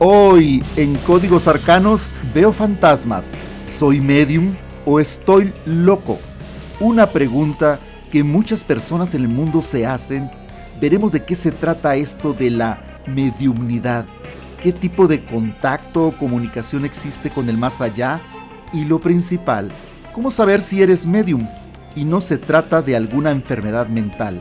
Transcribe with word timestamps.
Hoy 0.00 0.62
en 0.76 0.94
Códigos 0.98 1.48
Arcanos 1.48 2.10
veo 2.32 2.52
fantasmas. 2.52 3.32
¿Soy 3.66 4.00
medium 4.00 4.54
o 4.84 5.00
estoy 5.00 5.52
loco? 5.66 6.18
Una 6.78 7.08
pregunta 7.08 7.80
que 8.12 8.22
muchas 8.22 8.62
personas 8.62 9.14
en 9.14 9.22
el 9.22 9.28
mundo 9.28 9.60
se 9.60 9.86
hacen. 9.86 10.30
Veremos 10.80 11.10
de 11.10 11.24
qué 11.24 11.34
se 11.34 11.50
trata 11.50 11.96
esto 11.96 12.32
de 12.32 12.50
la 12.50 12.80
mediumnidad. 13.06 14.04
¿Qué 14.62 14.72
tipo 14.72 15.08
de 15.08 15.24
contacto 15.24 16.06
o 16.06 16.12
comunicación 16.12 16.84
existe 16.84 17.30
con 17.30 17.48
el 17.48 17.58
más 17.58 17.80
allá? 17.80 18.20
Y 18.72 18.84
lo 18.84 19.00
principal, 19.00 19.70
¿cómo 20.12 20.30
saber 20.30 20.62
si 20.62 20.82
eres 20.82 21.06
medium 21.06 21.46
y 21.98 22.04
no 22.04 22.20
se 22.20 22.38
trata 22.38 22.80
de 22.80 22.94
alguna 22.94 23.32
enfermedad 23.32 23.88
mental? 23.88 24.40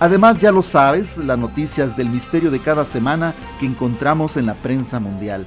Además, 0.00 0.38
ya 0.38 0.52
lo 0.52 0.62
sabes, 0.62 1.16
las 1.16 1.38
noticias 1.38 1.96
del 1.96 2.10
misterio 2.10 2.50
de 2.50 2.60
cada 2.60 2.84
semana 2.84 3.32
que 3.58 3.66
encontramos 3.66 4.36
en 4.36 4.46
la 4.46 4.54
prensa 4.54 5.00
mundial 5.00 5.46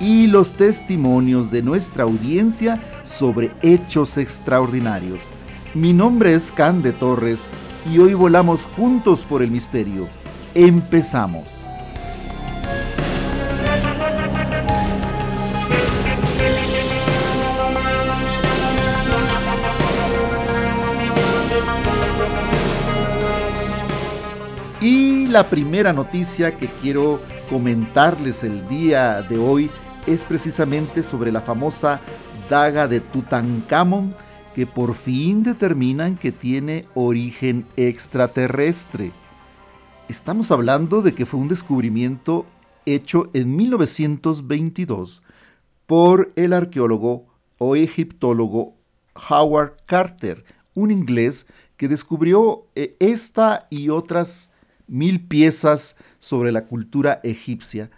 y 0.00 0.28
los 0.28 0.54
testimonios 0.54 1.50
de 1.50 1.62
nuestra 1.62 2.04
audiencia 2.04 2.80
sobre 3.04 3.50
hechos 3.60 4.16
extraordinarios. 4.16 5.20
Mi 5.74 5.92
nombre 5.92 6.34
es 6.34 6.50
Can 6.50 6.82
de 6.82 6.92
Torres 6.92 7.40
y 7.92 7.98
hoy 7.98 8.14
volamos 8.14 8.64
juntos 8.64 9.24
por 9.24 9.42
el 9.42 9.50
misterio. 9.50 10.08
Empezamos. 10.54 11.61
Y 24.82 25.28
la 25.28 25.48
primera 25.48 25.92
noticia 25.92 26.56
que 26.56 26.66
quiero 26.66 27.20
comentarles 27.48 28.42
el 28.42 28.66
día 28.66 29.22
de 29.22 29.38
hoy 29.38 29.70
es 30.08 30.24
precisamente 30.24 31.04
sobre 31.04 31.30
la 31.30 31.40
famosa 31.40 32.00
daga 32.50 32.88
de 32.88 32.98
Tutankamón 32.98 34.12
que 34.56 34.66
por 34.66 34.94
fin 34.94 35.44
determinan 35.44 36.16
que 36.16 36.32
tiene 36.32 36.84
origen 36.94 37.64
extraterrestre. 37.76 39.12
Estamos 40.08 40.50
hablando 40.50 41.00
de 41.00 41.14
que 41.14 41.26
fue 41.26 41.38
un 41.38 41.46
descubrimiento 41.46 42.44
hecho 42.84 43.30
en 43.34 43.54
1922 43.54 45.22
por 45.86 46.32
el 46.34 46.52
arqueólogo 46.52 47.26
o 47.58 47.76
egiptólogo 47.76 48.74
Howard 49.30 49.76
Carter, 49.86 50.44
un 50.74 50.90
inglés 50.90 51.46
que 51.76 51.86
descubrió 51.86 52.66
eh, 52.74 52.96
esta 52.98 53.68
y 53.70 53.88
otras 53.88 54.51
mil 54.92 55.26
piezas 55.26 55.96
sobre 56.20 56.52
la 56.52 56.66
cultura 56.66 57.20
egipcia. 57.24 57.90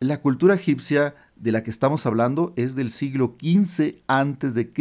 La 0.00 0.22
cultura 0.22 0.54
egipcia 0.54 1.14
de 1.36 1.52
la 1.52 1.62
que 1.62 1.70
estamos 1.70 2.06
hablando 2.06 2.54
es 2.56 2.74
del 2.74 2.90
siglo 2.90 3.36
XV 3.38 3.96
antes 4.06 4.54
de, 4.54 4.72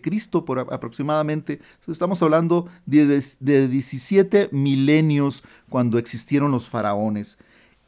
Cristo 0.00 0.44
por 0.44 0.60
aproximadamente. 0.60 1.60
Estamos 1.88 2.22
hablando 2.22 2.68
de, 2.86 3.20
de 3.40 3.68
17 3.68 4.50
milenios 4.52 5.42
cuando 5.68 5.98
existieron 5.98 6.52
los 6.52 6.68
faraones. 6.68 7.36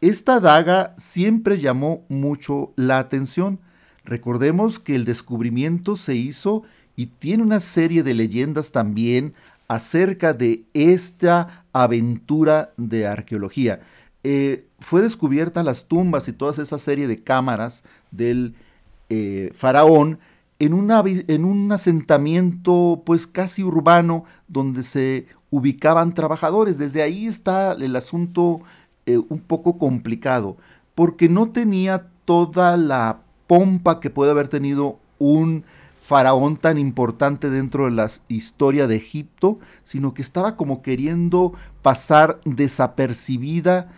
Esta 0.01 0.41
daga 0.41 0.95
siempre 0.99 1.61
llamó 1.61 2.05
mucho 2.09 2.73
la 2.75 2.99
atención. 2.99 3.61
Recordemos 4.05 4.81
que 4.81 4.97
el 4.97 5.05
descubrimiento 5.05 5.95
se 5.95 6.17
hizo 6.17 6.65
y 6.97 7.07
tiene 7.07 7.45
una 7.45 7.61
serie 7.61 8.03
de 8.03 8.15
leyendas 8.15 8.73
también 8.73 9.35
acerca 9.69 10.33
de 10.33 10.65
esta 10.75 11.65
aventura 11.73 12.73
de 12.77 13.07
arqueología. 13.07 13.81
Eh, 14.23 14.67
fue 14.79 15.03
descubierta 15.03 15.63
las 15.63 15.87
tumbas 15.87 16.29
y 16.29 16.33
toda 16.33 16.63
esa 16.63 16.79
serie 16.79 17.07
de 17.07 17.23
cámaras 17.23 17.85
del 18.11 18.55
eh, 19.11 19.53
faraón 19.55 20.19
en, 20.59 20.73
en, 21.29 21.45
un 21.45 21.73
asentamiento 21.73 23.03
pues 23.05 23.27
casi 23.27 23.63
urbano 23.63 24.25
donde 24.49 24.83
se 24.83 25.27
ubicaban 25.51 26.15
trabajadores. 26.15 26.79
Desde 26.79 27.03
ahí 27.03 27.27
está 27.27 27.73
el 27.73 27.97
asunto 27.97 28.61
eh, 29.07 29.19
un 29.19 29.41
poco 29.41 29.79
complicado, 29.79 30.57
porque 30.95 31.29
no 31.29 31.51
tenía 31.51 32.07
toda 32.25 32.77
la 32.77 33.21
pompa 33.47 34.01
que 34.01 34.11
puede 34.11 34.31
haber 34.31 34.49
tenido 34.49 34.99
un 35.19 35.65
faraón 36.05 36.59
tan 36.59 36.77
importante 36.77 37.49
dentro 37.49 37.87
de 37.87 37.93
la 37.93 38.11
historia 38.29 38.87
de 38.87 38.97
Egipto, 38.97 39.59
sino 39.85 40.13
que 40.13 40.21
estaba 40.21 40.55
como 40.55 40.83
queriendo 40.83 41.55
pasar 41.81 42.41
desapercibida 42.45 43.91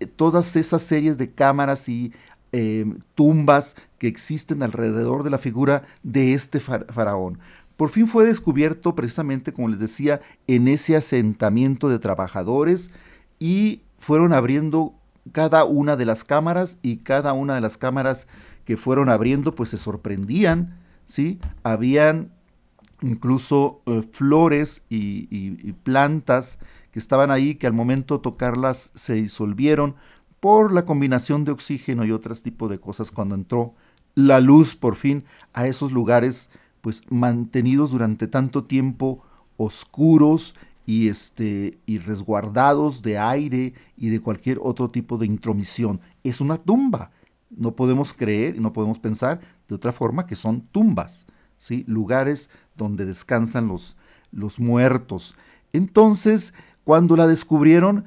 eh, 0.00 0.06
todas 0.06 0.56
esas 0.56 0.82
series 0.82 1.18
de 1.18 1.30
cámaras 1.30 1.88
y 1.88 2.12
em, 2.50 2.98
tumbas 3.14 3.76
que 3.98 4.08
existen 4.08 4.64
alrededor 4.64 5.22
de 5.22 5.30
la 5.30 5.38
figura 5.38 5.84
de 6.02 6.34
este 6.34 6.58
faraón. 6.58 7.38
Por 7.76 7.90
fin 7.90 8.08
fue 8.08 8.26
descubierto 8.26 8.96
precisamente, 8.96 9.52
como 9.52 9.68
les 9.68 9.78
decía, 9.78 10.20
en 10.48 10.66
ese 10.66 10.96
asentamiento 10.96 11.88
de 11.88 12.00
trabajadores 12.00 12.90
y 13.38 13.82
fueron 14.00 14.32
abriendo 14.32 14.94
cada 15.30 15.64
una 15.64 15.94
de 15.94 16.06
las 16.06 16.24
cámaras 16.24 16.78
y 16.82 16.96
cada 16.96 17.32
una 17.34 17.54
de 17.54 17.60
las 17.60 17.76
cámaras 17.76 18.26
que 18.64 18.76
fueron 18.76 19.08
abriendo 19.08 19.54
pues 19.54 19.68
se 19.68 19.78
sorprendían 19.78 20.81
¿sí? 21.04 21.38
Habían 21.62 22.32
incluso 23.02 23.82
eh, 23.86 24.02
flores 24.10 24.82
y, 24.88 25.72
plantas 25.82 26.58
que 26.92 26.98
estaban 26.98 27.30
ahí 27.30 27.56
que 27.56 27.66
al 27.66 27.72
momento 27.72 28.16
de 28.16 28.22
tocarlas 28.22 28.92
se 28.94 29.14
disolvieron 29.14 29.96
por 30.40 30.72
la 30.72 30.84
combinación 30.84 31.44
de 31.44 31.52
oxígeno 31.52 32.04
y 32.04 32.12
otros 32.12 32.42
tipos 32.42 32.70
de 32.70 32.78
cosas 32.78 33.10
cuando 33.10 33.34
entró 33.34 33.74
la 34.14 34.40
luz 34.40 34.76
por 34.76 34.96
fin 34.96 35.24
a 35.52 35.66
esos 35.66 35.92
lugares 35.92 36.50
pues 36.80 37.02
mantenidos 37.08 37.92
durante 37.92 38.26
tanto 38.26 38.64
tiempo 38.64 39.22
oscuros 39.56 40.54
y 40.84 41.08
este 41.08 41.78
y 41.86 41.98
resguardados 41.98 43.02
de 43.02 43.18
aire 43.18 43.72
y 43.96 44.10
de 44.10 44.20
cualquier 44.20 44.58
otro 44.60 44.90
tipo 44.90 45.16
de 45.16 45.26
intromisión. 45.26 46.00
Es 46.24 46.40
una 46.40 46.58
tumba. 46.58 47.12
No 47.50 47.76
podemos 47.76 48.12
creer 48.12 48.60
no 48.60 48.72
podemos 48.72 48.98
pensar 48.98 49.40
de 49.72 49.76
otra 49.76 49.92
forma 49.92 50.26
que 50.26 50.36
son 50.36 50.60
tumbas, 50.70 51.26
¿sí? 51.56 51.82
lugares 51.86 52.50
donde 52.76 53.06
descansan 53.06 53.68
los, 53.68 53.96
los 54.30 54.60
muertos. 54.60 55.34
Entonces, 55.72 56.52
cuando 56.84 57.16
la 57.16 57.26
descubrieron, 57.26 58.04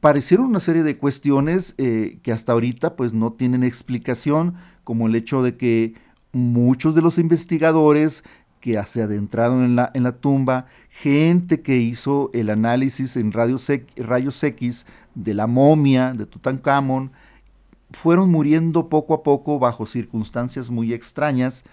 parecieron 0.00 0.46
una 0.46 0.60
serie 0.60 0.82
de 0.82 0.96
cuestiones 0.96 1.74
eh, 1.76 2.18
que 2.22 2.32
hasta 2.32 2.52
ahorita 2.52 2.96
pues 2.96 3.12
no 3.12 3.34
tienen 3.34 3.62
explicación, 3.62 4.54
como 4.84 5.06
el 5.06 5.14
hecho 5.14 5.42
de 5.42 5.58
que 5.58 5.94
muchos 6.32 6.94
de 6.94 7.02
los 7.02 7.18
investigadores 7.18 8.24
que 8.60 8.82
se 8.86 9.02
adentraron 9.02 9.64
en 9.64 9.76
la, 9.76 9.90
en 9.92 10.04
la 10.04 10.12
tumba, 10.12 10.64
gente 10.88 11.60
que 11.60 11.76
hizo 11.76 12.30
el 12.32 12.48
análisis 12.48 13.18
en 13.18 13.32
rayos 13.32 13.68
X 14.42 14.86
de 15.14 15.34
la 15.34 15.46
momia 15.46 16.14
de 16.14 16.24
Tutankamón, 16.24 17.12
fueron 17.92 18.30
muriendo 18.30 18.88
poco 18.88 19.14
a 19.14 19.22
poco 19.22 19.58
bajo 19.58 19.86
circunstancias 19.86 20.70
muy 20.70 20.92
extrañas, 20.92 21.64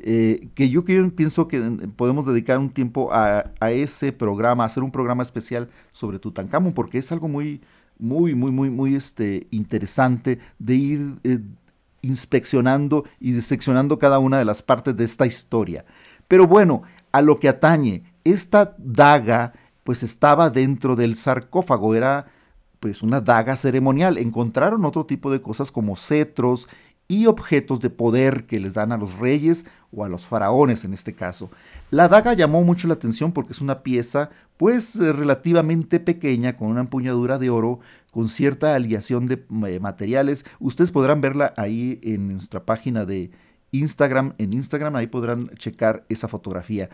eh, 0.00 0.48
que 0.54 0.70
yo 0.70 0.84
pienso 0.84 1.48
que 1.48 1.60
podemos 1.96 2.24
dedicar 2.26 2.58
un 2.58 2.70
tiempo 2.70 3.10
a, 3.12 3.50
ese 3.70 4.12
programa, 4.12 4.64
hacer 4.64 4.82
un 4.82 4.92
programa 4.92 5.22
especial 5.22 5.68
sobre 5.90 6.18
Tutankamón, 6.18 6.72
porque 6.72 6.98
es 6.98 7.10
algo 7.10 7.28
muy, 7.28 7.60
muy, 7.98 8.34
muy, 8.34 8.52
muy, 8.52 8.70
muy 8.70 8.94
este, 8.94 9.48
interesante 9.50 10.38
de 10.58 10.74
ir 10.74 11.14
eh, 11.24 11.40
inspeccionando 12.02 13.04
y 13.18 13.32
diseccionando 13.32 13.98
cada 13.98 14.20
una 14.20 14.38
de 14.38 14.44
las 14.44 14.62
partes 14.62 14.96
de 14.96 15.04
esta 15.04 15.26
historia. 15.26 15.84
Pero 16.28 16.46
bueno, 16.46 16.82
a 17.10 17.20
lo 17.20 17.40
que 17.40 17.48
atañe, 17.48 18.04
esta 18.24 18.76
daga 18.78 19.52
pues 19.82 20.02
estaba 20.02 20.50
dentro 20.50 20.96
del 20.96 21.16
sarcófago, 21.16 21.94
era 21.94 22.26
pues 22.80 23.02
una 23.02 23.20
daga 23.20 23.56
ceremonial. 23.56 24.18
Encontraron 24.18 24.84
otro 24.84 25.06
tipo 25.06 25.30
de 25.30 25.40
cosas 25.40 25.70
como 25.70 25.96
cetros 25.96 26.68
y 27.08 27.26
objetos 27.26 27.80
de 27.80 27.90
poder 27.90 28.46
que 28.46 28.60
les 28.60 28.74
dan 28.74 28.92
a 28.92 28.98
los 28.98 29.18
reyes 29.18 29.64
o 29.90 30.04
a 30.04 30.08
los 30.08 30.28
faraones 30.28 30.84
en 30.84 30.92
este 30.92 31.14
caso. 31.14 31.50
La 31.90 32.06
daga 32.08 32.34
llamó 32.34 32.62
mucho 32.62 32.86
la 32.86 32.94
atención 32.94 33.32
porque 33.32 33.52
es 33.52 33.62
una 33.62 33.82
pieza 33.82 34.30
pues 34.58 34.96
eh, 34.96 35.12
relativamente 35.12 36.00
pequeña 36.00 36.56
con 36.56 36.68
una 36.68 36.80
empuñadura 36.80 37.38
de 37.38 37.48
oro 37.48 37.80
con 38.10 38.28
cierta 38.28 38.74
aliación 38.74 39.26
de 39.26 39.44
eh, 39.66 39.80
materiales. 39.80 40.44
Ustedes 40.60 40.90
podrán 40.90 41.22
verla 41.22 41.54
ahí 41.56 41.98
en 42.02 42.28
nuestra 42.28 42.64
página 42.64 43.06
de 43.06 43.30
Instagram. 43.72 44.34
En 44.36 44.52
Instagram 44.52 44.96
ahí 44.96 45.06
podrán 45.06 45.48
checar 45.56 46.04
esa 46.10 46.28
fotografía. 46.28 46.90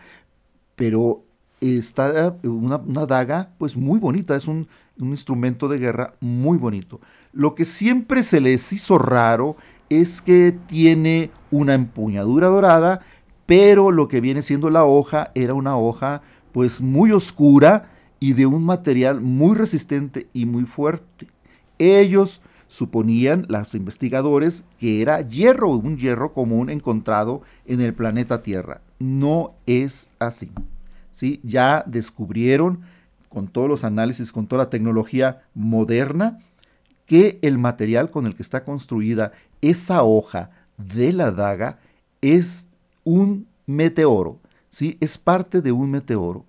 Pero 0.75 1.25
está 1.59 2.37
una, 2.43 2.77
daga 3.05 3.51
pues 3.57 3.75
muy 3.75 3.99
bonita, 3.99 4.35
es 4.35 4.47
un, 4.47 4.67
un, 4.99 5.09
instrumento 5.09 5.67
de 5.67 5.79
guerra 5.79 6.15
muy 6.19 6.57
bonito. 6.57 6.99
Lo 7.33 7.55
que 7.55 7.65
siempre 7.65 8.23
se 8.23 8.39
les 8.39 8.71
hizo 8.73 8.97
raro 8.97 9.57
es 9.89 10.21
que 10.21 10.57
tiene 10.67 11.31
una 11.51 11.73
empuñadura 11.73 12.47
dorada, 12.47 13.01
pero 13.45 13.91
lo 13.91 14.07
que 14.07 14.21
viene 14.21 14.41
siendo 14.41 14.69
la 14.69 14.85
hoja 14.85 15.31
era 15.35 15.53
una 15.53 15.77
hoja 15.77 16.21
pues 16.51 16.81
muy 16.81 17.11
oscura 17.11 17.91
y 18.19 18.33
de 18.33 18.45
un 18.45 18.63
material 18.63 19.21
muy 19.21 19.55
resistente 19.55 20.27
y 20.33 20.45
muy 20.45 20.63
fuerte. 20.63 21.27
Ellos 21.77 22.41
suponían, 22.67 23.45
los 23.49 23.75
investigadores, 23.75 24.65
que 24.79 25.01
era 25.01 25.21
hierro, 25.21 25.69
un 25.69 25.97
hierro 25.97 26.33
común 26.33 26.69
encontrado 26.69 27.41
en 27.65 27.81
el 27.81 27.93
planeta 27.93 28.41
Tierra. 28.41 28.81
No 28.99 29.53
es 29.65 30.09
así. 30.19 30.51
¿sí? 31.11 31.39
Ya 31.43 31.83
descubrieron, 31.87 32.81
con 33.35 33.49
todos 33.49 33.67
los 33.67 33.83
análisis, 33.83 34.31
con 34.31 34.47
toda 34.47 34.63
la 34.63 34.69
tecnología 34.69 35.41
moderna, 35.53 36.39
que 37.05 37.37
el 37.41 37.57
material 37.57 38.09
con 38.09 38.27
el 38.27 38.33
que 38.33 38.41
está 38.41 38.63
construida 38.63 39.33
esa 39.61 40.03
hoja 40.03 40.51
de 40.77 41.11
la 41.11 41.31
daga 41.31 41.79
es 42.21 42.69
un 43.03 43.45
meteoro, 43.65 44.39
¿sí? 44.69 44.95
Es 45.01 45.17
parte 45.17 45.61
de 45.61 45.73
un 45.73 45.91
meteoro. 45.91 46.45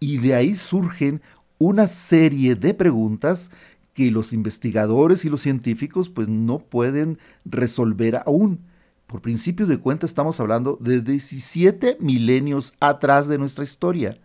Y 0.00 0.18
de 0.18 0.34
ahí 0.34 0.54
surgen 0.54 1.22
una 1.56 1.86
serie 1.86 2.56
de 2.56 2.74
preguntas 2.74 3.50
que 3.94 4.10
los 4.10 4.34
investigadores 4.34 5.24
y 5.24 5.30
los 5.30 5.40
científicos 5.40 6.10
pues 6.10 6.28
no 6.28 6.58
pueden 6.58 7.16
resolver 7.46 8.16
aún. 8.26 8.60
Por 9.06 9.22
principio 9.22 9.66
de 9.66 9.78
cuenta 9.78 10.04
estamos 10.04 10.40
hablando 10.40 10.76
de 10.78 11.00
17 11.00 11.96
milenios 12.00 12.74
atrás 12.80 13.28
de 13.28 13.38
nuestra 13.38 13.64
historia. 13.64 14.18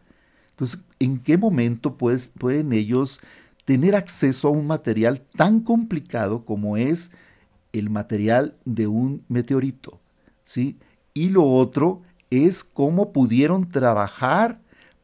Entonces, 0.58 0.80
¿en 0.98 1.20
qué 1.20 1.38
momento 1.38 1.98
pueden 1.98 2.74
ellos 2.74 3.22
tener 3.64 3.96
acceso 3.96 4.48
a 4.48 4.52
un 4.52 4.66
material 4.66 5.22
tan 5.36 5.60
complicado 5.60 6.46
como 6.46 6.78
es 6.78 7.12
el 7.74 7.92
material 7.92 8.56
de 8.66 8.88
un 8.88 9.24
meteorito? 9.30 10.00
¿sí? 10.44 10.80
Y 11.14 11.30
lo 11.30 11.44
otro 11.44 12.02
es 12.32 12.64
cómo 12.64 13.12
pudieron 13.14 13.70
trabajar 13.70 14.60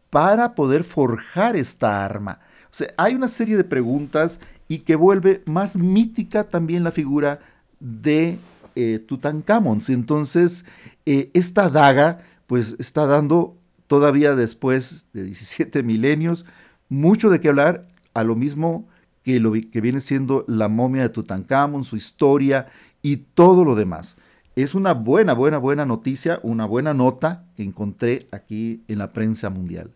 para 0.09 0.55
poder 0.55 0.83
forjar 0.83 1.55
esta 1.55 2.03
arma. 2.03 2.39
O 2.65 2.73
sea, 2.73 2.87
hay 2.97 3.13
una 3.13 3.27
serie 3.27 3.55
de 3.55 3.63
preguntas 3.63 4.39
y 4.67 4.79
que 4.79 4.95
vuelve 4.95 5.43
más 5.45 5.75
mítica 5.75 6.45
también 6.45 6.83
la 6.83 6.91
figura 6.91 7.41
de 7.79 8.39
eh, 8.73 8.97
Tutankamón. 9.05 9.81
Entonces, 9.87 10.65
eh, 11.05 11.29
esta 11.35 11.69
daga, 11.69 12.23
pues 12.47 12.75
está 12.79 13.05
dando 13.05 13.55
todavía 13.87 14.35
después 14.35 15.07
de 15.13 15.23
17 15.23 15.83
milenios 15.83 16.45
mucho 16.89 17.29
de 17.29 17.41
qué 17.41 17.49
hablar, 17.49 17.87
a 18.13 18.23
lo 18.23 18.35
mismo 18.35 18.87
que 19.23 19.39
lo 19.39 19.53
que 19.53 19.81
viene 19.81 19.99
siendo 19.99 20.45
la 20.47 20.67
momia 20.67 21.01
de 21.01 21.09
Tutankamón, 21.09 21.83
su 21.83 21.95
historia 21.95 22.67
y 23.01 23.17
todo 23.17 23.65
lo 23.65 23.75
demás. 23.75 24.15
Es 24.55 24.75
una 24.75 24.93
buena, 24.93 25.33
buena, 25.33 25.57
buena 25.57 25.85
noticia, 25.85 26.39
una 26.43 26.65
buena 26.65 26.93
nota 26.93 27.45
que 27.55 27.63
encontré 27.63 28.27
aquí 28.31 28.83
en 28.87 28.99
la 28.99 29.11
prensa 29.11 29.49
mundial. 29.49 29.89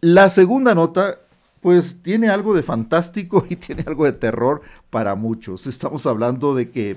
La 0.00 0.28
segunda 0.28 0.74
nota 0.74 1.18
pues 1.60 2.02
tiene 2.02 2.28
algo 2.28 2.54
de 2.54 2.64
fantástico 2.64 3.46
y 3.50 3.56
tiene 3.56 3.84
algo 3.86 4.04
de 4.04 4.12
terror 4.12 4.62
para 4.90 5.14
muchos. 5.14 5.66
Estamos 5.66 6.06
hablando 6.06 6.54
de 6.54 6.70
que 6.70 6.96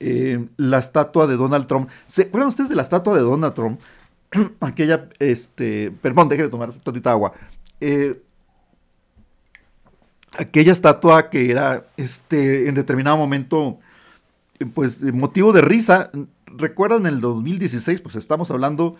eh, 0.00 0.48
la 0.58 0.78
estatua 0.78 1.26
de 1.26 1.36
Donald 1.36 1.66
Trump. 1.66 1.88
¿Se 2.04 2.22
acuerdan 2.22 2.48
ustedes 2.48 2.68
de 2.68 2.76
la 2.76 2.82
estatua 2.82 3.14
de 3.14 3.22
Donald 3.22 3.54
Trump? 3.54 3.80
Aquella, 4.60 5.08
este, 5.18 5.90
perdón, 5.90 6.28
déjenme 6.28 6.50
tomar 6.50 6.72
tantita 6.72 7.10
agua. 7.10 7.32
Eh, 7.80 8.22
aquella 10.38 10.72
estatua 10.72 11.30
que 11.30 11.50
era, 11.50 11.86
este, 11.96 12.68
en 12.68 12.74
determinado 12.74 13.16
momento, 13.16 13.78
pues, 14.74 15.02
motivo 15.02 15.52
de 15.52 15.60
risa. 15.60 16.10
¿Recuerdan 16.46 17.06
el 17.06 17.20
2016? 17.20 18.00
Pues 18.00 18.16
estamos 18.16 18.50
hablando 18.50 18.96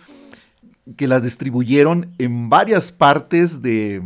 que 0.97 1.07
las 1.07 1.23
distribuyeron 1.23 2.13
en 2.17 2.49
varias 2.49 2.91
partes 2.91 3.61
de 3.61 4.01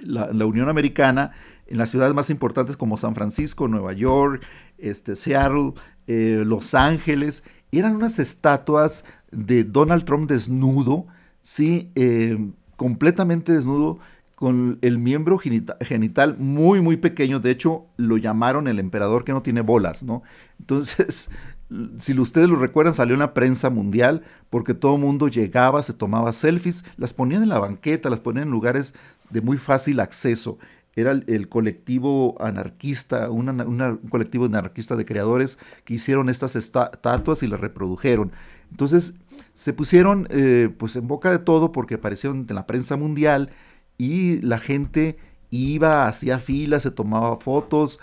la, 0.00 0.46
Unión 0.46 0.68
Americana, 0.68 1.32
en 1.66 1.78
las 1.78 1.90
ciudades 1.90 2.14
más 2.14 2.30
importantes 2.30 2.76
como 2.76 2.96
San 2.96 3.14
Francisco, 3.14 3.68
Nueva 3.68 3.92
York, 3.92 4.42
este, 4.78 5.16
Seattle, 5.16 5.74
eh, 6.06 6.42
Los 6.46 6.74
Ángeles. 6.74 7.44
Eran 7.70 7.96
unas 7.96 8.18
estatuas 8.18 9.04
de 9.30 9.64
Donald 9.64 10.04
Trump 10.04 10.28
desnudo, 10.28 11.06
sí, 11.42 11.90
eh, 11.94 12.38
completamente 12.76 13.52
desnudo, 13.52 13.98
con 14.38 14.78
el 14.82 14.98
miembro 14.98 15.36
genital 15.36 16.36
muy, 16.38 16.80
muy 16.80 16.96
pequeño. 16.96 17.40
De 17.40 17.50
hecho, 17.50 17.86
lo 17.96 18.18
llamaron 18.18 18.68
el 18.68 18.78
emperador 18.78 19.24
que 19.24 19.32
no 19.32 19.42
tiene 19.42 19.62
bolas, 19.62 20.04
¿no? 20.04 20.22
Entonces, 20.60 21.28
si 21.98 22.16
ustedes 22.16 22.48
lo 22.48 22.54
recuerdan, 22.54 22.94
salió 22.94 23.14
en 23.14 23.20
la 23.20 23.34
prensa 23.34 23.68
mundial 23.68 24.22
porque 24.48 24.74
todo 24.74 24.94
el 24.94 25.00
mundo 25.00 25.26
llegaba, 25.26 25.82
se 25.82 25.92
tomaba 25.92 26.32
selfies, 26.32 26.84
las 26.96 27.14
ponían 27.14 27.42
en 27.42 27.48
la 27.48 27.58
banqueta, 27.58 28.10
las 28.10 28.20
ponían 28.20 28.46
en 28.46 28.52
lugares 28.52 28.94
de 29.30 29.40
muy 29.40 29.58
fácil 29.58 29.98
acceso. 29.98 30.58
Era 30.94 31.10
el, 31.12 31.48
colectivo 31.48 32.36
anarquista, 32.40 33.30
un 33.30 34.00
colectivo 34.10 34.46
anarquista 34.46 34.96
de 34.96 35.04
creadores 35.04 35.58
que 35.84 35.94
hicieron 35.94 36.28
estas 36.28 36.56
estatuas 36.56 37.42
y 37.42 37.46
las 37.48 37.60
reprodujeron. 37.60 38.32
Entonces 38.70 39.14
se 39.54 39.72
pusieron 39.72 40.26
eh, 40.30 40.70
pues 40.76 40.96
en 40.96 41.08
boca 41.08 41.30
de 41.30 41.38
todo 41.38 41.72
porque 41.72 41.94
aparecieron 41.94 42.46
en 42.48 42.54
la 42.54 42.66
prensa 42.66 42.96
mundial 42.96 43.50
y 43.96 44.40
la 44.40 44.58
gente 44.58 45.16
iba, 45.50 46.06
hacía 46.06 46.38
filas, 46.38 46.82
se 46.82 46.90
tomaba 46.90 47.36
fotos, 47.38 47.98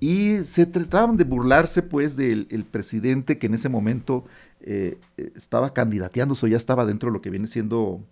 y 0.00 0.44
se 0.44 0.66
trataban 0.66 1.16
de 1.16 1.24
burlarse 1.24 1.82
pues 1.82 2.16
del 2.16 2.46
presidente 2.70 3.38
que 3.38 3.46
en 3.46 3.54
ese 3.54 3.68
momento 3.68 4.24
eh, 4.60 4.98
estaba 5.34 5.72
candidateándose 5.74 6.46
o 6.46 6.48
ya 6.48 6.56
estaba 6.56 6.86
dentro 6.86 7.08
de 7.08 7.14
lo 7.14 7.20
que 7.20 7.30
viene 7.30 7.48
siendo 7.48 8.04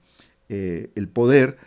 eh, 0.49 0.91
el 0.97 1.09
poder. 1.09 1.59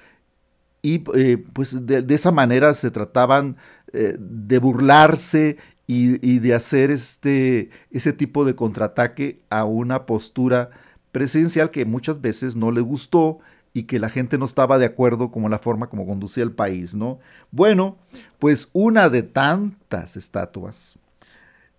Y 0.81 1.03
eh, 1.15 1.37
pues 1.53 1.85
de, 1.85 2.05
esa 2.09 2.31
manera 2.31 2.73
se 2.73 2.91
trataban 2.91 3.57
de 3.91 4.59
burlarse 4.59 5.57
y, 5.91 6.37
de 6.37 6.53
hacer 6.53 6.91
este, 6.91 7.71
ese 7.89 8.13
tipo 8.13 8.45
de 8.45 8.53
contraataque 8.53 9.41
a 9.49 9.65
una 9.65 10.05
postura 10.05 10.69
presidencial 11.11 11.71
que 11.71 11.83
muchas 11.83 12.21
veces 12.21 12.55
no 12.55 12.71
le 12.71 12.81
gustó 12.81 13.39
y 13.73 13.83
que 13.83 13.97
la 13.97 14.09
gente 14.09 14.37
no 14.37 14.45
estaba 14.45 14.77
de 14.77 14.85
acuerdo 14.85 15.31
con 15.31 15.49
la 15.49 15.57
forma 15.57 15.89
como 15.89 16.05
conducía 16.05 16.43
el 16.43 16.51
país, 16.51 16.93
¿no? 16.93 17.17
Bueno, 17.49 17.97
pues 18.37 18.69
una 18.71 19.09
de 19.09 19.23
tantas 19.23 20.15
estatuas 20.15 20.95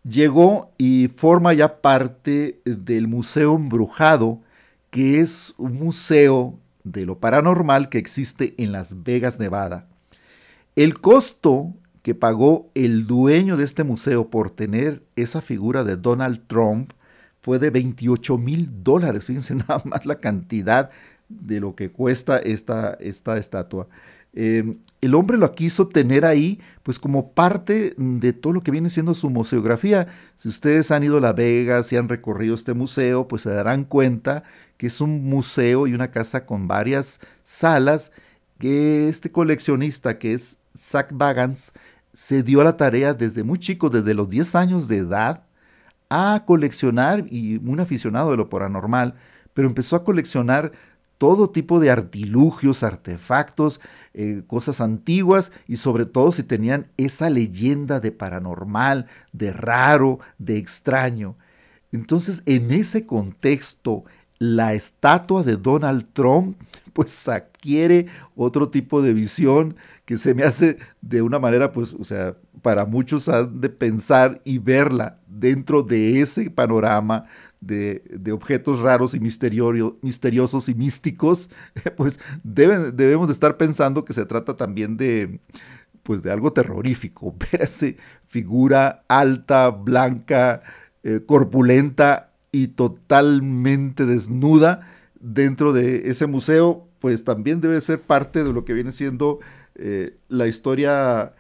llegó 0.03 0.73
y 0.77 1.07
forma 1.07 1.53
ya 1.53 1.81
parte 1.81 2.61
del 2.65 3.07
Museo 3.07 3.55
Embrujado, 3.55 4.41
que 4.91 5.21
es 5.21 5.55
un 5.57 5.75
museo 5.75 6.59
de 6.83 7.07
lo 7.07 7.21
paranormal 7.21 7.89
que 7.89 7.99
existe 7.99 8.55
en 8.59 8.73
Las 8.73 9.05
Vegas, 9.05 9.39
Nevada. 9.39 9.87
El 10.75 10.99
costo 10.99 11.75
que 12.03 12.15
pagó 12.15 12.71
el 12.75 13.07
dueño 13.07 13.57
de 13.57 13.65
este 13.65 13.85
museo 13.85 14.31
por 14.31 14.51
tener 14.51 15.03
esa 15.17 15.41
figura 15.41 15.85
de 15.85 15.97
Donald 15.97 16.43
Trump 16.47 16.93
fue 17.41 17.59
de 17.59 17.71
28 17.71 18.39
mil 18.39 18.69
dólares. 18.83 19.25
Fíjense 19.25 19.55
nada 19.69 19.83
más 19.85 20.07
la 20.07 20.19
cantidad 20.19 20.91
de 21.29 21.61
lo 21.61 21.75
que 21.75 21.91
cuesta 21.91 22.39
esta, 22.39 22.95
esta 23.01 23.39
estatua. 23.39 23.89
Em, 24.33 24.79
el 25.01 25.15
hombre 25.15 25.37
lo 25.37 25.55
quiso 25.55 25.89
tener 25.89 26.25
ahí, 26.25 26.61
pues 26.83 26.99
como 26.99 27.33
parte 27.33 27.95
de 27.97 28.33
todo 28.33 28.53
lo 28.53 28.63
que 28.63 28.71
viene 28.71 28.91
siendo 28.91 29.15
su 29.15 29.29
museografía. 29.31 30.09
Si 30.37 30.49
ustedes 30.49 30.91
han 30.91 31.03
ido 31.03 31.19
a 31.19 31.21
La 31.21 31.33
Vega, 31.33 31.83
si 31.83 31.97
han 31.97 32.09
recorrido 32.09 32.55
este 32.55 32.75
museo, 32.75 33.27
pues 33.27 33.43
se 33.43 33.51
darán 33.51 33.85
cuenta 33.85 34.45
que 34.77 34.87
es 34.87 35.01
un 35.01 35.25
museo 35.25 35.87
y 35.87 35.95
una 35.95 36.11
casa 36.11 36.47
con 36.47 36.69
varias 36.69 37.21
salas 37.43 38.13
que 38.59 39.09
este 39.09 39.33
coleccionista, 39.33 40.19
que 40.19 40.35
es 40.35 40.59
Zach 40.77 41.09
Bagans, 41.13 41.73
se 42.21 42.43
dio 42.43 42.61
a 42.61 42.65
la 42.65 42.77
tarea 42.77 43.15
desde 43.15 43.43
muy 43.45 43.59
chico, 43.59 43.89
desde 43.89 44.13
los 44.13 44.29
10 44.29 44.55
años 44.55 44.89
de 44.89 44.99
edad, 44.99 45.45
a 46.11 46.45
coleccionar, 46.47 47.25
y 47.31 47.57
un 47.57 47.81
aficionado 47.81 48.31
de 48.31 48.37
lo 48.37 48.51
paranormal, 48.51 49.15
pero 49.55 49.67
empezó 49.67 49.97
a 49.97 50.05
coleccionar 50.05 50.73
todo 51.17 51.49
tipo 51.49 51.81
de 51.81 51.91
artilugios, 51.91 52.83
artefactos, 52.83 53.81
eh, 54.13 54.43
cosas 54.47 54.83
antiguas 54.83 55.51
y 55.67 55.79
sobre 55.79 56.05
todo 56.05 56.31
si 56.31 56.43
tenían 56.43 56.89
esa 56.99 57.31
leyenda 57.31 58.01
de 58.01 58.13
paranormal, 58.13 59.07
de 59.33 59.55
raro, 59.55 60.21
de 60.37 60.59
extraño. 60.59 61.37
Entonces, 61.91 62.43
en 62.45 62.71
ese 62.71 63.07
contexto, 63.07 64.05
la 64.39 64.75
estatua 64.75 65.43
de 65.43 65.57
Donald 65.57 66.07
Trump 66.13 66.59
pues 66.93 67.29
adquiere 67.29 68.07
otro 68.37 68.69
tipo 68.69 69.01
de 69.01 69.15
visión 69.15 69.77
que 70.11 70.19
se 70.19 70.35
me 70.35 70.43
hace 70.43 70.77
de 71.01 71.23
una 71.23 71.39
manera, 71.39 71.71
pues, 71.71 71.95
o 71.95 72.03
sea, 72.03 72.35
para 72.63 72.85
muchos 72.85 73.29
han 73.29 73.61
de 73.61 73.69
pensar 73.69 74.41
y 74.45 74.59
verla 74.59 75.21
dentro 75.29 75.85
de 75.85 76.21
ese 76.21 76.51
panorama 76.51 77.27
de, 77.61 78.03
objetos 78.33 78.81
raros 78.81 79.15
y 79.15 79.21
misteriosos 79.21 80.69
y 80.69 80.75
místicos, 80.75 81.49
pues 81.97 82.19
deben, 82.43 82.97
debemos 82.97 83.29
de 83.29 83.35
estar 83.35 83.57
pensando 83.57 84.05
que 84.05 84.13
se 84.13 84.27
trata 84.27 84.57
también 84.57 84.97
de, 84.97 85.39
pues, 86.03 86.25
de 86.25 86.33
algo 86.33 86.53
terrorífico. 86.53 87.33
Ver 87.53 87.63
esa 87.63 87.87
figura 88.27 89.05
alta, 89.07 89.71
blanca, 89.71 90.63
eh, 91.05 91.21
corpulenta 91.25 92.33
y 92.51 92.67
totalmente 92.67 94.07
desnuda 94.07 94.91
dentro 95.21 95.73
de 95.73 96.11
ese 96.11 96.27
museo, 96.27 96.89
pues 96.99 97.23
también 97.23 97.61
debe 97.61 97.81
ser 97.81 98.01
parte 98.01 98.43
de 98.43 98.53
lo 98.53 98.65
que 98.65 98.73
viene 98.73 98.91
siendo 98.91 99.39
eh, 99.83 100.19
la 100.29 100.47
historia 100.47 101.33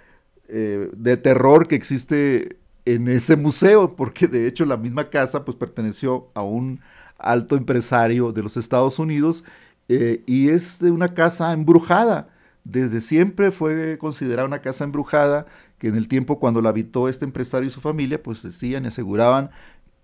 eh, 0.48 0.88
de 0.96 1.18
terror 1.18 1.68
que 1.68 1.74
existe 1.74 2.56
en 2.86 3.06
ese 3.08 3.36
museo, 3.36 3.96
porque 3.96 4.28
de 4.28 4.46
hecho 4.46 4.64
la 4.64 4.78
misma 4.78 5.10
casa 5.10 5.44
pues 5.44 5.58
perteneció 5.58 6.30
a 6.32 6.42
un 6.42 6.80
alto 7.18 7.54
empresario 7.54 8.32
de 8.32 8.42
los 8.42 8.56
Estados 8.56 8.98
Unidos 8.98 9.44
eh, 9.90 10.22
y 10.26 10.48
es 10.48 10.80
una 10.80 11.12
casa 11.12 11.52
embrujada. 11.52 12.30
Desde 12.64 13.02
siempre 13.02 13.50
fue 13.50 13.98
considerada 13.98 14.48
una 14.48 14.62
casa 14.62 14.84
embrujada 14.84 15.44
que 15.76 15.88
en 15.88 15.96
el 15.96 16.08
tiempo 16.08 16.40
cuando 16.40 16.62
la 16.62 16.70
habitó 16.70 17.10
este 17.10 17.26
empresario 17.26 17.68
y 17.68 17.70
su 17.70 17.82
familia, 17.82 18.22
pues 18.22 18.42
decían 18.42 18.84
y 18.84 18.88
aseguraban 18.88 19.50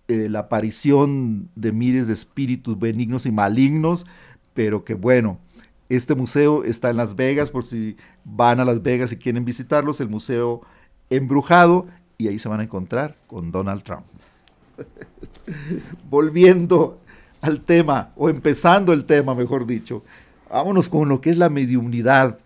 la 0.09 0.41
aparición 0.41 1.49
de 1.57 1.73
miles 1.73 2.07
de 2.07 2.13
espíritus 2.13 2.79
benignos 2.79 3.25
y 3.27 3.33
malignos, 3.33 4.07
pero 4.55 4.85
que 4.85 4.95
bueno, 4.95 5.41
este 5.89 6.15
museo 6.15 6.65
está 6.65 6.91
en 6.91 6.97
Las 6.97 7.15
Vegas, 7.15 7.51
por 7.51 7.65
si 7.65 7.97
van 8.25 8.61
a 8.61 8.65
Las 8.65 8.83
Vegas 8.83 9.13
y 9.13 9.17
quieren 9.17 9.45
visitarlos, 9.45 10.01
el 10.01 10.09
museo 10.09 10.63
embrujado, 11.11 11.87
y 12.19 12.29
ahí 12.29 12.39
se 12.39 12.49
van 12.49 12.61
a 12.61 12.65
encontrar 12.65 13.17
con 13.27 13.53
Donald 13.53 13.83
Trump. 13.83 14.05
Volviendo 16.11 16.99
al 17.41 17.61
tema, 17.61 18.13
o 18.17 18.29
empezando 18.29 18.93
el 18.93 19.05
tema, 19.05 19.35
mejor 19.35 19.67
dicho, 19.67 20.03
vámonos 20.51 20.89
con 20.89 21.09
lo 21.09 21.21
que 21.21 21.31
es 21.31 21.37
la 21.37 21.49
mediunidad. 21.49 22.39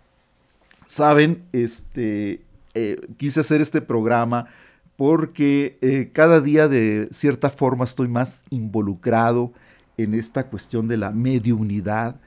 Saben, 0.85 1.43
este, 1.53 2.41
eh, 2.73 3.01
quise 3.17 3.39
hacer 3.39 3.61
este 3.61 3.81
programa 3.81 4.47
porque 4.97 5.79
eh, 5.81 6.11
cada 6.13 6.41
día 6.41 6.67
de 6.67 7.09
cierta 7.11 7.49
forma 7.49 7.85
estoy 7.85 8.07
más 8.07 8.43
involucrado 8.49 9.51
en 9.97 10.13
esta 10.13 10.47
cuestión 10.47 10.87
de 10.87 10.97
la 10.97 11.11
mediunidad 11.11 12.17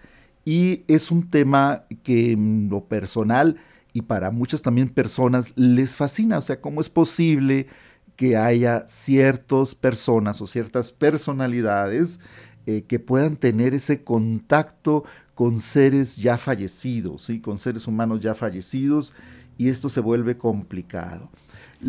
y 0.44 0.84
es 0.88 1.10
un 1.10 1.30
tema 1.30 1.84
que 2.02 2.32
en 2.32 2.68
lo 2.70 2.84
personal 2.84 3.56
y 3.92 4.02
para 4.02 4.30
muchas 4.30 4.62
también 4.62 4.88
personas 4.88 5.52
les 5.56 5.96
fascina, 5.96 6.38
o 6.38 6.42
sea, 6.42 6.60
cómo 6.60 6.80
es 6.80 6.88
posible 6.88 7.68
que 8.16 8.36
haya 8.36 8.84
ciertas 8.86 9.74
personas 9.74 10.40
o 10.40 10.46
ciertas 10.46 10.92
personalidades 10.92 12.20
eh, 12.66 12.84
que 12.86 12.98
puedan 12.98 13.36
tener 13.36 13.74
ese 13.74 14.02
contacto 14.02 15.04
con 15.34 15.60
seres 15.60 16.16
ya 16.16 16.38
fallecidos, 16.38 17.22
¿sí? 17.22 17.40
con 17.40 17.58
seres 17.58 17.86
humanos 17.86 18.20
ya 18.20 18.34
fallecidos 18.34 19.12
y 19.58 19.68
esto 19.68 19.88
se 19.88 20.00
vuelve 20.00 20.36
complicado. 20.36 21.30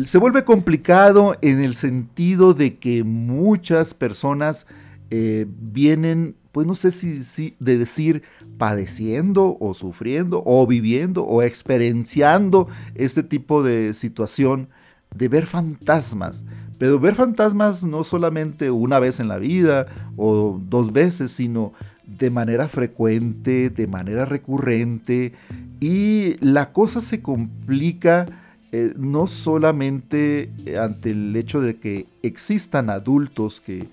Se 0.04 0.18
vuelve 0.18 0.44
complicado 0.44 1.36
en 1.40 1.60
el 1.60 1.74
sentido 1.74 2.54
de 2.54 2.76
que 2.78 3.02
muchas 3.04 3.94
personas 3.94 4.66
eh, 5.10 5.46
vienen, 5.48 6.34
pues 6.52 6.66
no 6.66 6.74
sé 6.74 6.90
si, 6.90 7.54
de 7.60 7.78
decir 7.78 8.22
padeciendo 8.58 9.56
o 9.60 9.74
sufriendo 9.74 10.42
o 10.44 10.66
viviendo 10.66 11.24
o 11.24 11.42
experienciando 11.42 12.68
este 12.94 13.22
tipo 13.22 13.62
de 13.62 13.94
situación 13.94 14.68
de 15.14 15.28
ver 15.28 15.46
fantasmas. 15.46 16.44
Pero 16.78 16.98
ver 17.00 17.14
fantasmas 17.14 17.84
no 17.84 18.04
solamente 18.04 18.70
una 18.70 18.98
vez 18.98 19.20
en 19.20 19.28
la 19.28 19.38
vida 19.38 19.86
o 20.16 20.60
dos 20.62 20.92
veces, 20.92 21.32
sino 21.32 21.72
de 22.06 22.30
manera 22.30 22.68
frecuente, 22.68 23.70
de 23.70 23.86
manera 23.86 24.24
recurrente, 24.24 25.32
y 25.80 26.36
la 26.44 26.72
cosa 26.72 27.00
se 27.00 27.20
complica 27.20 28.26
eh, 28.72 28.92
no 28.96 29.26
solamente 29.26 30.50
ante 30.80 31.10
el 31.10 31.34
hecho 31.36 31.60
de 31.60 31.76
que 31.76 32.06
existan 32.22 32.90
adultos 32.90 33.60
que 33.60 33.88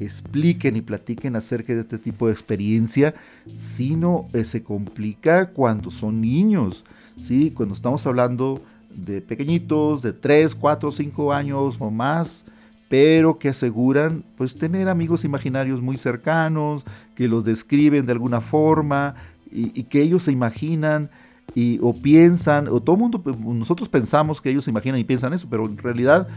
expliquen 0.00 0.76
y 0.76 0.82
platiquen 0.82 1.36
acerca 1.36 1.74
de 1.74 1.80
este 1.80 1.98
tipo 1.98 2.26
de 2.26 2.32
experiencia, 2.32 3.14
sino 3.46 4.28
eh, 4.32 4.44
se 4.44 4.62
complica 4.62 5.50
cuando 5.50 5.90
son 5.90 6.20
niños, 6.20 6.84
¿sí? 7.16 7.50
cuando 7.50 7.74
estamos 7.74 8.06
hablando 8.06 8.60
de 8.94 9.20
pequeñitos, 9.20 10.02
de 10.02 10.12
3, 10.12 10.54
4, 10.54 10.92
5 10.92 11.32
años 11.32 11.76
o 11.78 11.90
más, 11.90 12.44
pero 12.88 13.38
que 13.38 13.50
aseguran 13.50 14.24
pues 14.36 14.54
tener 14.54 14.88
amigos 14.88 15.24
imaginarios 15.24 15.80
muy 15.80 15.96
cercanos, 15.96 16.84
que 17.14 17.28
los 17.28 17.44
describen 17.44 18.06
de 18.06 18.12
alguna 18.12 18.40
forma 18.40 19.14
y, 19.50 19.84
que 19.84 20.02
ellos 20.02 20.24
se 20.24 20.32
imaginan 20.32 21.10
y, 21.54 21.78
o 21.82 21.92
piensan, 21.94 22.68
o 22.68 22.80
todo 22.80 22.96
el 22.96 23.02
mundo, 23.02 23.22
pues, 23.22 23.38
nosotros 23.38 23.88
pensamos 23.88 24.40
que 24.40 24.50
ellos 24.50 24.64
se 24.64 24.70
imaginan 24.70 25.00
y 25.00 25.04
piensan 25.04 25.32
eso, 25.32 25.46
pero 25.48 25.66
en 25.66 25.78
realidad 25.78 26.28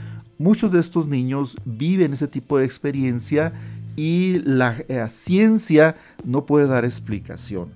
muchos 0.42 0.72
de 0.72 0.80
estos 0.80 1.08
niños 1.08 1.56
viven 1.66 2.14
ese 2.14 2.28
tipo 2.28 2.58
de 2.58 2.66
experiencia 2.66 3.54
y 3.96 4.40
la, 4.44 4.78
la 4.88 5.10
ciencia 5.10 5.96
no 6.26 6.46
puede 6.46 6.68
dar 6.68 6.86
explicación. 6.86 7.70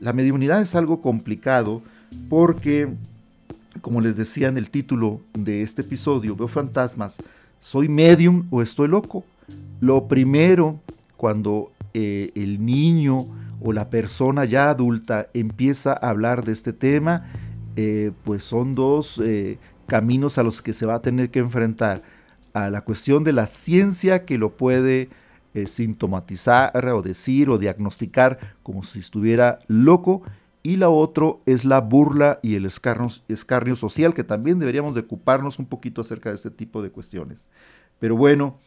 La 0.00 0.12
mediunidad 0.12 0.60
es 0.60 0.74
algo 0.74 1.00
complicado 1.00 1.82
porque, 2.28 2.88
como 3.80 4.00
les 4.00 4.16
decía 4.16 4.48
en 4.48 4.56
el 4.56 4.70
título 4.70 5.20
de 5.34 5.62
este 5.62 5.82
episodio, 5.82 6.36
veo 6.36 6.48
fantasmas 6.48 7.18
¿Soy 7.60 7.88
medium 7.88 8.46
o 8.50 8.62
estoy 8.62 8.88
loco? 8.88 9.24
Lo 9.80 10.06
primero, 10.06 10.80
cuando 11.16 11.72
eh, 11.92 12.30
el 12.34 12.64
niño 12.64 13.18
o 13.60 13.72
la 13.72 13.90
persona 13.90 14.44
ya 14.44 14.70
adulta 14.70 15.28
empieza 15.34 15.92
a 15.92 16.10
hablar 16.10 16.44
de 16.44 16.52
este 16.52 16.72
tema, 16.72 17.26
eh, 17.76 18.12
pues 18.24 18.44
son 18.44 18.74
dos 18.74 19.20
eh, 19.24 19.58
caminos 19.88 20.38
a 20.38 20.44
los 20.44 20.62
que 20.62 20.72
se 20.72 20.86
va 20.86 20.94
a 20.94 21.02
tener 21.02 21.30
que 21.30 21.40
enfrentar. 21.40 22.02
A 22.52 22.70
la 22.70 22.82
cuestión 22.82 23.24
de 23.24 23.32
la 23.32 23.46
ciencia 23.46 24.24
que 24.24 24.38
lo 24.38 24.56
puede 24.56 25.08
sintomatizar 25.66 26.86
o 26.88 27.02
decir 27.02 27.50
o 27.50 27.58
diagnosticar 27.58 28.38
como 28.62 28.84
si 28.84 29.00
estuviera 29.00 29.58
loco. 29.66 30.22
Y 30.62 30.76
la 30.76 30.88
otra 30.88 31.26
es 31.46 31.64
la 31.64 31.80
burla 31.80 32.40
y 32.42 32.54
el 32.54 32.66
escarnio, 32.66 33.08
escarnio 33.28 33.76
social, 33.76 34.14
que 34.14 34.24
también 34.24 34.58
deberíamos 34.58 34.94
de 34.94 35.00
ocuparnos 35.00 35.58
un 35.58 35.66
poquito 35.66 36.00
acerca 36.00 36.30
de 36.30 36.36
este 36.36 36.50
tipo 36.50 36.82
de 36.82 36.90
cuestiones. 36.90 37.46
Pero 37.98 38.16
bueno, 38.16 38.58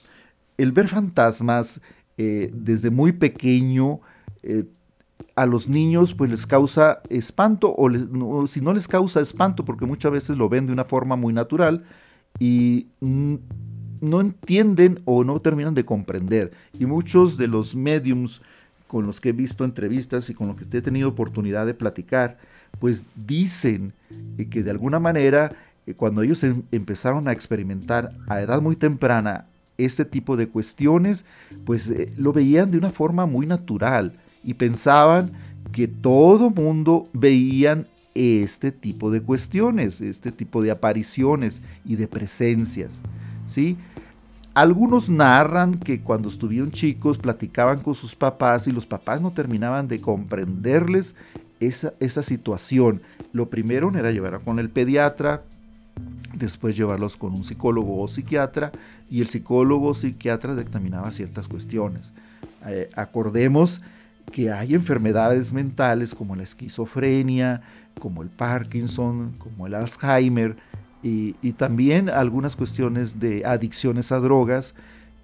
el 0.58 0.72
ver 0.72 0.88
fantasmas 0.88 1.82
eh, 2.18 2.52
desde 2.54 2.90
muy 2.90 3.14
pequeño 3.14 4.02
eh, 4.44 4.66
a 5.36 5.46
los 5.46 5.70
niños 5.70 6.14
pues 6.14 6.30
les 6.30 6.46
causa 6.46 7.02
espanto 7.10 7.74
o, 7.78 8.48
si 8.48 8.62
no 8.62 8.74
les 8.74 8.88
causa 8.88 9.22
espanto 9.22 9.64
porque 9.66 9.86
muchas 9.86 10.12
veces 10.12 10.38
lo 10.38 10.50
ven 10.50 10.68
de 10.68 10.74
una 10.74 10.84
forma 10.84 11.16
muy 11.16 11.34
natural 11.34 11.84
y 12.40 12.88
no 13.00 14.22
entienden 14.22 15.00
o 15.06 15.24
no 15.24 15.40
terminan 15.42 15.74
de 15.74 15.86
comprender. 15.86 16.52
Y 16.80 16.86
muchos 16.86 17.38
de 17.38 17.48
los 17.48 17.76
mediums 17.76 18.42
con 18.88 19.06
los 19.06 19.22
que 19.22 19.30
he 19.30 19.34
visto 19.34 19.64
entrevistas 19.64 20.30
y 20.30 20.34
con 20.34 20.48
los 20.48 20.58
que 20.58 20.78
he 20.78 20.82
tenido 20.82 21.08
oportunidad 21.08 21.66
de 21.66 21.74
platicar, 21.74 22.38
pues 22.80 23.06
dicen 23.16 23.94
eh, 24.38 24.48
que 24.50 24.64
de 24.64 24.72
alguna 24.72 25.00
manera 25.00 25.56
cuando 25.96 26.22
ellos 26.22 26.44
em, 26.44 26.64
empezaron 26.72 27.28
a 27.28 27.32
experimentar 27.32 28.14
a 28.28 28.42
edad 28.42 28.62
muy 28.62 28.76
temprana 28.76 29.46
este 29.78 30.06
tipo 30.06 30.38
de 30.38 30.48
cuestiones, 30.48 31.26
pues 31.66 31.90
eh, 31.90 32.14
lo 32.18 32.34
veían 32.34 32.72
de 32.72 32.78
una 32.78 32.92
forma 32.92 33.26
muy 33.26 33.46
natural 33.46 34.14
y 34.44 34.56
pensaban 34.56 35.32
que 35.72 35.88
todo 35.88 36.50
mundo 36.50 37.08
veían 37.14 37.88
este 38.14 38.72
tipo 38.72 39.12
de 39.12 39.22
cuestiones, 39.22 40.02
este 40.02 40.32
tipo 40.32 40.62
de 40.62 40.72
apariciones 40.72 41.62
y 41.86 41.96
de 41.96 42.08
presencias, 42.08 43.02
¿sí? 43.48 43.78
Algunos 44.54 45.10
narran 45.10 45.80
que 45.80 46.02
cuando 46.02 46.28
estuvieron 46.28 46.72
chicos 46.72 47.18
platicaban 47.18 47.80
con 47.80 47.96
sus 47.96 48.16
papás 48.16 48.68
y 48.68 48.74
los 48.74 48.86
papás 48.86 49.22
no 49.22 49.32
terminaban 49.32 49.88
de 49.88 50.02
comprenderles 50.02 51.16
esa, 51.62 51.94
esa 52.02 52.22
situación. 52.22 53.02
Lo 53.32 53.50
primero 53.50 53.90
era 53.96 54.12
llevar 54.12 54.42
con 54.42 54.60
el 54.60 54.70
pediatra, 54.70 55.44
después 56.34 56.76
llevarlos 56.76 57.16
con 57.16 57.32
un 57.32 57.46
psicólogo 57.46 58.02
o 58.02 58.08
psiquiatra 58.10 58.74
y 59.10 59.22
el 59.22 59.30
psicólogo 59.30 59.90
o 59.90 59.94
psiquiatra 59.94 60.54
dictaminaba 60.54 61.14
ciertas 61.14 61.48
cuestiones. 61.48 62.12
Eh, 62.68 62.90
acordemos 62.96 63.82
que 64.32 64.52
hay 64.52 64.76
enfermedades 64.76 65.54
mentales 65.54 66.16
como 66.16 66.36
la 66.36 66.44
esquizofrenia, 66.44 67.62
como 68.00 68.22
el 68.22 68.30
Parkinson, 68.30 69.34
como 69.38 69.68
el 69.68 69.76
Alzheimer 69.76 70.56
y, 71.04 71.34
también 71.54 72.10
algunas 72.10 72.56
cuestiones 72.56 73.20
de 73.20 73.46
adicciones 73.46 74.12
a 74.12 74.20
drogas 74.20 74.76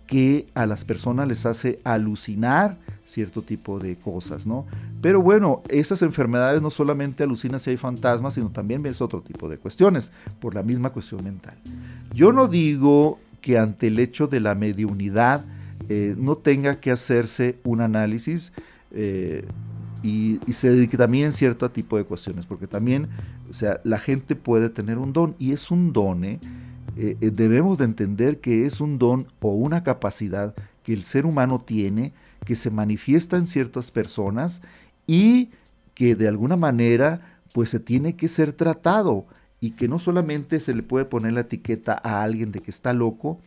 que 0.08 0.48
a 0.54 0.66
las 0.66 0.86
personas 0.86 1.28
les 1.28 1.46
hace 1.46 1.80
alucinar 1.84 2.78
cierto 3.06 3.42
tipo 3.42 3.80
de 3.80 3.96
cosas, 3.96 4.48
¿no? 4.48 4.66
Pero 5.02 5.22
bueno, 5.22 5.62
esas 5.70 6.02
enfermedades 6.02 6.62
no 6.62 6.70
solamente 6.70 7.24
alucinan 7.24 7.60
si 7.60 7.72
hay 7.72 7.78
fantasmas, 7.78 8.34
sino 8.34 8.50
también 8.50 8.82
ves 8.82 9.02
otro 9.02 9.22
tipo 9.22 9.50
de 9.50 9.58
cuestiones, 9.58 10.12
por 10.40 10.56
la 10.56 10.64
misma 10.64 10.92
cuestión 10.92 11.24
mental. 11.24 11.56
Yo 12.14 12.32
no 12.32 12.48
digo 12.48 13.20
que 13.42 13.58
ante 13.58 13.88
el 13.88 14.00
hecho 14.00 14.28
de 14.28 14.40
la 14.40 14.56
mediunidad 14.56 15.46
eh, 15.90 16.16
no 16.18 16.36
tenga 16.36 16.78
que 16.78 16.92
hacerse 16.92 17.60
un 17.64 17.82
análisis 17.82 18.52
eh, 18.92 19.46
y, 20.04 20.40
se 20.54 20.70
dedique 20.70 20.98
también 20.98 21.32
cierto 21.32 21.70
tipo 21.72 21.98
de 21.98 22.04
cuestiones, 22.04 22.46
porque 22.46 22.68
también, 22.68 23.08
o 23.50 23.54
sea, 23.54 23.82
la 23.84 24.00
gente 24.00 24.36
puede 24.36 24.70
tener 24.70 24.98
un 24.98 25.14
don 25.14 25.36
y 25.40 25.52
es 25.52 25.72
un 25.72 25.94
don, 25.94 26.24
¿eh? 26.24 26.40
Eh, 26.96 27.16
debemos 27.32 27.78
de 27.78 27.86
entender 27.86 28.40
que 28.40 28.66
es 28.66 28.82
un 28.82 28.98
don 28.98 29.28
o 29.42 29.52
una 29.52 29.84
capacidad 29.84 30.56
que 30.84 30.94
el 30.94 31.04
ser 31.04 31.28
humano 31.28 31.62
tiene 31.62 32.12
que 32.44 32.56
se 32.56 32.72
manifiesta 32.72 33.38
en 33.38 33.46
ciertas 33.46 33.92
personas 33.92 34.62
y 35.06 35.50
que 35.94 36.16
de 36.16 36.28
alguna 36.28 36.58
manera 36.58 37.40
pues 37.54 37.70
se 37.70 37.80
tiene 37.80 38.16
que 38.16 38.28
ser 38.28 38.54
tratado 38.54 39.26
y 39.60 39.72
que 39.72 39.88
no 39.88 40.00
solamente 40.00 40.60
se 40.60 40.74
le 40.74 40.82
puede 40.82 41.06
poner 41.06 41.34
la 41.34 41.42
etiqueta 41.42 42.00
a 42.04 42.24
alguien 42.24 42.52
de 42.52 42.62
que 42.62 42.72
está 42.72 42.94
loco 42.94 43.42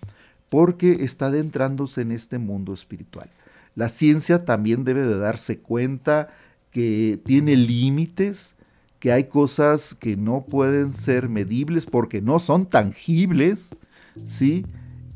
porque 0.49 1.05
está 1.05 1.27
adentrándose 1.27 2.03
en 2.03 2.13
este 2.13 2.39
mundo 2.39 2.73
espiritual. 2.73 3.31
La 3.75 3.89
ciencia 3.89 4.45
también 4.45 4.85
debe 4.85 5.03
de 5.03 5.19
darse 5.19 5.59
cuenta 5.59 6.29
que 6.71 7.21
tiene 7.25 7.57
límites, 7.57 8.55
que 8.99 9.13
hay 9.13 9.25
cosas 9.25 9.95
que 9.95 10.17
no 10.17 10.45
pueden 10.45 10.93
ser 10.93 11.29
medibles 11.29 11.87
porque 11.87 12.21
no 12.21 12.39
son 12.39 12.67
tangibles, 12.67 13.77
¿sí? 14.27 14.67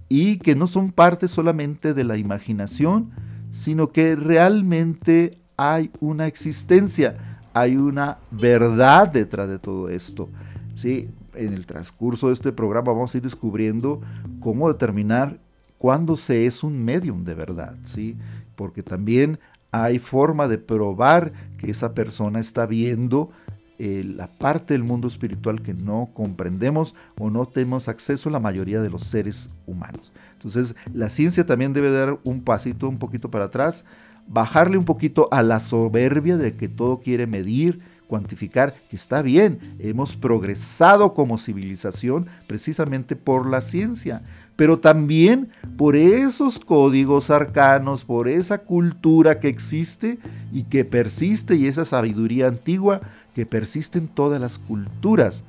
Y 0.09 0.39
que 0.39 0.55
no 0.55 0.67
son 0.67 0.93
parte 0.93 1.29
solamente 1.29 1.95
de 1.95 2.05
la 2.05 2.17
imaginación, 2.17 3.11
sino 3.53 3.93
que 3.93 4.17
realmente 4.17 5.39
hay 5.57 5.91
una 6.01 6.27
existencia, 6.27 7.41
hay 7.53 7.77
una 7.77 8.19
verdad 8.31 9.09
detrás 9.09 9.49
de 9.49 9.59
todo 9.59 9.89
esto. 9.89 10.29
¿sí? 10.75 11.09
En 11.35 11.53
el 11.53 11.67
transcurso 11.67 12.29
de 12.29 12.35
este 12.35 12.53
programa 12.53 12.93
vamos 12.93 13.15
a 13.15 13.19
ir 13.19 13.23
descubriendo 13.23 14.01
cómo 14.41 14.69
determinar 14.69 15.39
cuándo 15.79 16.17
se 16.17 16.47
es 16.47 16.63
un 16.63 16.85
medium 16.85 17.25
de 17.25 17.35
verdad, 17.35 17.75
¿sí? 17.85 18.17
Porque 18.57 18.83
también 18.83 19.39
hay 19.71 19.99
forma 19.99 20.49
de 20.49 20.59
probar 20.59 21.33
que 21.59 21.71
esa 21.71 21.95
persona 21.95 22.41
está 22.41 22.67
viendo 22.67 23.31
eh, 23.79 24.05
la 24.05 24.29
parte 24.29 24.73
del 24.75 24.85
mundo 24.85 25.09
espiritual 25.09 25.61
que 25.61 25.75
no 25.75 26.11
comprendemos 26.15 26.95
o 27.19 27.29
no 27.29 27.45
tenemos 27.45 27.89
acceso 27.89 28.29
a 28.29 28.33
la 28.33 28.39
mayoría 28.39 28.81
de 28.81 28.89
los 28.89 29.03
seres 29.03 29.49
humanos. 29.67 30.13
Entonces, 30.35 30.77
la 30.93 31.09
ciencia 31.09 31.45
también 31.45 31.73
debe 31.73 31.91
dar 31.91 32.19
un 32.23 32.43
pasito 32.43 32.89
un 32.89 32.99
poquito 32.99 33.33
para 33.33 33.47
atrás, 33.47 33.85
bajarle 34.29 34.79
un 34.79 34.85
poquito 34.85 35.29
a 35.33 35.43
la 35.43 35.59
soberbia 35.59 36.37
de 36.37 36.55
que 36.55 36.69
todo 36.69 37.01
quiere 37.01 37.27
medir, 37.27 37.79
cuantificar, 38.07 38.75
que 38.89 38.95
está 38.95 39.23
bien, 39.23 39.59
hemos 39.81 40.15
progresado 40.15 41.15
como 41.15 41.37
civilización 41.37 42.27
precisamente 42.47 43.17
por 43.17 43.47
la 43.47 43.61
ciencia, 43.61 44.23
pero 44.57 44.79
también 44.79 45.49
por 45.77 45.97
esos 45.97 46.59
códigos 46.61 47.31
arcanos, 47.31 48.05
por 48.05 48.29
esa 48.29 48.59
cultura 48.59 49.41
que 49.41 49.49
existe 49.49 50.19
y 50.53 50.65
que 50.65 50.85
persiste 50.85 51.57
y 51.57 51.67
esa 51.67 51.85
sabiduría 51.85 52.47
antigua 52.47 53.01
que 53.35 53.47
persiste 53.47 53.99
en 53.99 54.09
todas 54.09 54.41
las 54.41 54.59
culturas. 54.59 55.43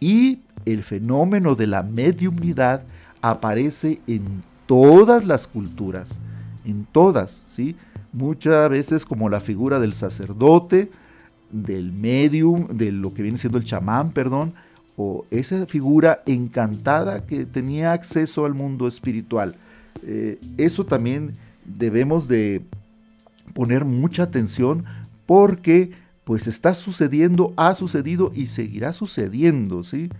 Y 0.00 0.40
el 0.64 0.82
fenómeno 0.82 1.54
de 1.54 1.66
la 1.66 1.82
mediumnidad 1.82 2.82
aparece 3.20 4.00
en 4.06 4.42
todas 4.66 5.26
las 5.26 5.46
culturas, 5.46 6.18
en 6.64 6.86
todas, 6.90 7.44
¿sí? 7.48 7.76
Muchas 8.12 8.70
veces 8.70 9.04
como 9.04 9.28
la 9.28 9.40
figura 9.40 9.78
del 9.78 9.94
sacerdote, 9.94 10.90
del 11.50 11.92
medium, 11.92 12.68
de 12.68 12.92
lo 12.92 13.12
que 13.12 13.22
viene 13.22 13.38
siendo 13.38 13.58
el 13.58 13.64
chamán, 13.64 14.12
perdón, 14.12 14.54
o 15.02 15.24
esa 15.30 15.64
figura 15.64 16.22
encantada 16.26 17.24
que 17.26 17.46
tenía 17.46 17.92
acceso 17.92 18.44
al 18.44 18.52
mundo 18.52 18.86
espiritual. 18.86 19.56
Eh, 20.02 20.38
eso 20.58 20.84
también 20.84 21.32
debemos 21.64 22.28
de 22.28 22.60
poner 23.54 23.86
mucha 23.86 24.24
atención 24.24 24.84
porque 25.24 25.92
pues 26.24 26.46
está 26.46 26.74
sucediendo, 26.74 27.54
ha 27.56 27.74
sucedido 27.74 28.30
y 28.34 28.46
seguirá 28.46 28.92
sucediendo, 28.92 29.84
¿sí? 29.84 30.10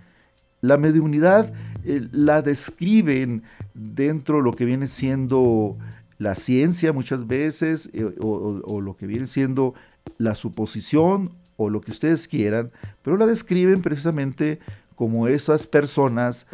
La 0.63 0.79
mediunidad 0.79 1.53
eh, 1.85 2.09
la 2.11 2.41
describen 2.41 3.43
dentro 3.75 4.39
de 4.39 4.43
lo 4.45 4.53
que 4.53 4.65
viene 4.65 4.87
siendo 4.87 5.77
la 6.17 6.35
ciencia 6.37 6.95
muchas 6.95 7.27
veces, 7.27 7.91
eh, 7.93 8.15
o, 8.19 8.81
lo 8.81 8.97
que 8.97 9.07
viene 9.07 9.27
siendo 9.27 9.75
la 10.17 10.35
suposición, 10.35 11.33
o 11.62 11.69
lo 11.69 11.83
que 11.83 11.90
ustedes 11.90 12.26
quieran, 12.26 12.70
pero 13.03 13.18
la 13.18 13.27
describen 13.27 13.83
precisamente 13.83 14.61
como 14.94 15.29
esas 15.29 15.66
personas 15.66 16.46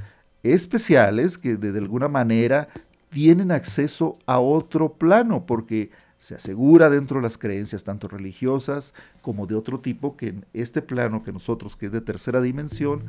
especiales 0.43 1.39
que 1.39 1.57
de, 1.57 1.79
alguna 1.79 2.09
manera 2.09 2.67
tienen 3.11 3.53
acceso 3.53 4.15
a 4.27 4.41
otro 4.41 4.95
plano, 4.95 5.47
porque 5.47 5.93
se 6.19 6.35
asegura 6.35 6.91
dentro 6.91 7.19
de 7.19 7.23
las 7.23 7.39
creencias 7.39 7.85
tanto 7.85 8.09
religiosas 8.09 8.95
como 9.23 9.47
de 9.47 9.55
otro 9.55 9.79
tipo 9.79 10.17
que 10.17 10.29
en 10.31 10.45
este 10.53 10.83
plano 10.83 11.23
que 11.23 11.33
nosotros, 11.33 11.77
que 11.77 11.87
es 11.87 11.93
de 11.93 12.01
tercera 12.01 12.41
dimensión, 12.41 13.05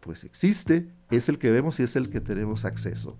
pues 0.00 0.22
existe, 0.22 0.86
es 1.10 1.30
el 1.30 1.38
que 1.38 1.50
vemos 1.50 1.80
y 1.80 1.84
es 1.84 1.96
el 1.96 2.10
que 2.10 2.20
tenemos 2.20 2.66
acceso. 2.66 3.16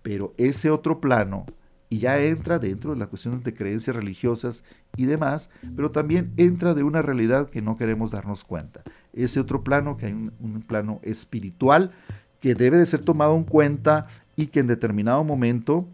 Pero 0.00 0.32
ese 0.38 0.70
otro 0.70 1.02
plano, 1.02 1.44
y 1.88 1.98
ya 1.98 2.18
entra 2.20 2.58
dentro 2.58 2.92
de 2.92 2.96
las 2.96 3.08
cuestiones 3.08 3.44
de 3.44 3.54
creencias 3.54 3.94
religiosas 3.94 4.64
y 4.96 5.06
demás, 5.06 5.50
pero 5.74 5.90
también 5.90 6.32
entra 6.36 6.74
de 6.74 6.82
una 6.82 7.02
realidad 7.02 7.48
que 7.48 7.62
no 7.62 7.76
queremos 7.76 8.10
darnos 8.10 8.44
cuenta. 8.44 8.82
Ese 9.12 9.40
otro 9.40 9.62
plano, 9.62 9.96
que 9.96 10.06
hay 10.06 10.12
un, 10.12 10.32
un 10.40 10.62
plano 10.62 11.00
espiritual 11.02 11.92
que 12.40 12.54
debe 12.54 12.76
de 12.78 12.86
ser 12.86 13.04
tomado 13.04 13.36
en 13.36 13.44
cuenta 13.44 14.08
y 14.36 14.48
que 14.48 14.60
en 14.60 14.66
determinado 14.66 15.24
momento, 15.24 15.88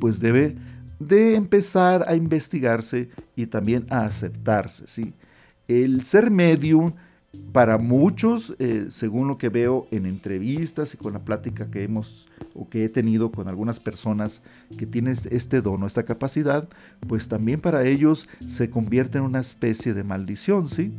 pues 0.00 0.20
debe 0.20 0.56
de 1.00 1.34
empezar 1.34 2.04
a 2.06 2.14
investigarse 2.14 3.08
y 3.34 3.46
también 3.46 3.86
a 3.90 4.04
aceptarse. 4.04 4.86
¿sí? 4.86 5.14
El 5.66 6.04
ser 6.04 6.30
medium 6.30 6.92
para 7.52 7.78
muchos, 7.78 8.54
eh, 8.58 8.86
según 8.90 9.28
lo 9.28 9.38
que 9.38 9.48
veo 9.48 9.86
en 9.90 10.06
entrevistas 10.06 10.94
y 10.94 10.96
con 10.96 11.12
la 11.12 11.20
plática 11.20 11.70
que 11.70 11.84
hemos 11.84 12.28
o 12.54 12.68
que 12.68 12.84
he 12.84 12.88
tenido 12.88 13.30
con 13.30 13.48
algunas 13.48 13.78
personas 13.80 14.42
que 14.76 14.86
tienen 14.86 15.12
este, 15.12 15.36
este 15.36 15.60
don 15.60 15.82
o 15.82 15.86
esta 15.86 16.04
capacidad, 16.04 16.68
pues 17.06 17.28
también 17.28 17.60
para 17.60 17.84
ellos 17.86 18.28
se 18.40 18.70
convierte 18.70 19.18
en 19.18 19.24
una 19.24 19.40
especie 19.40 19.94
de 19.94 20.04
maldición, 20.04 20.68
¿sí? 20.68 20.92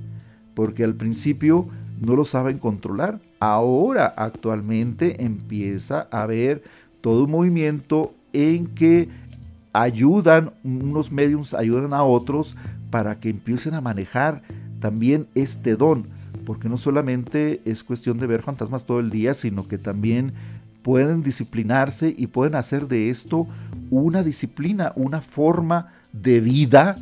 Porque 0.54 0.84
al 0.84 0.96
principio 0.96 1.68
no 2.00 2.16
lo 2.16 2.26
saben 2.26 2.60
controlar. 2.60 3.20
Ahora, 3.40 4.14
actualmente, 4.18 5.24
empieza 5.24 6.08
a 6.12 6.24
haber 6.24 6.64
todo 7.02 7.26
un 7.26 7.32
movimiento 7.32 8.14
en 8.34 8.68
que 8.68 9.10
ayudan, 9.74 10.52
unos 10.64 11.12
mediums 11.12 11.54
ayudan 11.54 11.94
a 11.94 12.04
otros 12.04 12.56
para 12.90 13.20
que 13.20 13.30
empiecen 13.30 13.74
a 13.74 13.82
manejar 13.82 14.42
también 14.80 15.28
este 15.36 15.76
don 15.76 16.21
porque 16.46 16.70
no 16.70 16.78
solamente 16.78 17.62
es 17.66 17.84
cuestión 17.84 18.18
de 18.20 18.28
ver 18.28 18.42
fantasmas 18.42 18.86
todo 18.86 19.00
el 19.00 19.10
día, 19.10 19.34
sino 19.34 19.68
que 19.68 19.78
también 19.78 20.34
pueden 20.82 21.24
disciplinarse 21.24 22.14
y 22.18 22.28
pueden 22.28 22.56
hacer 22.56 22.88
de 22.88 23.10
esto 23.10 23.48
una 23.90 24.24
disciplina, 24.24 24.94
una 24.96 25.22
forma 25.22 25.94
de 26.12 26.40
vida 26.40 26.96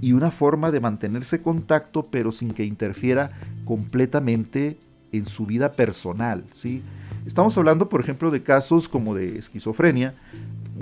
y 0.00 0.14
una 0.14 0.30
forma 0.30 0.70
de 0.70 0.80
mantenerse 0.80 1.42
contacto, 1.42 2.02
pero 2.02 2.32
sin 2.32 2.52
que 2.52 2.64
interfiera 2.64 3.30
completamente 3.64 4.78
en 5.12 5.26
su 5.26 5.46
vida 5.46 5.72
personal. 5.72 6.44
¿sí? 6.52 6.82
Estamos 7.26 7.56
hablando, 7.56 7.88
por 7.88 8.00
ejemplo, 8.00 8.30
de 8.30 8.42
casos 8.42 8.88
como 8.88 9.14
de 9.14 9.38
esquizofrenia, 9.38 10.14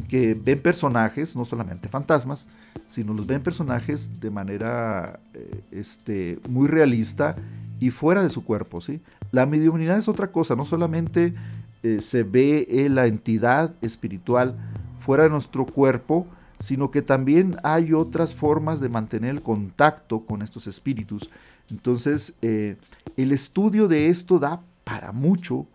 que 0.08 0.34
ven 0.34 0.60
personajes, 0.60 1.36
no 1.36 1.44
solamente 1.44 1.88
fantasmas, 1.88 2.48
sino 2.88 3.12
los 3.12 3.26
ven 3.26 3.42
personajes 3.42 4.20
de 4.20 4.30
manera 4.30 5.20
eh, 5.34 5.60
este, 5.70 6.38
muy 6.48 6.68
realista 6.68 7.36
y 7.80 7.90
fuera 7.90 8.22
de 8.22 8.30
su 8.30 8.44
cuerpo. 8.44 8.80
¿sí? 8.80 9.00
La 9.32 9.46
mediunidad 9.46 9.98
es 9.98 10.06
otra 10.06 10.30
cosa, 10.30 10.54
no 10.54 10.64
solamente 10.64 11.34
eh, 11.82 12.00
se 12.00 12.22
ve 12.22 12.66
eh, 12.70 12.88
la 12.88 13.06
entidad 13.06 13.74
espiritual 13.80 14.56
fuera 15.00 15.24
de 15.24 15.30
nuestro 15.30 15.66
cuerpo, 15.66 16.26
sino 16.60 16.90
que 16.90 17.00
también 17.00 17.56
hay 17.64 17.94
otras 17.94 18.34
formas 18.34 18.80
de 18.80 18.90
mantener 18.90 19.30
el 19.30 19.40
contacto 19.40 20.20
con 20.26 20.42
estos 20.42 20.66
espíritus. 20.66 21.30
Entonces, 21.70 22.34
eh, 22.42 22.76
el 23.16 23.32
estudio 23.32 23.88
de 23.88 24.08
esto 24.08 24.38
da 24.38 24.60
para 24.84 25.12
mucho 25.12 25.66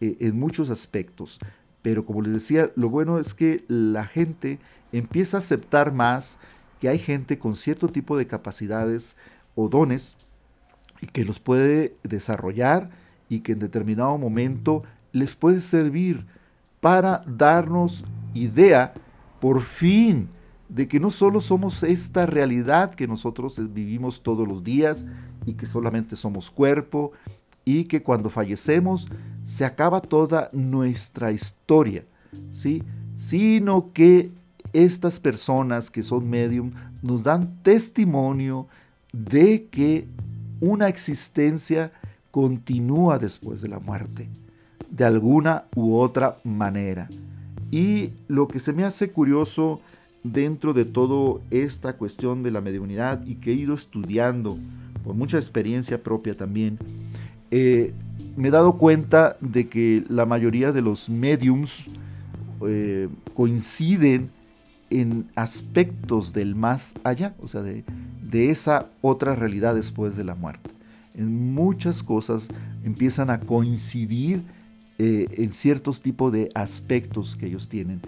en 0.00 0.38
muchos 0.38 0.68
aspectos. 0.68 1.38
Pero 1.80 2.04
como 2.04 2.20
les 2.20 2.34
decía, 2.34 2.70
lo 2.76 2.90
bueno 2.90 3.18
es 3.18 3.32
que 3.32 3.64
la 3.68 4.04
gente 4.04 4.58
empieza 4.92 5.36
a 5.36 5.38
aceptar 5.38 5.92
más 5.92 6.38
que 6.80 6.88
hay 6.88 6.98
gente 6.98 7.38
con 7.38 7.54
cierto 7.54 7.88
tipo 7.88 8.18
de 8.18 8.26
capacidades 8.26 9.16
o 9.54 9.68
dones 9.68 10.16
que 11.12 11.24
los 11.24 11.40
puede 11.40 11.96
desarrollar 12.02 12.90
y 13.28 13.40
que 13.40 13.52
en 13.52 13.58
determinado 13.58 14.16
momento 14.18 14.82
les 15.12 15.34
puede 15.34 15.60
servir 15.60 16.26
para 16.80 17.22
darnos 17.26 18.04
idea, 18.34 18.92
por 19.40 19.62
fin, 19.62 20.28
de 20.68 20.88
que 20.88 21.00
no 21.00 21.10
solo 21.10 21.40
somos 21.40 21.82
esta 21.82 22.26
realidad 22.26 22.94
que 22.94 23.06
nosotros 23.06 23.60
vivimos 23.72 24.22
todos 24.22 24.46
los 24.46 24.64
días 24.64 25.06
y 25.46 25.54
que 25.54 25.66
solamente 25.66 26.16
somos 26.16 26.50
cuerpo 26.50 27.12
y 27.64 27.84
que 27.84 28.02
cuando 28.02 28.30
fallecemos 28.30 29.08
se 29.44 29.64
acaba 29.64 30.00
toda 30.00 30.48
nuestra 30.52 31.32
historia, 31.32 32.04
¿sí? 32.50 32.82
Sino 33.14 33.92
que 33.92 34.32
estas 34.72 35.20
personas 35.20 35.90
que 35.90 36.02
son 36.02 36.28
medium 36.28 36.72
nos 37.02 37.22
dan 37.22 37.62
testimonio 37.62 38.66
de 39.12 39.68
que 39.70 40.08
una 40.60 40.88
existencia 40.88 41.92
continúa 42.30 43.18
después 43.18 43.60
de 43.60 43.68
la 43.68 43.78
muerte, 43.78 44.28
de 44.90 45.04
alguna 45.04 45.64
u 45.74 45.94
otra 45.94 46.38
manera. 46.44 47.08
Y 47.70 48.12
lo 48.28 48.48
que 48.48 48.60
se 48.60 48.72
me 48.72 48.84
hace 48.84 49.10
curioso 49.10 49.80
dentro 50.22 50.72
de 50.72 50.84
toda 50.84 51.40
esta 51.50 51.96
cuestión 51.96 52.42
de 52.42 52.50
la 52.50 52.60
mediunidad 52.60 53.24
y 53.26 53.36
que 53.36 53.52
he 53.52 53.54
ido 53.54 53.74
estudiando 53.74 54.56
por 55.04 55.14
mucha 55.14 55.36
experiencia 55.36 56.02
propia 56.02 56.34
también, 56.34 56.78
eh, 57.50 57.92
me 58.36 58.48
he 58.48 58.50
dado 58.50 58.78
cuenta 58.78 59.36
de 59.40 59.68
que 59.68 60.02
la 60.08 60.26
mayoría 60.26 60.72
de 60.72 60.82
los 60.82 61.08
mediums 61.08 61.86
eh, 62.66 63.08
coinciden 63.34 64.30
en 64.90 65.28
aspectos 65.34 66.32
del 66.32 66.54
más 66.54 66.94
allá, 67.04 67.34
o 67.40 67.48
sea, 67.48 67.62
de, 67.62 67.84
de 68.34 68.50
esa 68.50 68.90
otra 69.00 69.36
realidad 69.36 69.76
después 69.76 70.16
de 70.16 70.24
la 70.24 70.34
muerte. 70.34 70.68
En 71.14 71.54
muchas 71.54 72.02
cosas 72.02 72.48
empiezan 72.82 73.30
a 73.30 73.38
coincidir 73.38 74.42
eh, 74.98 75.28
en 75.34 75.52
ciertos 75.52 76.00
tipos 76.00 76.32
de 76.32 76.48
aspectos 76.52 77.36
que 77.36 77.46
ellos 77.46 77.68
tienen 77.68 78.00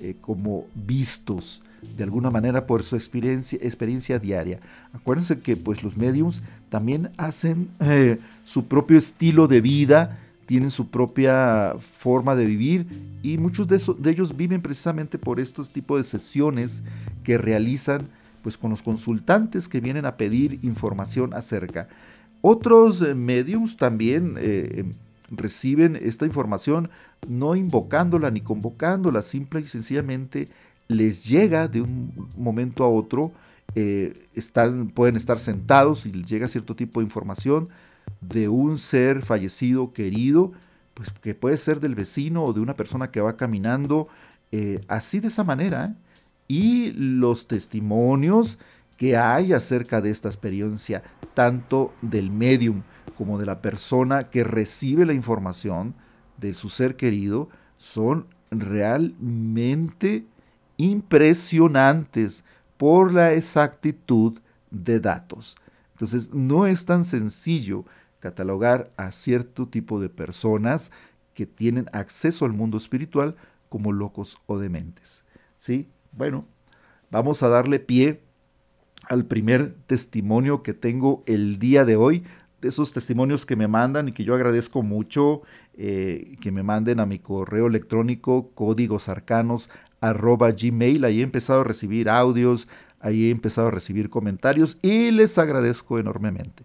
eh, 0.00 0.16
como 0.22 0.64
vistos 0.74 1.62
de 1.98 2.02
alguna 2.02 2.30
manera 2.30 2.66
por 2.66 2.82
su 2.82 2.96
experiencia, 2.96 3.58
experiencia 3.60 4.18
diaria. 4.18 4.58
Acuérdense 4.94 5.40
que 5.40 5.54
pues 5.54 5.82
los 5.82 5.98
mediums 5.98 6.40
también 6.70 7.10
hacen 7.18 7.68
eh, 7.80 8.18
su 8.42 8.64
propio 8.64 8.96
estilo 8.96 9.48
de 9.48 9.60
vida, 9.60 10.14
tienen 10.46 10.70
su 10.70 10.88
propia 10.88 11.74
forma 11.98 12.34
de 12.36 12.46
vivir 12.46 12.86
y 13.22 13.36
muchos 13.36 13.68
de, 13.68 13.78
de 13.98 14.10
ellos 14.10 14.34
viven 14.34 14.62
precisamente 14.62 15.18
por 15.18 15.40
estos 15.40 15.68
tipos 15.68 15.98
de 15.98 16.04
sesiones 16.04 16.82
que 17.22 17.36
realizan 17.36 18.08
pues 18.44 18.56
con 18.56 18.70
los 18.70 18.82
consultantes 18.82 19.66
que 19.66 19.80
vienen 19.80 20.06
a 20.06 20.16
pedir 20.16 20.60
información 20.62 21.34
acerca. 21.34 21.88
Otros 22.40 23.00
mediums 23.16 23.76
también 23.76 24.36
reciben 25.30 25.96
esta 25.96 26.26
información 26.26 26.90
no 27.28 27.56
invocándola 27.56 28.30
ni 28.30 28.40
convocándola, 28.40 29.22
simple 29.22 29.60
y 29.60 29.66
sencillamente 29.66 30.46
les 30.88 31.24
llega 31.24 31.68
de 31.68 31.80
un 31.80 32.28
momento 32.36 32.84
a 32.84 32.88
otro, 32.88 33.32
eh, 33.74 34.12
están, 34.34 34.88
pueden 34.88 35.16
estar 35.16 35.38
sentados 35.38 36.06
y 36.06 36.12
les 36.12 36.26
llega 36.26 36.48
cierto 36.48 36.76
tipo 36.76 37.00
de 37.00 37.04
información 37.04 37.68
de 38.20 38.48
un 38.48 38.78
ser 38.78 39.22
fallecido, 39.22 39.92
querido, 39.92 40.52
pues 40.92 41.10
que 41.10 41.34
puede 41.34 41.56
ser 41.56 41.80
del 41.80 41.94
vecino 41.94 42.44
o 42.44 42.52
de 42.52 42.60
una 42.60 42.74
persona 42.74 43.10
que 43.10 43.20
va 43.20 43.36
caminando, 43.36 44.08
eh, 44.52 44.80
así 44.88 45.20
de 45.20 45.28
esa 45.28 45.44
manera. 45.44 45.94
Y 46.48 46.92
los 46.92 47.46
testimonios 47.46 48.58
que 48.96 49.16
hay 49.16 49.52
acerca 49.52 50.00
de 50.00 50.10
esta 50.10 50.28
experiencia, 50.28 51.02
tanto 51.34 51.92
del 52.02 52.30
medium 52.30 52.82
como 53.16 53.38
de 53.38 53.46
la 53.46 53.60
persona 53.60 54.30
que 54.30 54.44
recibe 54.44 55.06
la 55.06 55.14
información 55.14 55.94
de 56.38 56.54
su 56.54 56.68
ser 56.68 56.96
querido 56.96 57.48
son 57.76 58.26
realmente 58.50 60.26
impresionantes 60.76 62.44
por 62.76 63.12
la 63.12 63.32
exactitud 63.32 64.40
de 64.70 65.00
datos. 65.00 65.56
Entonces 65.92 66.32
no 66.32 66.66
es 66.66 66.86
tan 66.86 67.04
sencillo 67.04 67.84
catalogar 68.20 68.90
a 68.96 69.12
cierto 69.12 69.68
tipo 69.68 70.00
de 70.00 70.08
personas 70.08 70.90
que 71.34 71.46
tienen 71.46 71.88
acceso 71.92 72.44
al 72.44 72.52
mundo 72.52 72.78
espiritual 72.78 73.36
como 73.68 73.92
locos 73.92 74.38
o 74.46 74.58
dementes. 74.58 75.24
¿Sí? 75.56 75.88
Bueno, 76.16 76.46
vamos 77.10 77.42
a 77.42 77.48
darle 77.48 77.80
pie 77.80 78.22
al 79.08 79.26
primer 79.26 79.74
testimonio 79.86 80.62
que 80.62 80.74
tengo 80.74 81.22
el 81.26 81.58
día 81.58 81.84
de 81.84 81.96
hoy 81.96 82.24
esos 82.68 82.92
testimonios 82.92 83.46
que 83.46 83.56
me 83.56 83.68
mandan 83.68 84.08
y 84.08 84.12
que 84.12 84.24
yo 84.24 84.34
agradezco 84.34 84.82
mucho, 84.82 85.42
eh, 85.76 86.36
que 86.40 86.50
me 86.52 86.62
manden 86.62 87.00
a 87.00 87.06
mi 87.06 87.18
correo 87.18 87.66
electrónico 87.66 88.52
gmail. 90.00 91.04
Ahí 91.04 91.20
he 91.20 91.22
empezado 91.22 91.60
a 91.60 91.64
recibir 91.64 92.08
audios, 92.08 92.68
ahí 93.00 93.28
he 93.28 93.30
empezado 93.30 93.68
a 93.68 93.70
recibir 93.70 94.10
comentarios 94.10 94.78
y 94.82 95.10
les 95.10 95.38
agradezco 95.38 95.98
enormemente. 95.98 96.64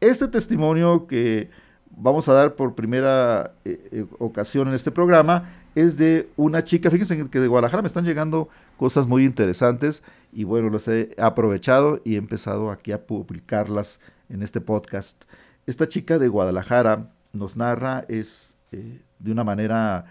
Este 0.00 0.28
testimonio 0.28 1.06
que 1.06 1.50
vamos 1.90 2.28
a 2.28 2.32
dar 2.32 2.54
por 2.54 2.74
primera 2.74 3.54
eh, 3.64 3.80
eh, 3.92 4.06
ocasión 4.18 4.68
en 4.68 4.74
este 4.74 4.90
programa 4.90 5.50
es 5.74 5.96
de 5.96 6.28
una 6.36 6.62
chica, 6.64 6.90
fíjense 6.90 7.28
que 7.30 7.40
de 7.40 7.48
Guadalajara 7.48 7.82
me 7.82 7.88
están 7.88 8.04
llegando 8.04 8.48
cosas 8.76 9.06
muy 9.06 9.24
interesantes 9.24 10.02
y 10.32 10.44
bueno, 10.44 10.70
los 10.70 10.88
he 10.88 11.14
aprovechado 11.18 12.00
y 12.04 12.14
he 12.14 12.18
empezado 12.18 12.70
aquí 12.70 12.92
a 12.92 13.06
publicarlas 13.06 14.00
en 14.28 14.42
este 14.42 14.60
podcast. 14.60 15.24
Esta 15.66 15.88
chica 15.88 16.18
de 16.18 16.28
Guadalajara 16.28 17.12
nos 17.32 17.56
narra, 17.56 18.04
es 18.08 18.56
eh, 18.72 19.02
de 19.18 19.32
una 19.32 19.44
manera 19.44 20.06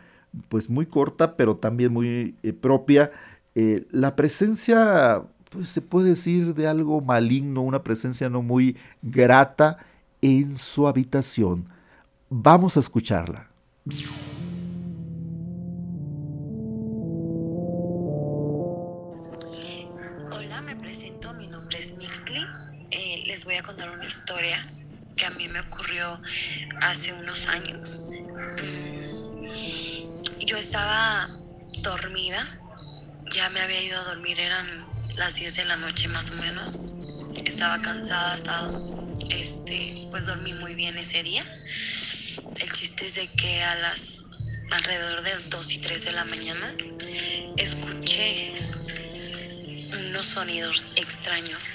pues 0.48 0.70
muy 0.70 0.86
corta, 0.86 1.36
pero 1.36 1.58
también 1.58 1.92
muy 1.92 2.36
eh, 2.44 2.54
propia, 2.54 3.12
eh, 3.56 3.86
la 3.92 4.16
presencia, 4.16 5.24
pues 5.50 5.70
se 5.70 5.82
puede 5.82 6.10
decir 6.10 6.54
de 6.54 6.68
algo 6.68 7.02
maligno, 7.02 7.62
una 7.62 7.84
presencia 7.84 8.30
no 8.30 8.42
muy 8.42 8.78
grata 9.02 9.78
en 10.22 10.56
su 10.56 10.88
habitación. 10.88 11.68
Vamos 12.30 12.78
a 12.78 12.80
escucharla. 12.80 13.50
Que 25.16 25.26
a 25.26 25.30
mí 25.32 25.48
me 25.48 25.60
ocurrió 25.60 26.20
hace 26.82 27.14
unos 27.14 27.48
años. 27.48 28.02
Yo 30.40 30.58
estaba 30.58 31.30
dormida, 31.80 32.46
ya 33.32 33.50
me 33.50 33.62
había 33.62 33.84
ido 33.84 34.00
a 34.00 34.04
dormir, 34.04 34.40
eran 34.40 34.86
las 35.16 35.36
10 35.36 35.56
de 35.56 35.66
la 35.66 35.78
noche 35.78 36.08
más 36.08 36.32
o 36.32 36.36
menos. 36.36 36.80
Estaba 37.46 37.82
cansada, 37.82 38.34
estaba, 38.34 38.72
este, 39.30 40.08
pues 40.10 40.26
dormí 40.26 40.54
muy 40.54 40.74
bien 40.74 40.98
ese 40.98 41.22
día. 41.24 41.44
El 42.60 42.72
chiste 42.72 43.06
es 43.06 43.16
de 43.16 43.28
que 43.28 43.64
a 43.64 43.76
las 43.76 44.22
alrededor 44.72 45.22
de 45.22 45.32
2 45.50 45.72
y 45.72 45.78
3 45.80 46.06
de 46.06 46.12
la 46.14 46.26
mañana 46.26 46.74
escuché 47.58 48.54
unos 49.94 50.26
sonidos 50.26 50.86
extraños 50.96 51.72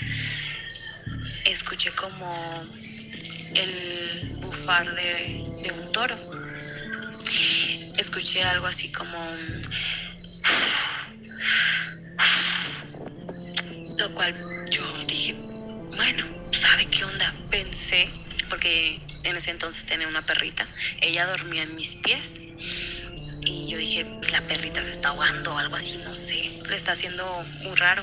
escuché 1.53 1.91
como 1.93 2.65
el 3.55 4.39
bufar 4.41 4.93
de, 4.95 5.73
un 5.73 5.93
toro. 5.93 6.17
Escuché 7.99 8.43
algo 8.43 8.67
así 8.67 8.93
como 8.93 9.17
Lo 13.97 14.13
cual 14.13 14.35
yo 14.71 14.83
dije, 15.07 15.33
bueno, 15.97 16.27
¿sabe 16.53 16.85
qué 16.87 17.05
onda? 17.05 17.35
Pensé, 17.51 18.09
porque 18.51 19.01
en 19.25 19.37
ese 19.37 19.51
entonces 19.51 19.87
tenía 19.87 20.07
una 20.07 20.25
perrita, 20.27 20.67
ella 21.01 21.27
dormía 21.27 21.63
en 21.63 21.75
mis 21.75 21.95
pies. 21.97 22.43
Y 23.43 23.69
yo 23.69 23.79
dije, 23.79 24.05
pues 24.05 24.33
la 24.33 24.43
perrita 24.43 24.85
se 24.85 24.93
está 24.93 25.09
ahogando 25.11 25.55
o 25.55 25.59
algo 25.59 25.77
así, 25.77 25.99
no 26.05 26.13
sé, 26.13 26.51
le 26.69 26.77
está 26.77 26.93
haciendo 26.93 27.25
muy 27.63 27.75
raro. 27.77 28.03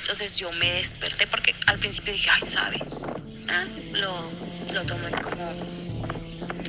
Entonces 0.00 0.38
yo 0.38 0.50
me 0.52 0.72
desperté 0.72 1.26
porque 1.26 1.54
al 1.66 1.78
principio 1.78 2.12
dije, 2.12 2.30
ay, 2.30 2.42
sabe, 2.46 2.78
ah, 3.48 3.64
lo, 3.92 4.30
lo 4.72 4.82
tomé 4.84 5.10
como 5.22 5.50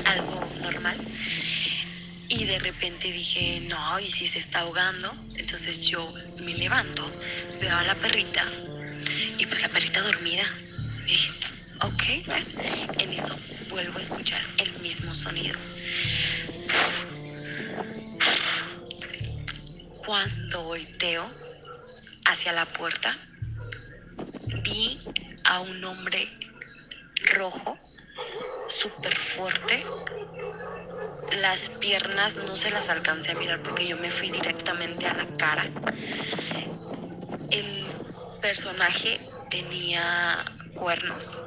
algo 0.05 0.49
normal. 0.61 0.97
Y 2.29 2.45
de 2.45 2.59
repente 2.59 3.11
dije, 3.11 3.61
no, 3.67 3.99
y 3.99 4.09
si 4.09 4.27
se 4.27 4.39
está 4.39 4.59
ahogando. 4.59 5.13
Entonces 5.35 5.81
yo 5.81 6.13
me 6.39 6.53
levanto, 6.55 7.11
veo 7.59 7.75
a 7.75 7.83
la 7.83 7.95
perrita 7.95 8.45
y 9.37 9.45
pues 9.45 9.61
la 9.61 9.69
perrita 9.69 10.01
dormida. 10.01 10.45
Y 11.05 11.11
dije, 11.11 11.29
ok, 11.81 12.03
en 12.99 13.13
eso 13.13 13.35
vuelvo 13.69 13.97
a 13.97 14.01
escuchar 14.01 14.41
el 14.59 14.71
mismo 14.81 15.13
sonido. 15.13 15.57
Cuando 20.05 20.63
volteo, 20.63 21.40
hacia 22.25 22.53
la 22.53 22.65
puerta, 22.65 23.17
vi 24.63 24.99
a 25.43 25.59
un 25.59 25.83
hombre 25.83 26.29
rojo, 27.35 27.77
súper 28.67 29.15
fuerte. 29.15 29.85
Las 31.39 31.69
piernas 31.69 32.37
no 32.37 32.57
se 32.57 32.71
las 32.71 32.89
alcancé 32.89 33.31
a 33.31 33.35
mirar 33.35 33.63
porque 33.63 33.87
yo 33.87 33.97
me 33.97 34.11
fui 34.11 34.29
directamente 34.29 35.07
a 35.07 35.13
la 35.13 35.25
cara. 35.37 35.65
El 37.49 37.85
personaje 38.41 39.19
tenía 39.49 40.43
cuernos. 40.73 41.39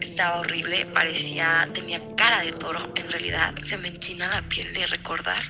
Estaba 0.00 0.40
horrible, 0.40 0.86
parecía, 0.86 1.68
tenía 1.72 2.00
cara 2.16 2.42
de 2.42 2.52
toro. 2.52 2.92
En 2.94 3.10
realidad 3.10 3.54
se 3.62 3.76
me 3.78 3.88
enchina 3.88 4.28
la 4.28 4.42
piel 4.42 4.72
de 4.72 4.86
recordar. 4.86 5.42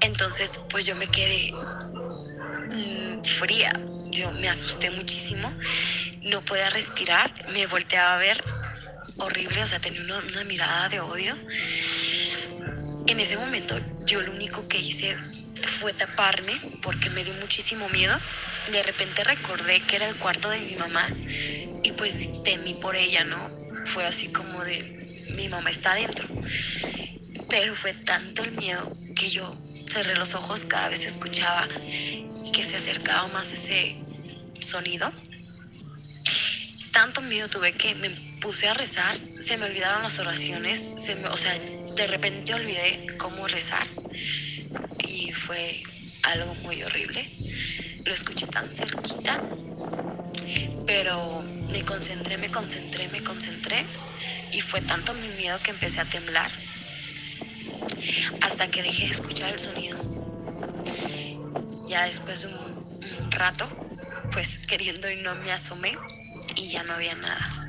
Entonces, 0.00 0.60
pues 0.70 0.86
yo 0.86 0.94
me 0.96 1.06
quedé 1.06 1.52
Mm, 2.70 3.22
fría. 3.24 3.72
Yo 4.10 4.32
me 4.32 4.48
asusté 4.48 4.90
muchísimo, 4.90 5.52
no 6.22 6.44
podía 6.44 6.68
respirar, 6.70 7.30
me 7.52 7.66
volteaba 7.66 8.14
a 8.14 8.18
ver 8.18 8.40
horrible, 9.18 9.62
o 9.62 9.66
sea, 9.66 9.78
tenía 9.78 10.00
una, 10.02 10.44
mirada 10.44 10.88
de 10.88 11.00
odio. 11.00 11.36
En 13.06 13.20
ese 13.20 13.36
momento 13.36 13.78
yo 14.06 14.20
lo 14.20 14.32
único 14.32 14.66
que 14.68 14.78
hice 14.78 15.16
fue 15.66 15.92
taparme 15.92 16.54
porque 16.82 17.10
me 17.10 17.24
dio 17.24 17.34
muchísimo 17.34 17.88
miedo. 17.90 18.16
De 18.72 18.82
repente 18.82 19.24
recordé 19.24 19.80
que 19.80 19.96
era 19.96 20.08
el 20.08 20.16
cuarto 20.16 20.48
de 20.50 20.60
mi 20.60 20.76
mamá 20.76 21.06
y 21.82 21.92
pues 21.92 22.42
temí 22.42 22.74
por 22.74 22.96
ella, 22.96 23.24
¿no? 23.24 23.50
Fue 23.84 24.06
así 24.06 24.28
como 24.28 24.64
de, 24.64 25.26
mi 25.36 25.48
mamá 25.48 25.70
está 25.70 25.92
adentro. 25.92 26.26
Pero 27.48 27.74
fue 27.74 27.94
tanto 27.94 28.42
el 28.42 28.52
miedo 28.52 28.92
que 29.16 29.28
yo 29.28 29.56
cerré 29.88 30.14
los 30.16 30.34
ojos, 30.34 30.64
cada 30.64 30.88
vez 30.88 31.04
escuchaba 31.04 31.68
que 32.52 32.64
se 32.64 32.76
acercaba 32.76 33.28
más 33.28 33.52
ese 33.52 33.96
sonido. 34.60 35.10
Tanto 36.92 37.20
miedo 37.22 37.48
tuve 37.48 37.72
que 37.72 37.94
me 37.96 38.10
puse 38.40 38.68
a 38.68 38.74
rezar, 38.74 39.16
se 39.40 39.56
me 39.56 39.66
olvidaron 39.66 40.02
las 40.02 40.18
oraciones, 40.18 40.90
se 40.96 41.14
me, 41.16 41.28
o 41.28 41.36
sea, 41.36 41.56
de 41.96 42.06
repente 42.06 42.54
olvidé 42.54 42.98
cómo 43.18 43.46
rezar 43.46 43.86
y 45.06 45.32
fue 45.32 45.82
algo 46.22 46.54
muy 46.56 46.82
horrible. 46.82 47.28
Lo 48.04 48.14
escuché 48.14 48.46
tan 48.46 48.68
cerquita, 48.68 49.40
pero 50.86 51.42
me 51.70 51.84
concentré, 51.84 52.38
me 52.38 52.50
concentré, 52.50 53.08
me 53.08 53.22
concentré 53.22 53.84
y 54.52 54.60
fue 54.60 54.80
tanto 54.80 55.14
mi 55.14 55.28
miedo 55.28 55.58
que 55.62 55.70
empecé 55.70 56.00
a 56.00 56.04
temblar 56.04 56.50
hasta 58.40 58.68
que 58.68 58.82
dejé 58.82 59.04
de 59.04 59.12
escuchar 59.12 59.52
el 59.52 59.58
sonido. 59.58 59.98
Ya 61.90 62.04
después 62.04 62.42
de 62.42 62.54
un, 62.54 63.32
rato, 63.32 63.66
pues 64.30 64.64
queriendo 64.68 65.10
y 65.10 65.22
no 65.22 65.34
me 65.34 65.50
asomé 65.50 65.90
y 66.54 66.68
ya 66.68 66.84
no 66.84 66.92
había 66.92 67.16
nada. 67.16 67.66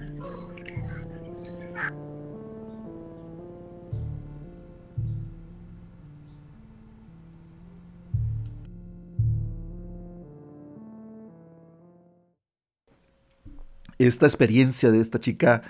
esta 13.97 14.27
experiencia 14.27 14.91
de 14.91 14.99
esta 14.99 15.19
chica, 15.19 15.63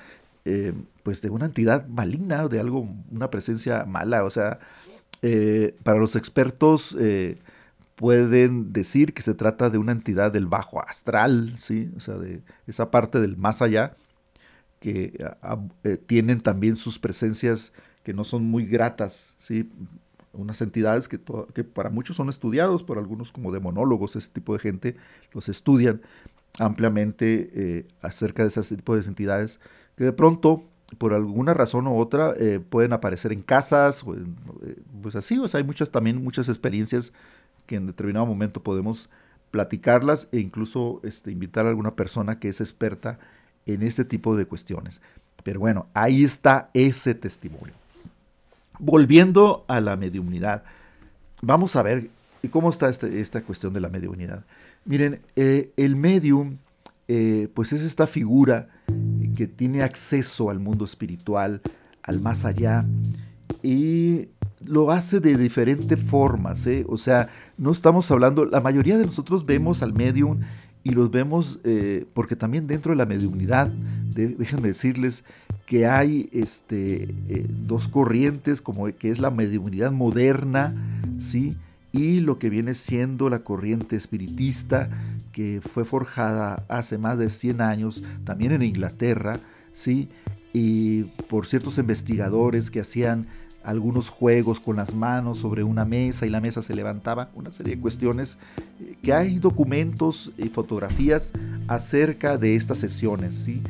eh, 0.43 0.73
pues 1.03 1.21
de 1.21 1.29
una 1.29 1.45
entidad 1.45 1.87
maligna, 1.87 2.47
de 2.49 2.59
algo, 2.59 2.87
una 3.11 3.29
presencia 3.29 3.85
mala. 3.85 4.25
O 4.25 4.29
sea, 4.29 4.59
eh, 5.21 5.75
para 5.83 5.99
los 5.99 6.17
expertos 6.17 6.97
eh, 6.99 7.37
pueden 8.01 8.73
decir 8.73 9.13
que 9.13 9.21
se 9.21 9.35
trata 9.35 9.69
de 9.69 9.77
una 9.77 9.91
entidad 9.91 10.31
del 10.31 10.47
bajo 10.47 10.81
astral, 10.81 11.53
¿sí? 11.59 11.91
O 11.95 11.99
sea, 11.99 12.15
de 12.15 12.41
esa 12.65 12.89
parte 12.89 13.21
del 13.21 13.37
más 13.37 13.61
allá, 13.61 13.95
que 14.79 15.13
tienen 16.07 16.41
también 16.41 16.75
sus 16.75 16.97
presencias 16.97 17.71
que 18.03 18.15
no 18.15 18.23
son 18.23 18.43
muy 18.43 18.65
gratas, 18.65 19.35
¿sí? 19.37 19.69
unas 20.33 20.61
entidades 20.61 21.07
que, 21.07 21.19
para 21.19 21.89
muchos 21.89 22.15
son 22.15 22.29
estudiados, 22.29 22.83
por 22.83 22.97
algunos 22.97 23.31
como 23.31 23.51
demonólogos, 23.51 24.15
ese 24.15 24.29
tipo 24.29 24.53
de 24.53 24.59
gente 24.59 24.95
los 25.33 25.49
estudian, 25.49 26.01
ampliamente 26.59 27.51
eh, 27.53 27.87
acerca 28.01 28.43
de 28.43 28.49
ese 28.49 28.75
tipo 28.75 28.95
de 28.95 29.05
entidades 29.05 29.59
que 29.95 30.05
de 30.05 30.13
pronto, 30.13 30.63
por 30.97 31.13
alguna 31.13 31.53
razón 31.53 31.87
u 31.87 31.97
otra, 31.97 32.33
eh, 32.37 32.59
pueden 32.59 32.93
aparecer 32.93 33.31
en 33.31 33.41
casas, 33.41 34.03
eh, 34.65 34.81
pues 35.01 35.15
así, 35.15 35.37
o 35.37 35.47
sea, 35.47 35.59
hay 35.59 35.63
muchas 35.63 35.91
también, 35.91 36.23
muchas 36.23 36.49
experiencias 36.49 37.13
que 37.71 37.77
en 37.77 37.87
determinado 37.87 38.25
momento 38.25 38.61
podemos 38.61 39.09
platicarlas 39.49 40.27
e 40.33 40.39
incluso 40.39 40.99
este, 41.03 41.31
invitar 41.31 41.65
a 41.65 41.69
alguna 41.69 41.95
persona 41.95 42.37
que 42.37 42.49
es 42.49 42.59
experta 42.59 43.17
en 43.65 43.81
este 43.81 44.03
tipo 44.03 44.35
de 44.35 44.45
cuestiones. 44.45 44.99
Pero 45.45 45.61
bueno, 45.61 45.87
ahí 45.93 46.25
está 46.25 46.69
ese 46.73 47.15
testimonio. 47.15 47.73
Volviendo 48.77 49.63
a 49.69 49.79
la 49.79 49.95
mediunidad, 49.95 50.65
vamos 51.41 51.77
a 51.77 51.81
ver 51.81 52.09
cómo 52.49 52.69
está 52.69 52.89
este, 52.89 53.21
esta 53.21 53.41
cuestión 53.41 53.71
de 53.71 53.79
la 53.79 53.87
mediunidad. 53.87 54.43
Miren, 54.83 55.21
eh, 55.37 55.71
el 55.77 55.95
medium, 55.95 56.57
eh, 57.07 57.47
pues 57.53 57.71
es 57.71 57.83
esta 57.83 58.05
figura 58.05 58.67
que 59.37 59.47
tiene 59.47 59.81
acceso 59.81 60.49
al 60.49 60.59
mundo 60.59 60.83
espiritual, 60.83 61.61
al 62.03 62.19
más 62.19 62.43
allá, 62.43 62.83
y 63.63 64.27
lo 64.65 64.91
hace 64.91 65.19
de 65.19 65.37
diferentes 65.37 65.99
formas, 65.99 66.65
¿eh? 66.67 66.85
O 66.87 66.97
sea, 66.97 67.29
no 67.57 67.71
estamos 67.71 68.09
hablando, 68.11 68.45
la 68.45 68.61
mayoría 68.61 68.97
de 68.97 69.05
nosotros 69.05 69.45
vemos 69.45 69.83
al 69.83 69.93
medium 69.93 70.39
y 70.83 70.91
los 70.91 71.11
vemos 71.11 71.59
porque 72.13 72.35
también 72.35 72.65
dentro 72.65 72.91
de 72.91 72.95
la 72.95 73.05
mediunidad, 73.05 73.67
déjenme 73.67 74.69
decirles 74.69 75.23
que 75.67 75.85
hay 75.85 76.27
este, 76.31 77.13
dos 77.67 77.87
corrientes, 77.87 78.63
como 78.63 78.87
que 78.87 79.11
es 79.11 79.19
la 79.19 79.29
mediunidad 79.29 79.91
moderna, 79.91 80.73
¿sí? 81.19 81.55
y 81.93 82.19
lo 82.19 82.39
que 82.39 82.49
viene 82.49 82.73
siendo 82.73 83.29
la 83.29 83.39
corriente 83.39 83.95
espiritista 83.95 84.89
que 85.31 85.61
fue 85.61 85.85
forjada 85.85 86.63
hace 86.69 86.97
más 86.97 87.17
de 87.19 87.29
100 87.29 87.61
años 87.61 88.03
también 88.23 88.53
en 88.53 88.61
Inglaterra, 88.61 89.39
¿sí? 89.73 90.09
Y 90.53 91.03
por 91.29 91.47
ciertos 91.47 91.77
investigadores 91.77 92.71
que 92.71 92.81
hacían 92.81 93.27
algunos 93.63 94.09
juegos 94.09 94.59
con 94.59 94.75
las 94.75 94.93
manos 94.93 95.39
sobre 95.39 95.63
una 95.63 95.85
mesa 95.85 96.25
y 96.25 96.29
la 96.29 96.41
mesa 96.41 96.61
se 96.61 96.75
levantaba, 96.75 97.29
una 97.35 97.51
serie 97.51 97.75
de 97.75 97.81
cuestiones, 97.81 98.37
eh, 98.79 98.95
que 99.01 99.13
hay 99.13 99.39
documentos 99.39 100.31
y 100.37 100.49
fotografías 100.49 101.33
acerca 101.67 102.37
de 102.37 102.55
estas 102.55 102.77
sesiones, 102.79 103.35
¿sí? 103.35 103.61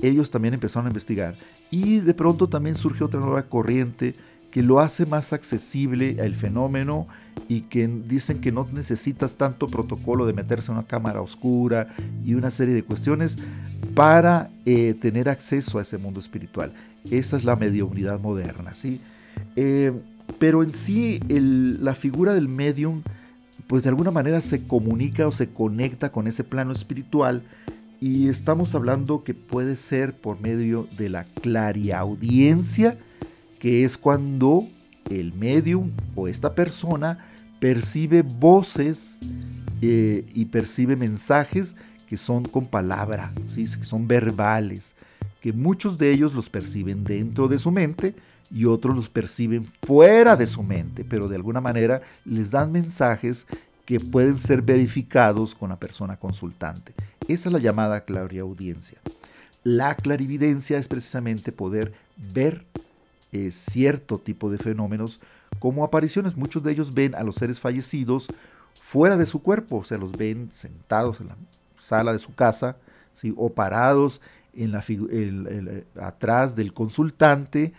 Ellos 0.00 0.30
también 0.30 0.54
empezaron 0.54 0.86
a 0.86 0.90
investigar 0.90 1.34
y 1.70 1.98
de 1.98 2.14
pronto 2.14 2.48
también 2.48 2.76
surge 2.76 3.02
otra 3.02 3.20
nueva 3.20 3.42
corriente 3.42 4.12
que 4.50 4.62
lo 4.62 4.80
hace 4.80 5.06
más 5.06 5.32
accesible 5.32 6.16
al 6.22 6.34
fenómeno 6.34 7.06
y 7.48 7.62
que 7.62 7.86
dicen 7.86 8.40
que 8.40 8.52
no 8.52 8.66
necesitas 8.72 9.34
tanto 9.34 9.66
protocolo 9.66 10.26
de 10.26 10.32
meterse 10.32 10.70
en 10.70 10.78
una 10.78 10.86
cámara 10.86 11.20
oscura 11.20 11.94
y 12.24 12.34
una 12.34 12.50
serie 12.50 12.74
de 12.74 12.82
cuestiones 12.82 13.36
para 13.94 14.50
eh, 14.64 14.94
tener 14.94 15.28
acceso 15.28 15.78
a 15.78 15.82
ese 15.82 15.98
mundo 15.98 16.20
espiritual. 16.20 16.72
Esa 17.10 17.36
es 17.36 17.44
la 17.44 17.56
mediunidad 17.56 18.18
moderna, 18.20 18.74
¿sí? 18.74 19.00
Eh, 19.56 19.92
pero 20.38 20.62
en 20.62 20.72
sí 20.72 21.20
la 21.28 21.94
figura 21.94 22.34
del 22.34 22.48
medium 22.48 23.02
pues 23.66 23.82
de 23.82 23.90
alguna 23.90 24.10
manera 24.10 24.40
se 24.40 24.66
comunica 24.66 25.26
o 25.26 25.30
se 25.30 25.48
conecta 25.48 26.10
con 26.10 26.26
ese 26.26 26.42
plano 26.42 26.72
espiritual 26.72 27.42
y 28.00 28.28
estamos 28.28 28.74
hablando 28.74 29.24
que 29.24 29.34
puede 29.34 29.76
ser 29.76 30.14
por 30.14 30.40
medio 30.40 30.86
de 30.96 31.08
la 31.08 31.24
clariaudiencia, 31.24 32.96
que 33.58 33.84
es 33.84 33.98
cuando 33.98 34.68
el 35.10 35.34
medium 35.34 35.90
o 36.14 36.28
esta 36.28 36.54
persona 36.54 37.26
percibe 37.60 38.22
voces 38.22 39.18
eh, 39.82 40.24
y 40.32 40.46
percibe 40.46 40.96
mensajes 40.96 41.74
que 42.08 42.16
son 42.16 42.44
con 42.44 42.66
palabra, 42.66 43.32
¿sí? 43.46 43.64
que 43.64 43.84
son 43.84 44.06
verbales, 44.06 44.94
que 45.40 45.52
muchos 45.52 45.98
de 45.98 46.12
ellos 46.12 46.34
los 46.34 46.48
perciben 46.48 47.04
dentro 47.04 47.48
de 47.48 47.58
su 47.58 47.70
mente 47.70 48.14
y 48.50 48.64
otros 48.64 48.96
los 48.96 49.08
perciben 49.08 49.70
fuera 49.82 50.36
de 50.36 50.46
su 50.46 50.62
mente, 50.62 51.04
pero 51.04 51.28
de 51.28 51.36
alguna 51.36 51.60
manera 51.60 52.02
les 52.24 52.50
dan 52.50 52.72
mensajes 52.72 53.46
que 53.84 54.00
pueden 54.00 54.36
ser 54.36 54.62
verificados 54.62 55.54
con 55.54 55.70
la 55.70 55.76
persona 55.76 56.16
consultante. 56.16 56.92
Esa 57.26 57.48
es 57.48 57.52
la 57.52 57.58
llamada 57.58 58.04
clariaudiencia. 58.04 58.98
La 59.64 59.94
clarividencia 59.94 60.78
es 60.78 60.88
precisamente 60.88 61.52
poder 61.52 61.92
ver 62.16 62.64
eh, 63.32 63.50
cierto 63.50 64.18
tipo 64.18 64.50
de 64.50 64.58
fenómenos 64.58 65.20
como 65.58 65.84
apariciones. 65.84 66.36
Muchos 66.36 66.62
de 66.62 66.72
ellos 66.72 66.94
ven 66.94 67.14
a 67.14 67.22
los 67.22 67.36
seres 67.36 67.60
fallecidos 67.60 68.28
fuera 68.74 69.16
de 69.16 69.26
su 69.26 69.42
cuerpo, 69.42 69.76
o 69.76 69.84
sea, 69.84 69.98
los 69.98 70.12
ven 70.12 70.50
sentados 70.52 71.20
en 71.20 71.28
la 71.28 71.36
sala 71.78 72.12
de 72.12 72.18
su 72.18 72.34
casa, 72.34 72.76
¿sí? 73.14 73.34
o 73.36 73.50
parados 73.50 74.20
la, 74.54 74.84
atrás 76.00 76.56
del 76.56 76.72
consultante 76.72 77.72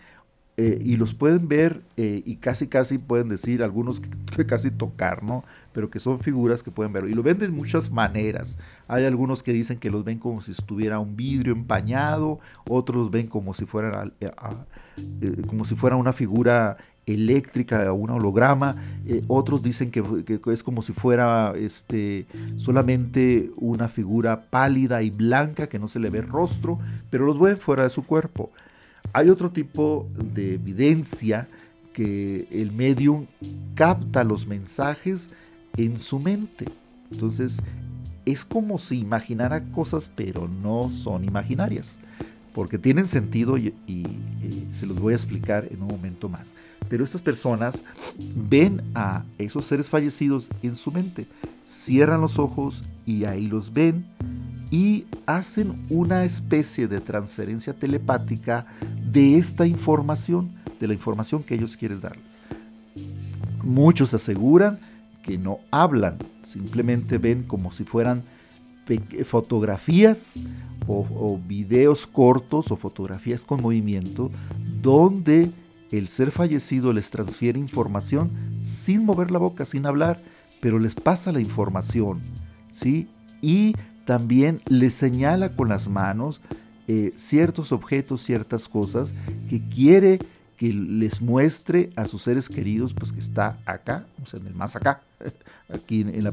eh, 0.62 0.78
y 0.84 0.98
los 0.98 1.14
pueden 1.14 1.48
ver 1.48 1.80
eh, 1.96 2.22
y 2.26 2.36
casi 2.36 2.66
casi 2.66 2.98
pueden 2.98 3.30
decir 3.30 3.62
algunos 3.62 3.98
que, 3.98 4.44
casi 4.46 4.70
tocar, 4.70 5.22
¿no? 5.22 5.42
Pero 5.72 5.88
que 5.88 5.98
son 5.98 6.20
figuras 6.20 6.62
que 6.62 6.70
pueden 6.70 6.92
ver. 6.92 7.04
Y 7.08 7.14
lo 7.14 7.22
ven 7.22 7.38
de 7.38 7.48
muchas 7.48 7.90
maneras. 7.90 8.58
Hay 8.86 9.06
algunos 9.06 9.42
que 9.42 9.54
dicen 9.54 9.78
que 9.78 9.88
los 9.88 10.04
ven 10.04 10.18
como 10.18 10.42
si 10.42 10.50
estuviera 10.50 10.98
un 10.98 11.16
vidrio 11.16 11.54
empañado, 11.54 12.40
otros 12.68 13.10
ven 13.10 13.26
como 13.26 13.54
si 13.54 13.64
fuera, 13.64 14.04
eh, 14.20 14.30
como 15.46 15.64
si 15.64 15.76
fuera 15.76 15.96
una 15.96 16.12
figura 16.12 16.76
eléctrica 17.06 17.90
un 17.94 18.10
holograma, 18.10 18.76
otros 19.26 19.62
dicen 19.62 19.90
que, 19.90 20.02
que, 20.24 20.40
es 20.52 20.62
como 20.62 20.82
si 20.82 20.92
fuera 20.92 21.54
este, 21.56 22.26
solamente 22.56 23.50
una 23.56 23.88
figura 23.88 24.42
pálida 24.42 25.02
y 25.02 25.10
blanca 25.10 25.68
que 25.68 25.78
no 25.78 25.88
se 25.88 25.98
le 25.98 26.10
ve 26.10 26.20
rostro, 26.20 26.78
pero 27.08 27.24
los 27.24 27.40
ven 27.40 27.56
fuera 27.56 27.82
de 27.82 27.88
su 27.88 28.04
cuerpo. 28.04 28.52
Hay 29.12 29.28
otro 29.28 29.50
tipo 29.50 30.06
de 30.16 30.54
evidencia 30.54 31.48
que 31.92 32.46
el 32.52 32.72
medium 32.72 33.26
capta 33.74 34.22
los 34.24 34.46
mensajes 34.46 35.34
en 35.76 35.98
su 35.98 36.20
mente. 36.20 36.66
Entonces, 37.10 37.60
es 38.24 38.44
como 38.44 38.78
si 38.78 38.98
imaginara 38.98 39.64
cosas, 39.72 40.10
pero 40.14 40.48
no 40.48 40.90
son 40.90 41.24
imaginarias, 41.24 41.98
porque 42.54 42.78
tienen 42.78 43.06
sentido 43.06 43.56
y, 43.58 43.74
se 44.72 44.86
los 44.86 44.98
voy 44.98 45.12
a 45.12 45.16
explicar 45.16 45.68
en 45.70 45.82
un 45.82 45.88
momento 45.88 46.28
más. 46.28 46.52
Pero 46.88 47.04
estas 47.04 47.20
personas 47.20 47.84
ven 48.34 48.82
a 48.94 49.24
esos 49.38 49.64
seres 49.64 49.88
fallecidos 49.88 50.48
en 50.62 50.76
su 50.76 50.90
mente, 50.90 51.26
cierran 51.66 52.20
los 52.20 52.38
ojos 52.38 52.82
y 53.06 53.24
ahí 53.24 53.46
los 53.46 53.72
ven 53.72 54.04
y 54.70 55.06
hacen 55.26 55.84
una 55.90 56.24
especie 56.24 56.86
de 56.86 57.00
transferencia 57.00 57.72
telepática 57.74 58.66
de 59.04 59.36
esta 59.36 59.66
información, 59.66 60.52
de 60.78 60.86
la 60.88 60.94
información 60.94 61.42
que 61.42 61.54
ellos 61.54 61.76
quieren 61.76 62.00
darle. 62.00 62.22
Muchos 63.62 64.14
aseguran 64.14 64.78
que 65.22 65.36
no 65.36 65.58
hablan, 65.70 66.18
simplemente 66.42 67.18
ven 67.18 67.42
como 67.42 67.72
si 67.72 67.84
fueran 67.84 68.22
fotografías 69.24 70.34
o, 70.88 71.06
o, 71.14 71.38
videos 71.38 72.06
cortos 72.06 72.72
o 72.72 72.76
fotografías 72.76 73.44
con 73.44 73.62
movimiento 73.62 74.32
donde 74.82 75.50
el 75.92 76.08
ser 76.08 76.32
fallecido 76.32 76.92
les 76.92 77.10
transfiere 77.10 77.58
información 77.58 78.30
sin 78.60 79.04
mover 79.04 79.30
la 79.30 79.38
boca, 79.38 79.64
sin 79.64 79.86
hablar, 79.86 80.22
pero 80.60 80.78
les 80.78 80.94
pasa 80.94 81.30
la 81.30 81.40
información, 81.40 82.20
¿sí? 82.72 83.08
Y 83.42 83.74
también 84.10 84.60
les 84.66 84.94
señala 84.94 85.54
con 85.54 85.68
las 85.68 85.86
manos 85.86 86.40
eh, 86.88 87.12
ciertos 87.14 87.70
objetos, 87.70 88.20
ciertas 88.20 88.68
cosas 88.68 89.14
que 89.48 89.62
quiere 89.68 90.18
que 90.56 90.72
les 90.72 91.20
muestre 91.20 91.90
a 91.94 92.06
sus 92.06 92.22
seres 92.22 92.48
queridos, 92.48 92.92
pues 92.92 93.12
que 93.12 93.20
está 93.20 93.60
acá, 93.66 94.06
o 94.20 94.26
sea, 94.26 94.40
en 94.40 94.48
el 94.48 94.54
más 94.56 94.74
acá, 94.74 95.02
aquí 95.72 96.00
en 96.00 96.24
la, 96.24 96.32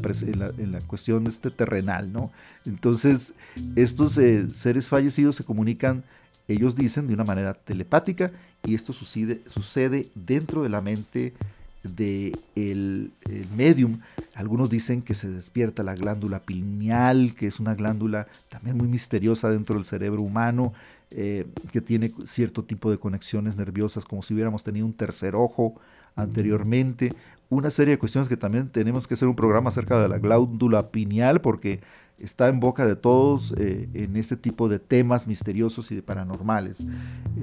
en 0.58 0.72
la, 0.72 0.82
cuestión 0.88 1.28
este 1.28 1.52
terrenal, 1.52 2.12
¿no? 2.12 2.32
Entonces, 2.66 3.36
estos 3.76 4.18
eh, 4.18 4.50
seres 4.50 4.90
fallecidos 4.90 5.36
se 5.36 5.44
comunican, 5.44 6.04
ellos 6.48 6.76
dicen, 6.76 7.06
de 7.08 7.14
una 7.14 7.26
manera 7.26 7.54
telepática, 7.54 8.32
y 8.64 8.74
esto 8.74 8.92
sucede, 8.92 9.44
sucede 9.46 10.08
dentro 10.16 10.64
de 10.64 10.70
la 10.70 10.82
mente 10.82 11.36
del 11.96 12.32
de 12.56 12.72
el 12.72 13.48
medium. 13.56 14.00
Algunos 14.36 14.70
dicen 14.70 15.02
que 15.02 15.14
se 15.14 15.30
despierta 15.30 15.84
la 15.84 15.96
glándula 15.96 16.44
pineal, 16.44 17.34
que 17.36 17.48
es 17.48 17.60
una 17.60 17.76
glándula 17.76 18.28
también 18.50 18.78
muy 18.78 18.88
misteriosa 18.88 19.50
dentro 19.50 19.76
del 19.76 19.86
cerebro 19.86 20.22
humano, 20.22 20.74
eh, 21.12 21.46
que 21.72 21.82
tiene 21.82 22.12
cierto 22.26 22.64
tipo 22.64 22.92
de 22.92 22.98
conexiones 22.98 23.58
nerviosas, 23.58 24.06
como 24.06 24.22
si 24.22 24.34
hubiéramos 24.34 24.64
tenido 24.64 24.86
un 24.86 24.94
tercer 24.94 25.36
ojo 25.36 25.76
anteriormente. 26.16 27.14
Una 27.50 27.72
serie 27.72 27.94
de 27.94 28.00
cuestiones 28.00 28.28
que 28.28 28.36
también 28.36 28.70
tenemos 28.70 29.08
que 29.08 29.14
hacer 29.14 29.28
un 29.28 29.36
programa 29.36 29.70
acerca 29.70 30.02
de 30.02 30.10
la 30.10 30.18
glándula 30.18 30.92
pineal, 30.92 31.40
porque 31.40 31.80
está 32.20 32.48
en 32.48 32.60
boca 32.60 32.86
de 32.86 32.96
todos 32.96 33.54
eh, 33.58 33.88
en 33.94 34.18
este 34.18 34.36
tipo 34.36 34.68
de 34.70 34.80
temas 34.80 35.28
misteriosos 35.28 35.92
y 35.92 35.96
de 35.96 36.02
paranormales. 36.02 36.88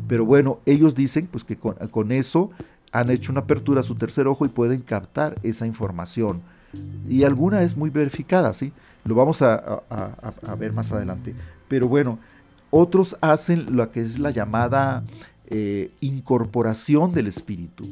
Pero 0.08 0.24
bueno, 0.24 0.60
ellos 0.66 0.94
dicen 0.94 1.28
pues 1.30 1.44
que 1.44 1.56
con, 1.56 2.12
eso 2.12 2.50
han 2.94 3.10
hecho 3.10 3.32
una 3.32 3.40
apertura 3.40 3.80
a 3.80 3.84
su 3.84 3.96
tercer 3.96 4.28
ojo 4.28 4.46
y 4.46 4.48
pueden 4.48 4.80
captar 4.80 5.36
esa 5.42 5.66
información. 5.66 6.42
Y 7.08 7.24
alguna 7.24 7.62
es 7.62 7.76
muy 7.76 7.90
verificada, 7.90 8.52
¿sí? 8.52 8.72
Lo 9.04 9.16
vamos 9.16 9.42
a, 9.42 9.82
a 9.90 10.54
ver 10.54 10.72
más 10.72 10.92
adelante. 10.92 11.34
Pero 11.68 11.88
bueno, 11.88 12.20
otros 12.70 13.16
hacen 13.20 13.76
lo 13.76 13.90
que 13.90 14.00
es 14.00 14.20
la 14.20 14.30
llamada 14.30 15.02
eh, 15.46 15.90
incorporación 16.00 17.12
del 17.12 17.26
espíritu, 17.26 17.84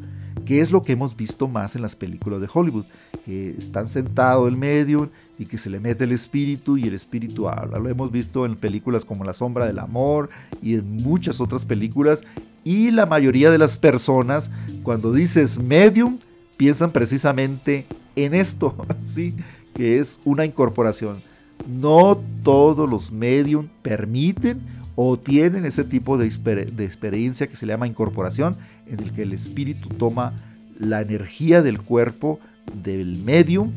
que 0.46 0.62
es 0.62 0.70
lo 0.70 0.80
que 0.80 0.92
hemos 0.92 1.14
visto 1.14 1.48
más 1.48 1.76
en 1.76 1.82
las 1.82 1.94
películas 1.94 2.40
de 2.40 2.48
Hollywood, 2.50 2.86
que 3.26 3.50
están 3.50 3.88
sentado 3.88 4.48
el 4.48 4.56
medio 4.56 5.10
y 5.38 5.44
que 5.44 5.58
se 5.58 5.68
le 5.68 5.78
mete 5.78 6.04
el 6.04 6.12
espíritu 6.12 6.78
y 6.78 6.88
el 6.88 6.94
espíritu 6.94 7.50
habla. 7.50 7.78
Lo 7.78 7.90
hemos 7.90 8.10
visto 8.10 8.46
en 8.46 8.56
películas 8.56 9.04
como 9.04 9.22
La 9.24 9.34
sombra 9.34 9.66
del 9.66 9.80
amor 9.80 10.30
y 10.62 10.76
en 10.76 10.96
muchas 10.96 11.42
otras 11.42 11.66
películas. 11.66 12.24
Y 12.64 12.90
la 12.90 13.06
mayoría 13.06 13.50
de 13.50 13.58
las 13.58 13.76
personas, 13.76 14.50
cuando 14.82 15.12
dices 15.12 15.58
medium, 15.58 16.18
piensan 16.56 16.90
precisamente 16.90 17.86
en 18.16 18.34
esto, 18.34 18.74
así 18.88 19.34
que 19.74 19.98
es 19.98 20.20
una 20.24 20.44
incorporación. 20.44 21.22
No 21.68 22.20
todos 22.42 22.88
los 22.88 23.12
medium 23.12 23.68
permiten 23.82 24.60
o 24.94 25.18
tienen 25.18 25.64
ese 25.64 25.84
tipo 25.84 26.18
de, 26.18 26.26
experiencia 26.26 27.46
que 27.46 27.56
se 27.56 27.66
llama 27.66 27.86
incorporación, 27.86 28.54
en 28.86 29.00
el 29.00 29.12
que 29.12 29.22
el 29.22 29.32
espíritu 29.32 29.88
toma 29.88 30.34
la 30.78 31.00
energía 31.00 31.62
del 31.62 31.80
cuerpo 31.80 32.40
del 32.82 33.22
medium 33.22 33.70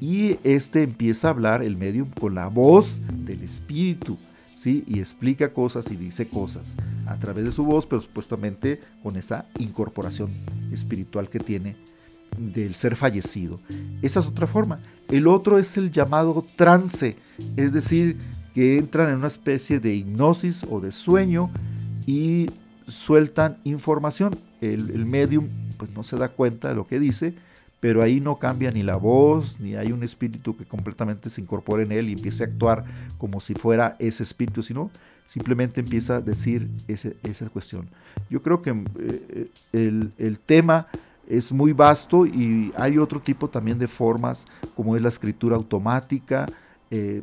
y 0.00 0.36
este 0.44 0.82
empieza 0.82 1.28
a 1.28 1.30
hablar, 1.30 1.62
el 1.62 1.76
medium, 1.76 2.08
con 2.10 2.34
la 2.34 2.48
voz 2.48 2.98
del 3.24 3.42
espíritu. 3.42 4.18
¿Sí? 4.62 4.84
y 4.86 5.00
explica 5.00 5.52
cosas 5.52 5.90
y 5.90 5.96
dice 5.96 6.28
cosas 6.28 6.76
a 7.06 7.18
través 7.18 7.44
de 7.44 7.50
su 7.50 7.64
voz, 7.64 7.84
pero 7.84 8.00
supuestamente 8.00 8.78
con 9.02 9.16
esa 9.16 9.46
incorporación 9.58 10.30
espiritual 10.70 11.28
que 11.28 11.40
tiene 11.40 11.74
del 12.38 12.76
ser 12.76 12.94
fallecido. 12.94 13.58
Esa 14.02 14.20
es 14.20 14.26
otra 14.28 14.46
forma. 14.46 14.78
El 15.08 15.26
otro 15.26 15.58
es 15.58 15.76
el 15.76 15.90
llamado 15.90 16.44
trance, 16.54 17.16
es 17.56 17.72
decir, 17.72 18.18
que 18.54 18.78
entran 18.78 19.10
en 19.10 19.16
una 19.16 19.26
especie 19.26 19.80
de 19.80 19.96
hipnosis 19.96 20.64
o 20.70 20.80
de 20.80 20.92
sueño 20.92 21.50
y 22.06 22.46
sueltan 22.86 23.58
información. 23.64 24.38
El, 24.60 25.06
medium 25.06 25.48
pues 25.76 25.90
no 25.90 26.04
se 26.04 26.16
da 26.16 26.28
cuenta 26.28 26.68
de 26.68 26.76
lo 26.76 26.86
que 26.86 27.00
dice, 27.00 27.34
pero 27.82 28.00
ahí 28.00 28.20
no 28.20 28.38
cambia 28.38 28.70
ni 28.70 28.84
la 28.84 28.94
voz, 28.94 29.58
ni 29.58 29.74
hay 29.74 29.90
un 29.90 30.04
espíritu 30.04 30.56
que 30.56 30.64
completamente 30.64 31.30
se 31.30 31.40
incorpore 31.40 31.82
en 31.82 31.90
él 31.90 32.08
y 32.08 32.12
empiece 32.12 32.44
a 32.44 32.46
actuar 32.46 32.84
como 33.18 33.40
si 33.40 33.54
fuera 33.54 33.96
ese 33.98 34.22
espíritu, 34.22 34.62
sino 34.62 34.88
simplemente 35.26 35.80
empieza 35.80 36.18
a 36.18 36.20
decir 36.20 36.70
esa 36.86 37.48
cuestión. 37.48 37.88
Yo 38.30 38.40
creo 38.40 38.62
que 38.62 38.70
eh, 38.70 39.50
el, 39.72 40.12
el 40.16 40.38
tema 40.38 40.86
es 41.28 41.50
muy 41.50 41.72
vasto 41.72 42.24
y 42.24 42.72
hay 42.76 42.98
otro 42.98 43.20
tipo 43.20 43.50
también 43.50 43.80
de 43.80 43.88
formas 43.88 44.46
como 44.76 44.94
es 44.94 45.02
la 45.02 45.08
escritura 45.08 45.56
automática, 45.56 46.46
eh, 46.92 47.22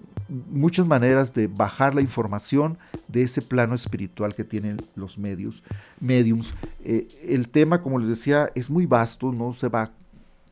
muchas 0.49 0.85
maneras 0.85 1.33
de 1.33 1.47
bajar 1.47 1.95
la 1.95 2.01
información 2.01 2.77
de 3.07 3.21
ese 3.21 3.41
plano 3.41 3.75
espiritual 3.75 4.35
que 4.35 4.43
tienen 4.43 4.75
los 4.95 5.17
medios, 5.17 5.63
mediums. 6.01 6.53
Eh, 6.83 7.07
el 7.25 7.47
tema, 7.47 7.81
como 7.81 7.97
les 7.97 8.09
decía, 8.09 8.51
es 8.55 8.69
muy 8.69 8.85
vasto, 8.85 9.31
no 9.31 9.53
se 9.53 9.69
va 9.69 9.93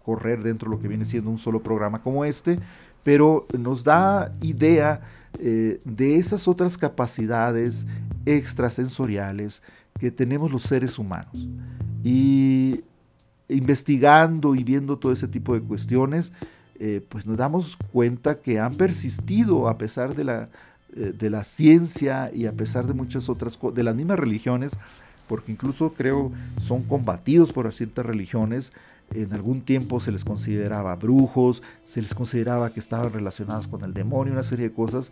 correr 0.08 0.42
dentro 0.42 0.70
de 0.70 0.78
lo 0.78 0.82
que 0.82 0.88
viene 0.88 1.04
siendo 1.04 1.30
un 1.30 1.38
solo 1.38 1.62
programa 1.62 2.02
como 2.02 2.24
este, 2.24 2.58
pero 3.04 3.46
nos 3.60 3.84
da 3.84 4.34
idea 4.42 5.02
eh, 5.38 5.80
de 5.84 6.16
esas 6.16 6.48
otras 6.48 6.78
capacidades 6.78 7.86
extrasensoriales 8.26 9.62
que 10.00 10.10
tenemos 10.10 10.50
los 10.50 10.62
seres 10.62 10.98
humanos. 10.98 11.46
Y 12.06 12.86
investigando 13.50 14.56
y 14.56 14.64
viendo 14.64 14.98
todo 14.98 15.12
ese 15.12 15.28
tipo 15.28 15.54
de 15.54 15.60
cuestiones, 15.60 16.32
eh, 16.80 17.02
pues 17.10 17.26
nos 17.26 17.36
damos 17.36 17.76
cuenta 17.92 18.40
que 18.40 18.62
han 18.62 18.76
persistido 18.76 19.68
a 19.68 19.78
pesar 19.78 20.16
de 20.16 20.24
la, 20.24 20.48
eh, 20.96 21.14
de 21.18 21.30
la 21.30 21.44
ciencia 21.44 22.32
y 22.34 22.46
a 22.46 22.54
pesar 22.54 22.88
de 22.88 22.94
muchas 22.94 23.28
otras 23.28 23.58
cosas, 23.58 23.76
de 23.76 23.84
las 23.84 23.96
mismas 23.96 24.20
religiones, 24.20 24.72
porque 25.28 25.52
incluso 25.52 25.92
creo 25.92 26.32
son 26.62 26.84
combatidos 26.84 27.52
por 27.52 27.74
ciertas 27.74 28.06
religiones. 28.06 28.72
En 29.14 29.34
algún 29.34 29.62
tiempo 29.62 30.00
se 30.00 30.12
les 30.12 30.26
consideraba 30.26 30.96
brujos, 30.96 31.64
se 31.86 32.02
les 32.02 32.14
consideraba 32.14 32.72
que 32.72 32.80
estaban 32.80 33.12
relacionados 33.12 33.68
con 33.68 33.84
el 33.84 33.94
demonio, 33.94 34.34
una 34.34 34.44
serie 34.44 34.70
de 34.70 34.76
cosas. 34.76 35.12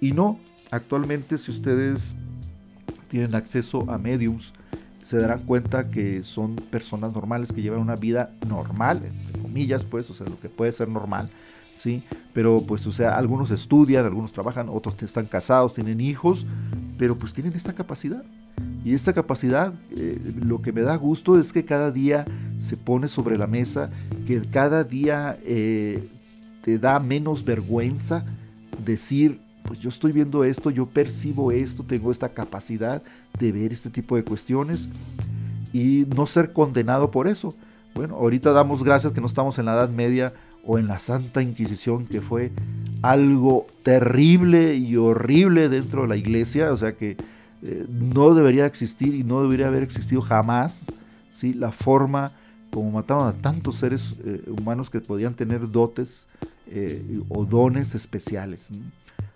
Y 0.00 0.12
no, 0.12 0.38
actualmente 0.70 1.38
si 1.38 1.50
ustedes 1.50 2.14
tienen 3.08 3.34
acceso 3.34 3.90
a 3.90 3.98
mediums, 3.98 4.52
se 5.02 5.18
darán 5.18 5.40
cuenta 5.44 5.88
que 5.90 6.22
son 6.22 6.56
personas 6.56 7.12
normales 7.12 7.52
que 7.52 7.62
llevan 7.62 7.80
una 7.80 7.94
vida 7.94 8.30
normal, 8.46 9.02
entre 9.04 9.40
comillas, 9.40 9.84
pues, 9.84 10.10
o 10.10 10.14
sea, 10.14 10.26
lo 10.26 10.38
que 10.38 10.50
puede 10.50 10.70
ser 10.72 10.88
normal, 10.88 11.30
¿sí? 11.78 12.02
Pero, 12.34 12.58
pues, 12.66 12.86
o 12.86 12.92
sea, 12.92 13.16
algunos 13.16 13.50
estudian, 13.50 14.04
algunos 14.04 14.32
trabajan, 14.32 14.68
otros 14.68 14.94
están 15.02 15.24
casados, 15.24 15.72
tienen 15.72 16.02
hijos, 16.02 16.44
pero 16.98 17.16
pues 17.16 17.32
tienen 17.32 17.54
esta 17.54 17.72
capacidad. 17.72 18.22
Y 18.84 18.94
esta 18.94 19.12
capacidad, 19.12 19.74
eh, 19.96 20.18
lo 20.40 20.62
que 20.62 20.72
me 20.72 20.82
da 20.82 20.96
gusto 20.96 21.38
es 21.38 21.52
que 21.52 21.64
cada 21.64 21.90
día 21.90 22.24
se 22.58 22.76
pone 22.76 23.08
sobre 23.08 23.36
la 23.36 23.46
mesa, 23.46 23.90
que 24.26 24.40
cada 24.42 24.84
día 24.84 25.38
eh, 25.44 26.08
te 26.62 26.78
da 26.78 27.00
menos 27.00 27.44
vergüenza 27.44 28.24
decir, 28.84 29.40
pues 29.64 29.80
yo 29.80 29.88
estoy 29.88 30.12
viendo 30.12 30.44
esto, 30.44 30.70
yo 30.70 30.86
percibo 30.86 31.52
esto, 31.52 31.82
tengo 31.82 32.10
esta 32.10 32.30
capacidad 32.30 33.02
de 33.38 33.52
ver 33.52 33.72
este 33.72 33.90
tipo 33.90 34.16
de 34.16 34.24
cuestiones 34.24 34.88
y 35.72 36.06
no 36.14 36.26
ser 36.26 36.52
condenado 36.52 37.10
por 37.10 37.28
eso. 37.28 37.54
Bueno, 37.94 38.14
ahorita 38.16 38.52
damos 38.52 38.84
gracias 38.84 39.12
que 39.12 39.20
no 39.20 39.26
estamos 39.26 39.58
en 39.58 39.66
la 39.66 39.74
Edad 39.74 39.90
Media 39.90 40.32
o 40.64 40.78
en 40.78 40.86
la 40.86 40.98
Santa 40.98 41.42
Inquisición, 41.42 42.06
que 42.06 42.20
fue 42.20 42.52
algo 43.02 43.66
terrible 43.82 44.76
y 44.76 44.96
horrible 44.96 45.68
dentro 45.68 46.02
de 46.02 46.08
la 46.08 46.16
iglesia, 46.16 46.70
o 46.70 46.76
sea 46.76 46.92
que 46.92 47.16
eh, 47.62 47.86
no 47.88 48.34
debería 48.34 48.66
existir 48.66 49.14
y 49.14 49.24
no 49.24 49.42
debería 49.42 49.66
haber 49.66 49.82
existido 49.82 50.20
jamás 50.20 50.86
¿sí? 51.30 51.54
la 51.54 51.72
forma 51.72 52.32
como 52.70 52.90
mataron 52.90 53.28
a 53.28 53.32
tantos 53.32 53.76
seres 53.76 54.18
eh, 54.24 54.42
humanos 54.46 54.90
que 54.90 55.00
podían 55.00 55.34
tener 55.34 55.70
dotes 55.70 56.26
eh, 56.66 57.20
o 57.28 57.44
dones 57.44 57.94
especiales. 57.94 58.70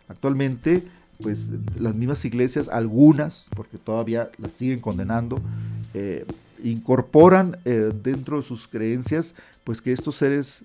Actualmente, 0.09 0.83
pues 1.21 1.51
las 1.79 1.95
mismas 1.95 2.25
iglesias, 2.25 2.69
algunas, 2.69 3.47
porque 3.57 3.79
todavía 3.79 4.31
las 4.39 4.53
siguen 4.53 4.81
condenando, 4.81 5.41
eh, 5.95 6.27
incorporan 6.63 7.57
dentro 7.65 8.37
de 8.37 8.43
sus 8.43 8.69
creencias, 8.69 9.35
pues 9.65 9.81
que 9.81 9.93
estos 9.93 10.17
seres 10.17 10.65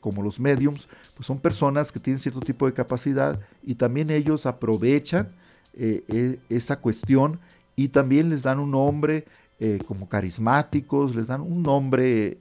como 0.00 0.22
los 0.22 0.38
mediums, 0.38 0.86
pues 1.16 1.26
son 1.26 1.40
personas 1.40 1.90
que 1.90 1.98
tienen 1.98 2.20
cierto 2.20 2.38
tipo 2.38 2.66
de 2.66 2.72
capacidad 2.72 3.40
y 3.64 3.74
también 3.74 4.10
ellos 4.10 4.46
aprovechan 4.46 5.28
e, 5.76 6.38
esa 6.48 6.80
cuestión 6.80 7.38
y 7.76 7.88
también 7.88 8.30
les 8.30 8.42
dan 8.42 8.58
un 8.58 8.70
nombre 8.70 9.24
como 9.86 10.06
carismáticos, 10.06 11.14
les 11.14 11.28
dan 11.28 11.40
un 11.40 11.62
nombre 11.62 12.36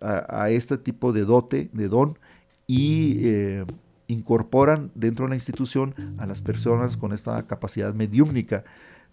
a, 0.00 0.50
este 0.50 0.78
tipo 0.78 1.12
de 1.12 1.24
dote, 1.24 1.68
de 1.72 1.88
don, 1.88 2.18
y 2.66 3.20
eh, 3.22 3.64
incorporan 4.08 4.90
dentro 4.94 5.26
de 5.26 5.30
la 5.30 5.36
institución 5.36 5.94
a 6.18 6.26
las 6.26 6.42
personas 6.42 6.96
con 6.96 7.12
esta 7.12 7.40
capacidad 7.44 7.94
mediúmnica. 7.94 8.64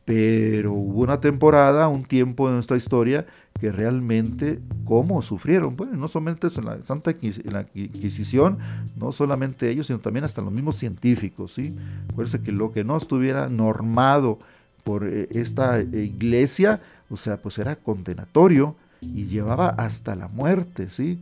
Pero 0.06 0.74
hubo 0.74 1.02
una 1.04 1.22
temporada, 1.22 1.88
un 1.88 2.04
tiempo 2.04 2.48
de 2.48 2.56
nuestra 2.56 2.76
historia 2.76 3.26
que 3.60 3.72
realmente, 3.72 4.60
¿cómo 4.84 5.22
sufrieron? 5.22 5.78
Bueno, 5.78 5.94
no 5.96 6.08
solamente 6.10 6.48
en 6.54 6.66
la 6.66 6.82
Santa 6.84 7.12
Inquisición, 7.22 8.58
no 8.98 9.14
solamente 9.14 9.70
ellos, 9.70 9.88
sino 9.88 10.00
también 10.00 10.26
hasta 10.26 10.42
los 10.42 10.52
mismos 10.52 10.76
científicos, 10.76 11.54
¿sí? 11.54 11.74
Acuérdense 12.12 12.42
que 12.42 12.52
lo 12.52 12.74
que 12.74 12.84
no 12.84 12.98
estuviera 12.98 13.48
normado 13.48 14.40
por 14.84 15.08
eh, 15.08 15.30
esta 15.32 15.80
iglesia, 15.80 16.82
o 17.10 17.16
sea, 17.16 17.38
pues 17.38 17.58
era 17.58 17.78
condenatorio 17.78 18.76
y 19.02 19.26
llevaba 19.26 19.70
hasta 19.70 20.16
la 20.16 20.28
muerte, 20.28 20.88
¿sí? 20.88 21.20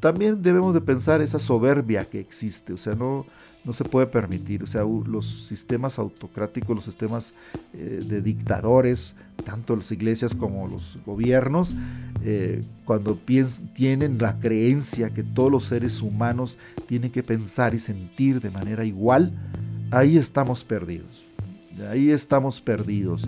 También 0.00 0.42
debemos 0.42 0.74
de 0.74 0.80
pensar 0.80 1.20
esa 1.20 1.38
soberbia 1.38 2.04
que 2.04 2.18
existe, 2.18 2.72
o 2.72 2.76
sea, 2.76 2.96
no, 2.96 3.24
no 3.64 3.72
se 3.72 3.84
puede 3.84 4.06
permitir, 4.06 4.62
o 4.62 4.66
sea, 4.66 4.82
los 4.82 5.46
sistemas 5.46 5.98
autocráticos, 5.98 6.76
los 6.76 6.84
sistemas 6.84 7.32
eh, 7.72 7.98
de 8.06 8.20
dictadores, 8.20 9.16
tanto 9.44 9.74
las 9.74 9.90
iglesias 9.90 10.34
como 10.34 10.68
los 10.68 10.98
gobiernos, 11.06 11.76
eh, 12.22 12.60
cuando 12.84 13.18
tienen 13.72 14.18
la 14.18 14.38
creencia 14.38 15.10
que 15.10 15.22
todos 15.22 15.50
los 15.50 15.64
seres 15.64 16.02
humanos 16.02 16.58
tienen 16.86 17.10
que 17.10 17.22
pensar 17.22 17.74
y 17.74 17.78
sentir 17.78 18.40
de 18.40 18.50
manera 18.50 18.84
igual, 18.84 19.32
ahí 19.90 20.18
estamos 20.18 20.62
perdidos, 20.62 21.24
ahí 21.88 22.10
estamos 22.10 22.60
perdidos. 22.60 23.26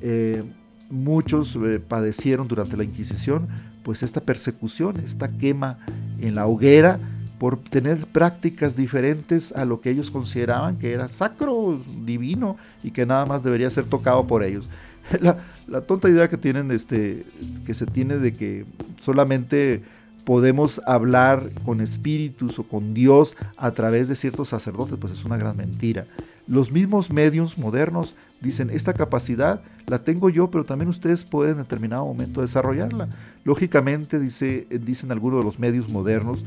Eh, 0.00 0.44
muchos 0.90 1.58
padecieron 1.88 2.46
durante 2.46 2.76
la 2.76 2.84
Inquisición, 2.84 3.48
pues 3.82 4.04
esta 4.04 4.20
persecución, 4.20 5.00
esta 5.04 5.28
quema 5.28 5.78
en 6.20 6.36
la 6.36 6.46
hoguera 6.46 7.00
por 7.42 7.58
tener 7.58 8.06
prácticas 8.06 8.76
diferentes 8.76 9.50
a 9.50 9.64
lo 9.64 9.80
que 9.80 9.90
ellos 9.90 10.12
consideraban 10.12 10.78
que 10.78 10.92
era 10.92 11.08
sacro, 11.08 11.80
divino 12.04 12.56
y 12.84 12.92
que 12.92 13.04
nada 13.04 13.26
más 13.26 13.42
debería 13.42 13.68
ser 13.68 13.86
tocado 13.86 14.28
por 14.28 14.44
ellos. 14.44 14.70
La, 15.66 15.80
tonta 15.80 16.08
idea 16.08 16.28
que 16.28 16.36
tienen, 16.36 16.70
este, 16.70 17.26
que 17.66 17.74
se 17.74 17.84
tiene 17.84 18.18
de 18.18 18.32
que 18.32 18.64
solamente 19.00 19.82
podemos 20.24 20.80
hablar 20.86 21.50
con 21.64 21.80
espíritus 21.80 22.60
o 22.60 22.62
con 22.62 22.94
Dios 22.94 23.36
a 23.56 23.72
través 23.72 24.06
de 24.06 24.14
ciertos 24.14 24.50
sacerdotes, 24.50 24.96
pues 25.00 25.12
es 25.12 25.24
una 25.24 25.36
gran 25.36 25.56
mentira. 25.56 26.06
Los 26.46 26.70
mismos 26.70 27.10
medios 27.10 27.58
modernos 27.58 28.14
dicen, 28.42 28.70
esta 28.70 28.92
capacidad 28.92 29.62
la 29.86 29.98
tengo 29.98 30.28
yo, 30.28 30.50
pero 30.50 30.64
también 30.64 30.88
ustedes 30.88 31.24
pueden 31.24 31.52
en 31.52 31.58
determinado 31.58 32.04
momento 32.04 32.40
desarrollarla. 32.40 33.08
Lógicamente, 33.44 34.18
dice, 34.18 34.66
dicen 34.70 35.12
algunos 35.12 35.40
de 35.40 35.44
los 35.44 35.58
medios 35.58 35.90
modernos, 35.90 36.44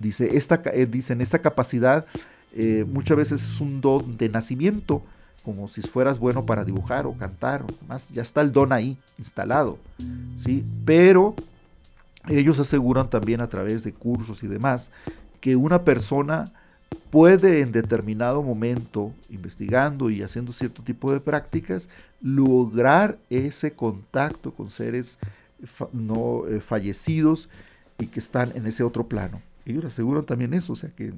dice, 0.00 0.36
esta, 0.36 0.60
eh, 0.74 0.86
dicen, 0.86 1.20
esta 1.20 1.38
capacidad 1.38 2.06
eh, 2.52 2.84
muchas 2.90 3.16
veces 3.16 3.42
es 3.42 3.60
un 3.60 3.80
don 3.80 4.16
de 4.16 4.28
nacimiento, 4.28 5.02
como 5.44 5.68
si 5.68 5.80
fueras 5.82 6.18
bueno 6.18 6.44
para 6.44 6.64
dibujar 6.64 7.06
o 7.06 7.12
cantar, 7.12 7.64
más, 7.86 8.08
ya 8.08 8.22
está 8.22 8.40
el 8.40 8.52
don 8.52 8.72
ahí 8.72 8.98
instalado, 9.18 9.78
¿sí? 10.42 10.64
Pero 10.84 11.36
ellos 12.28 12.58
aseguran 12.58 13.08
también 13.08 13.40
a 13.40 13.48
través 13.48 13.84
de 13.84 13.92
cursos 13.92 14.42
y 14.42 14.48
demás 14.48 14.90
que 15.40 15.54
una 15.54 15.82
persona 15.84 16.46
puede 17.10 17.60
en 17.60 17.72
determinado 17.72 18.42
momento, 18.42 19.12
investigando 19.30 20.10
y 20.10 20.22
haciendo 20.22 20.52
cierto 20.52 20.82
tipo 20.82 21.12
de 21.12 21.20
prácticas, 21.20 21.88
lograr 22.20 23.18
ese 23.30 23.72
contacto 23.72 24.52
con 24.52 24.70
seres 24.70 25.18
no 25.92 26.46
eh, 26.46 26.60
fallecidos 26.60 27.48
y 27.98 28.06
que 28.06 28.20
están 28.20 28.48
en 28.54 28.66
ese 28.66 28.82
otro 28.82 29.08
plano. 29.08 29.40
Ellos 29.64 29.84
aseguran 29.84 30.24
también 30.24 30.54
eso, 30.54 30.74
o 30.74 30.76
sea 30.76 30.90
que 30.90 31.12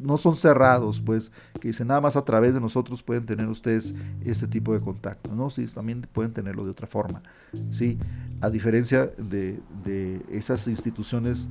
no 0.00 0.16
son 0.16 0.36
cerrados, 0.36 1.00
pues, 1.00 1.32
que 1.60 1.68
dicen 1.68 1.88
nada 1.88 2.00
más 2.00 2.16
a 2.16 2.24
través 2.24 2.54
de 2.54 2.60
nosotros 2.60 3.02
pueden 3.02 3.26
tener 3.26 3.48
ustedes 3.48 3.94
este 4.24 4.46
tipo 4.46 4.72
de 4.72 4.80
contacto, 4.80 5.34
¿no? 5.34 5.50
Sí, 5.50 5.66
también 5.66 6.06
pueden 6.12 6.32
tenerlo 6.32 6.64
de 6.64 6.70
otra 6.70 6.86
forma, 6.86 7.22
¿sí? 7.70 7.98
A 8.40 8.50
diferencia 8.50 9.10
de, 9.16 9.58
de 9.84 10.20
esas 10.30 10.68
instituciones 10.68 11.48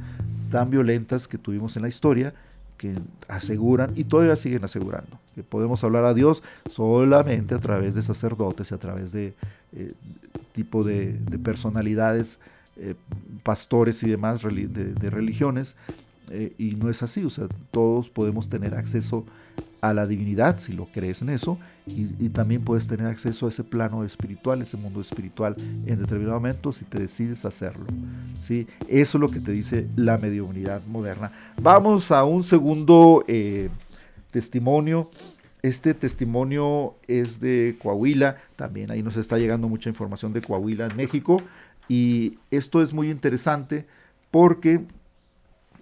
tan 0.51 0.69
violentas 0.69 1.27
que 1.27 1.37
tuvimos 1.37 1.75
en 1.75 1.81
la 1.81 1.87
historia, 1.87 2.33
que 2.77 2.95
aseguran 3.27 3.91
y 3.95 4.03
todavía 4.03 4.35
siguen 4.35 4.63
asegurando. 4.63 5.19
Que 5.35 5.43
podemos 5.43 5.83
hablar 5.83 6.05
a 6.05 6.13
Dios 6.13 6.43
solamente 6.71 7.55
a 7.55 7.59
través 7.59 7.95
de 7.95 8.03
sacerdotes 8.03 8.71
y 8.71 8.73
a 8.73 8.77
través 8.77 9.11
de 9.11 9.33
eh, 9.73 9.91
tipo 10.53 10.83
de, 10.83 11.19
personalidades, 11.43 12.39
eh, 12.77 12.95
pastores 13.43 14.03
y 14.03 14.09
demás 14.09 14.41
de 14.43 15.09
religiones 15.09 15.75
eh, 16.29 16.53
y 16.57 16.75
no 16.75 16.89
es 16.89 17.03
así, 17.03 17.23
o 17.23 17.29
sea, 17.29 17.47
todos 17.71 18.09
podemos 18.09 18.49
tener 18.49 18.75
acceso 18.75 19.19
a 19.19 19.23
la 19.81 20.05
divinidad 20.05 20.59
si 20.59 20.73
lo 20.73 20.85
crees 20.85 21.21
en 21.21 21.29
eso 21.29 21.57
y, 21.87 22.29
también 22.29 22.61
puedes 22.61 22.87
tener 22.87 23.07
acceso 23.07 23.45
a 23.45 23.49
ese 23.49 23.63
plano 23.63 24.03
espiritual, 24.03 24.61
ese 24.61 24.77
mundo 24.77 24.99
espiritual 24.99 25.55
en 25.85 25.99
determinado 25.99 26.35
momento 26.35 26.71
si 26.71 26.83
te 26.85 26.99
decides 26.99 27.45
hacerlo. 27.45 27.85
¿sí? 28.41 28.67
Eso 28.87 29.17
es 29.17 29.21
lo 29.21 29.29
que 29.29 29.39
te 29.39 29.51
dice 29.51 29.87
la 29.95 30.17
mediunidad 30.17 30.81
moderna. 30.85 31.31
Vamos 31.61 32.11
a 32.11 32.25
un 32.25 32.43
segundo 32.43 33.23
eh, 33.27 33.69
testimonio. 34.31 35.09
Este 35.61 35.93
testimonio 35.93 36.95
es 37.07 37.39
de 37.39 37.77
Coahuila, 37.81 38.37
también 38.55 38.91
ahí 38.91 39.01
nos 39.01 39.17
está 39.17 39.37
llegando 39.37 39.67
mucha 39.67 39.89
información 39.89 40.33
de 40.33 40.41
Coahuila 40.41 40.87
en 40.87 40.95
México 40.95 41.41
y 41.87 42.37
esto 42.51 42.81
es 42.81 42.93
muy 42.93 43.09
interesante 43.09 43.85
porque 44.29 44.81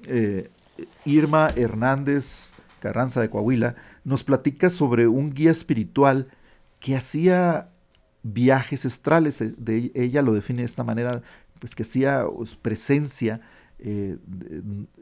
eh, 0.08 0.50
Irma 1.06 1.52
Hernández 1.56 2.55
Carranza 2.88 3.21
de 3.21 3.29
Coahuila 3.29 3.75
nos 4.03 4.23
platica 4.23 4.69
sobre 4.69 5.07
un 5.07 5.33
guía 5.33 5.51
espiritual 5.51 6.27
que 6.79 6.95
hacía 6.95 7.69
viajes 8.23 8.86
astrales. 8.86 9.41
Eh, 9.41 9.53
de, 9.57 9.91
ella 9.95 10.21
lo 10.21 10.33
define 10.33 10.59
de 10.59 10.65
esta 10.65 10.83
manera, 10.83 11.21
pues 11.59 11.73
que 11.75 11.83
hacía 11.83 12.25
pues, 12.36 12.55
presencia 12.55 13.41
eh, 13.79 14.17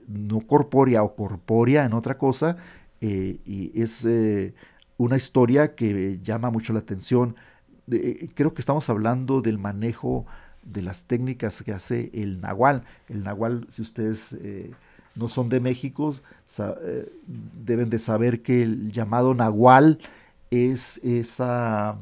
no 0.07 0.41
corpórea 0.41 1.03
o 1.03 1.15
corpórea 1.15 1.85
en 1.85 1.93
otra 1.93 2.17
cosa. 2.17 2.57
y 3.01 3.71
es 3.75 4.07
una 4.97 5.17
historia 5.17 5.75
que 5.75 6.19
llama 6.23 6.49
mucho 6.51 6.71
la 6.71 6.79
atención. 6.79 7.35
creo 7.87 8.53
que 8.53 8.61
estamos 8.61 8.89
hablando 8.89 9.41
del 9.41 9.57
manejo 9.57 10.25
de 10.65 10.81
las 10.81 11.05
técnicas 11.05 11.61
que 11.63 11.73
hace 11.73 12.09
el 12.13 12.41
nahual. 12.41 12.83
El 13.09 13.23
nahual, 13.23 13.67
si 13.69 13.81
ustedes 13.81 14.33
eh, 14.33 14.71
no 15.15 15.29
son 15.29 15.49
de 15.49 15.59
México, 15.59 16.15
eh, 16.59 17.11
deben 17.63 17.89
de 17.89 17.99
saber 17.99 18.41
que 18.41 18.61
el 18.63 18.91
llamado 18.91 19.33
nahual 19.33 19.99
es 20.51 20.97
esa 21.03 21.97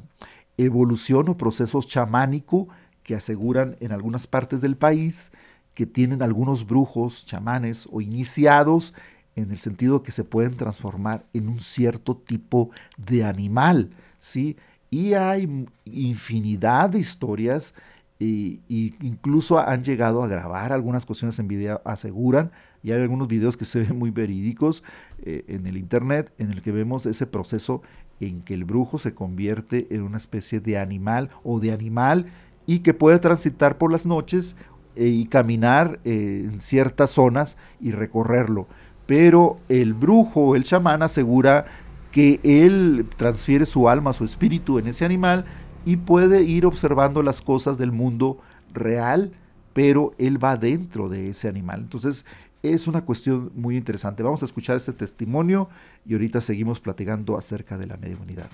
evolución 0.57 1.29
o 1.29 1.37
proceso 1.37 1.81
chamánico 1.81 2.67
que 3.03 3.15
aseguran 3.15 3.77
en 3.79 3.91
algunas 3.91 4.27
partes 4.27 4.61
del 4.61 4.75
país 4.77 5.31
que 5.73 5.85
tienen 5.85 6.21
algunos 6.21 6.67
brujos, 6.67 7.25
chamanes 7.25 7.87
o 7.91 8.01
iniciados 8.01 8.93
en 9.35 9.51
el 9.51 9.57
sentido 9.57 10.03
que 10.03 10.11
se 10.11 10.23
pueden 10.23 10.57
transformar 10.57 11.25
en 11.33 11.47
un 11.47 11.59
cierto 11.59 12.17
tipo 12.17 12.69
de 12.97 13.23
animal, 13.23 13.91
¿sí? 14.19 14.57
Y 14.89 15.13
hay 15.13 15.67
infinidad 15.85 16.89
de 16.89 16.99
historias 16.99 17.73
y, 18.19 18.59
incluso 19.01 19.57
han 19.57 19.83
llegado 19.83 20.21
a 20.21 20.27
grabar 20.27 20.73
algunas 20.73 21.05
cuestiones 21.05 21.39
en 21.39 21.47
video, 21.47 21.81
aseguran, 21.85 22.51
y 22.83 22.91
hay 22.91 23.01
algunos 23.01 23.27
videos 23.27 23.57
que 23.57 23.65
se 23.65 23.81
ven 23.81 23.97
muy 23.97 24.11
verídicos 24.11 24.83
eh, 25.23 25.45
en 25.47 25.67
el 25.67 25.77
internet, 25.77 26.31
en 26.37 26.51
el 26.51 26.61
que 26.61 26.71
vemos 26.71 27.05
ese 27.05 27.27
proceso 27.27 27.81
en 28.19 28.41
que 28.41 28.53
el 28.53 28.65
brujo 28.65 28.97
se 28.97 29.13
convierte 29.13 29.87
en 29.91 30.03
una 30.03 30.17
especie 30.17 30.59
de 30.59 30.77
animal 30.77 31.29
o 31.43 31.59
de 31.59 31.71
animal 31.71 32.27
y 32.65 32.79
que 32.79 32.93
puede 32.93 33.19
transitar 33.19 33.77
por 33.77 33.91
las 33.91 34.05
noches 34.05 34.55
eh, 34.95 35.07
y 35.07 35.25
caminar 35.25 35.99
eh, 36.05 36.47
en 36.51 36.61
ciertas 36.61 37.11
zonas 37.11 37.57
y 37.79 37.91
recorrerlo. 37.91 38.67
Pero 39.05 39.59
el 39.69 39.93
brujo, 39.93 40.55
el 40.55 40.63
chamán, 40.63 41.01
asegura 41.01 41.65
que 42.11 42.39
él 42.43 43.05
transfiere 43.17 43.65
su 43.65 43.89
alma, 43.89 44.13
su 44.13 44.23
espíritu 44.23 44.79
en 44.79 44.87
ese 44.87 45.05
animal 45.05 45.45
y 45.85 45.97
puede 45.97 46.43
ir 46.43 46.65
observando 46.65 47.23
las 47.23 47.41
cosas 47.41 47.77
del 47.77 47.91
mundo 47.91 48.39
real, 48.73 49.31
pero 49.73 50.13
él 50.17 50.43
va 50.43 50.57
dentro 50.57 51.09
de 51.09 51.29
ese 51.29 51.47
animal. 51.47 51.81
Entonces 51.81 52.25
es 52.63 52.87
una 52.87 53.05
cuestión 53.05 53.51
muy 53.55 53.77
interesante. 53.77 54.23
Vamos 54.23 54.41
a 54.41 54.45
escuchar 54.45 54.77
este 54.77 54.93
testimonio 54.93 55.69
y 56.05 56.13
ahorita 56.13 56.41
seguimos 56.41 56.79
platicando 56.79 57.37
acerca 57.37 57.77
de 57.77 57.87
la 57.87 57.97
mediunidad. 57.97 58.49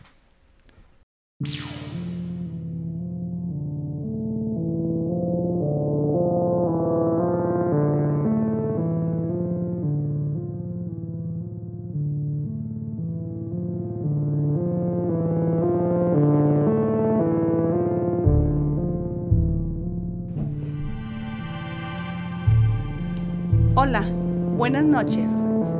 Noches. 25.03 25.29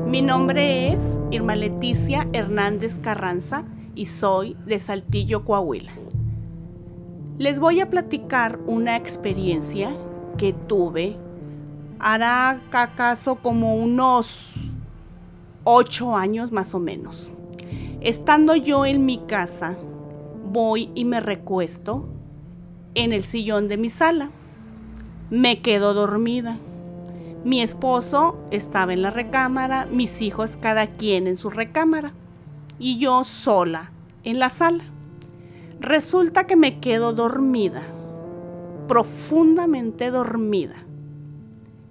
Mi 0.06 0.22
nombre 0.22 0.94
es 0.94 1.18
Irma 1.32 1.56
Leticia 1.56 2.28
Hernández 2.34 3.00
Carranza 3.00 3.64
y 3.96 4.06
soy 4.06 4.56
de 4.68 4.78
Saltillo, 4.78 5.44
Coahuila. 5.44 5.92
Les 7.40 7.60
voy 7.60 7.82
a 7.82 7.90
platicar 7.90 8.60
una 8.68 8.96
experiencia 8.96 9.90
que 10.38 10.54
tuve 10.54 11.16
hará 11.98 12.62
acaso 12.72 13.38
como 13.38 13.76
unos 13.76 14.54
ocho 15.64 16.16
años 16.16 16.52
más 16.52 16.76
o 16.76 16.80
menos. 16.80 17.32
Estando 18.02 18.56
yo 18.56 18.86
en 18.86 19.04
mi 19.08 19.18
casa, 19.26 19.80
voy 20.46 20.92
y 20.94 21.06
me 21.06 21.22
recuesto 21.22 22.08
en 22.94 23.14
el 23.14 23.24
sillón 23.24 23.68
de 23.68 23.78
mi 23.78 23.90
sala. 23.90 24.30
Me 25.32 25.64
quedo 25.64 25.96
dormida. 25.96 26.60
Mi 27.48 27.62
esposo 27.62 28.36
estaba 28.52 28.92
en 28.92 29.02
la 29.02 29.10
recámara, 29.10 29.86
mis 29.86 30.22
hijos 30.22 30.58
cada 30.58 30.88
quien 30.88 31.28
en 31.28 31.38
su 31.38 31.50
recámara 31.50 32.12
y 32.78 32.98
yo 32.98 33.24
sola 33.24 33.92
en 34.26 34.38
la 34.38 34.50
sala. 34.50 34.84
Resulta 35.80 36.46
que 36.46 36.58
me 36.58 36.82
quedo 36.82 37.14
dormida, 37.14 37.84
profundamente 38.90 40.12
dormida. 40.12 40.76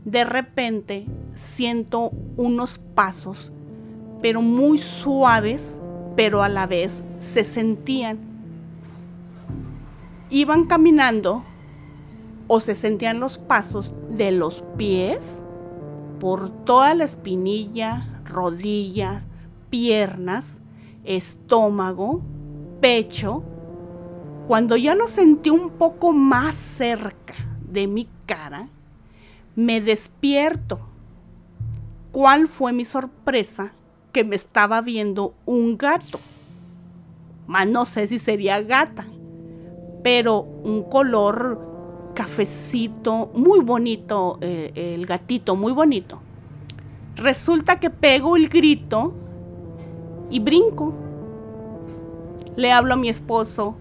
De 0.04 0.24
repente 0.24 1.07
siento 1.32 2.11
unos 2.36 2.76
pasos, 2.76 3.50
pero 4.20 4.42
muy 4.42 4.76
suaves, 4.76 5.80
pero 6.16 6.42
a 6.42 6.50
la 6.50 6.66
vez 6.66 7.02
se 7.18 7.44
sentían. 7.44 8.18
Iban 10.28 10.66
caminando 10.66 11.44
o 12.46 12.61
se 12.61 12.74
sentían 12.74 13.20
los 13.20 13.38
pasos 13.38 13.94
de 14.11 14.32
los 14.32 14.62
pies 14.76 15.44
por 16.19 16.51
toda 16.64 16.95
la 16.95 17.05
espinilla, 17.05 18.07
rodillas, 18.25 19.25
piernas, 19.71 20.61
estómago, 21.05 22.23
pecho. 22.81 23.43
Cuando 24.49 24.77
ya 24.77 24.95
lo 24.95 25.09
sentí 25.09 25.51
un 25.51 25.71
poco 25.71 26.12
más 26.12 26.55
cerca 26.55 27.35
de 27.69 27.87
mi 27.87 28.09
cara, 28.27 28.69
me 29.55 29.81
despierto. 29.81 30.81
¿Cuál 32.12 32.49
fue 32.49 32.73
mi 32.73 32.85
sorpresa? 32.85 33.73
Que 34.12 34.25
me 34.25 34.37
estaba 34.37 34.81
viendo 34.81 35.35
un 35.45 35.77
gato. 35.77 36.21
Más 37.47 37.69
no 37.69 37.85
sé 37.85 38.07
si 38.07 38.19
sería 38.19 38.62
gata, 38.62 39.07
pero 40.03 40.41
un 40.41 40.83
color 40.85 41.76
cafecito, 42.17 43.31
muy 43.35 43.61
bonito, 43.61 44.39
eh, 44.41 44.73
el 44.75 45.05
gatito, 45.05 45.55
muy 45.55 45.73
bonito. 45.73 46.19
Resulta 47.14 47.79
que 47.79 47.91
pego 47.91 48.37
el 48.37 48.49
grito 48.49 49.12
y 50.31 50.41
brinco. 50.41 50.95
Le 52.57 52.73
hablo 52.73 52.95
a 52.95 52.97
mi 52.97 53.11
esposo, 53.11 53.77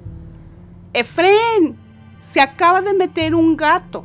Efren, 0.91 1.77
se 2.21 2.41
acaba 2.41 2.81
de 2.81 2.93
meter 2.93 3.35
un 3.35 3.55
gato. 3.55 4.03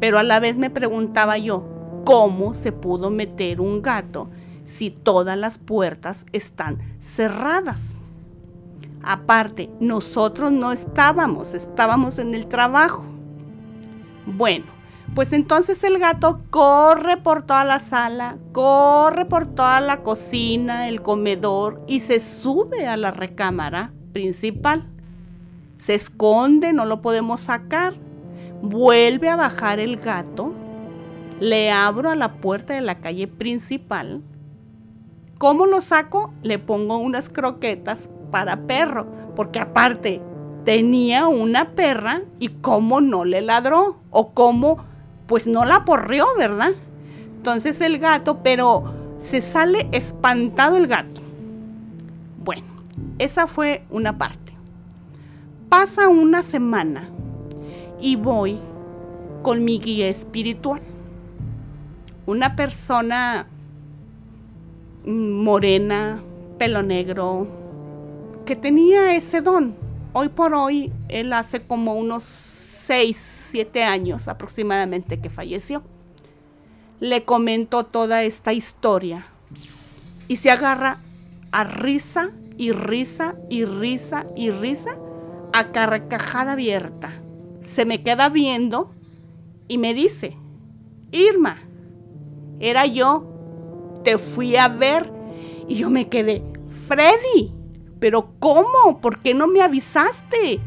Pero 0.00 0.18
a 0.18 0.24
la 0.24 0.40
vez 0.40 0.58
me 0.58 0.68
preguntaba 0.68 1.38
yo, 1.38 1.62
¿cómo 2.04 2.54
se 2.54 2.72
pudo 2.72 3.10
meter 3.10 3.60
un 3.60 3.82
gato 3.82 4.30
si 4.64 4.90
todas 4.90 5.38
las 5.38 5.58
puertas 5.58 6.26
están 6.32 6.78
cerradas? 6.98 8.00
Aparte, 9.02 9.70
nosotros 9.78 10.50
no 10.50 10.72
estábamos, 10.72 11.54
estábamos 11.54 12.18
en 12.18 12.34
el 12.34 12.48
trabajo. 12.48 13.04
Bueno, 14.30 14.66
pues 15.14 15.32
entonces 15.32 15.82
el 15.84 15.98
gato 15.98 16.42
corre 16.50 17.16
por 17.16 17.42
toda 17.42 17.64
la 17.64 17.80
sala, 17.80 18.36
corre 18.52 19.24
por 19.24 19.46
toda 19.46 19.80
la 19.80 20.02
cocina, 20.02 20.88
el 20.88 21.00
comedor 21.00 21.82
y 21.88 22.00
se 22.00 22.20
sube 22.20 22.86
a 22.86 22.98
la 22.98 23.10
recámara 23.10 23.92
principal. 24.12 24.84
Se 25.78 25.94
esconde, 25.94 26.74
no 26.74 26.84
lo 26.84 27.00
podemos 27.00 27.40
sacar. 27.40 27.94
Vuelve 28.60 29.30
a 29.30 29.36
bajar 29.36 29.80
el 29.80 29.96
gato. 29.96 30.52
Le 31.40 31.70
abro 31.70 32.10
a 32.10 32.16
la 32.16 32.34
puerta 32.34 32.74
de 32.74 32.82
la 32.82 32.96
calle 33.00 33.28
principal. 33.28 34.22
¿Cómo 35.38 35.64
lo 35.66 35.80
saco? 35.80 36.34
Le 36.42 36.58
pongo 36.58 36.98
unas 36.98 37.28
croquetas 37.30 38.10
para 38.30 38.66
perro, 38.66 39.06
porque 39.34 39.60
aparte 39.60 40.20
tenía 40.68 41.28
una 41.28 41.70
perra 41.70 42.20
y 42.38 42.48
cómo 42.48 43.00
no 43.00 43.24
le 43.24 43.40
ladró 43.40 44.00
o 44.10 44.34
cómo 44.34 44.84
pues 45.26 45.46
no 45.46 45.64
la 45.64 45.86
porrió, 45.86 46.26
¿verdad? 46.36 46.72
Entonces 47.38 47.80
el 47.80 47.98
gato, 47.98 48.42
pero 48.42 48.92
se 49.16 49.40
sale 49.40 49.88
espantado 49.92 50.76
el 50.76 50.86
gato. 50.86 51.22
Bueno, 52.44 52.66
esa 53.18 53.46
fue 53.46 53.86
una 53.88 54.18
parte. 54.18 54.52
Pasa 55.70 56.08
una 56.08 56.42
semana 56.42 57.08
y 57.98 58.16
voy 58.16 58.58
con 59.40 59.64
mi 59.64 59.78
guía 59.78 60.08
espiritual. 60.08 60.82
Una 62.26 62.56
persona 62.56 63.46
morena, 65.06 66.20
pelo 66.58 66.82
negro, 66.82 67.46
que 68.44 68.54
tenía 68.54 69.16
ese 69.16 69.40
don 69.40 69.87
hoy 70.18 70.28
por 70.30 70.52
hoy, 70.52 70.92
él 71.08 71.32
hace 71.32 71.60
como 71.60 71.94
unos 71.94 72.24
6, 72.24 73.46
7 73.52 73.84
años 73.84 74.26
aproximadamente 74.26 75.20
que 75.20 75.30
falleció. 75.30 75.82
Le 76.98 77.24
comento 77.24 77.84
toda 77.84 78.24
esta 78.24 78.52
historia 78.52 79.26
y 80.26 80.36
se 80.36 80.50
agarra 80.50 80.98
a 81.52 81.62
risa 81.62 82.32
y 82.56 82.72
risa 82.72 83.36
y 83.48 83.64
risa 83.64 84.26
y 84.34 84.50
risa 84.50 84.96
a 85.52 85.70
carcajada 85.70 86.52
abierta. 86.52 87.12
Se 87.62 87.84
me 87.84 88.02
queda 88.02 88.28
viendo 88.28 88.90
y 89.68 89.78
me 89.78 89.94
dice, 89.94 90.36
Irma, 91.12 91.62
era 92.58 92.86
yo, 92.86 94.00
te 94.02 94.18
fui 94.18 94.56
a 94.56 94.66
ver 94.66 95.12
y 95.68 95.76
yo 95.76 95.90
me 95.90 96.08
quedé, 96.08 96.42
Freddy, 96.88 97.52
pero 98.00 98.32
¿cómo? 98.38 99.00
¿Por 99.00 99.20
qué 99.20 99.34
no 99.34 99.46
me 99.46 99.62
avisaste? 99.62 100.60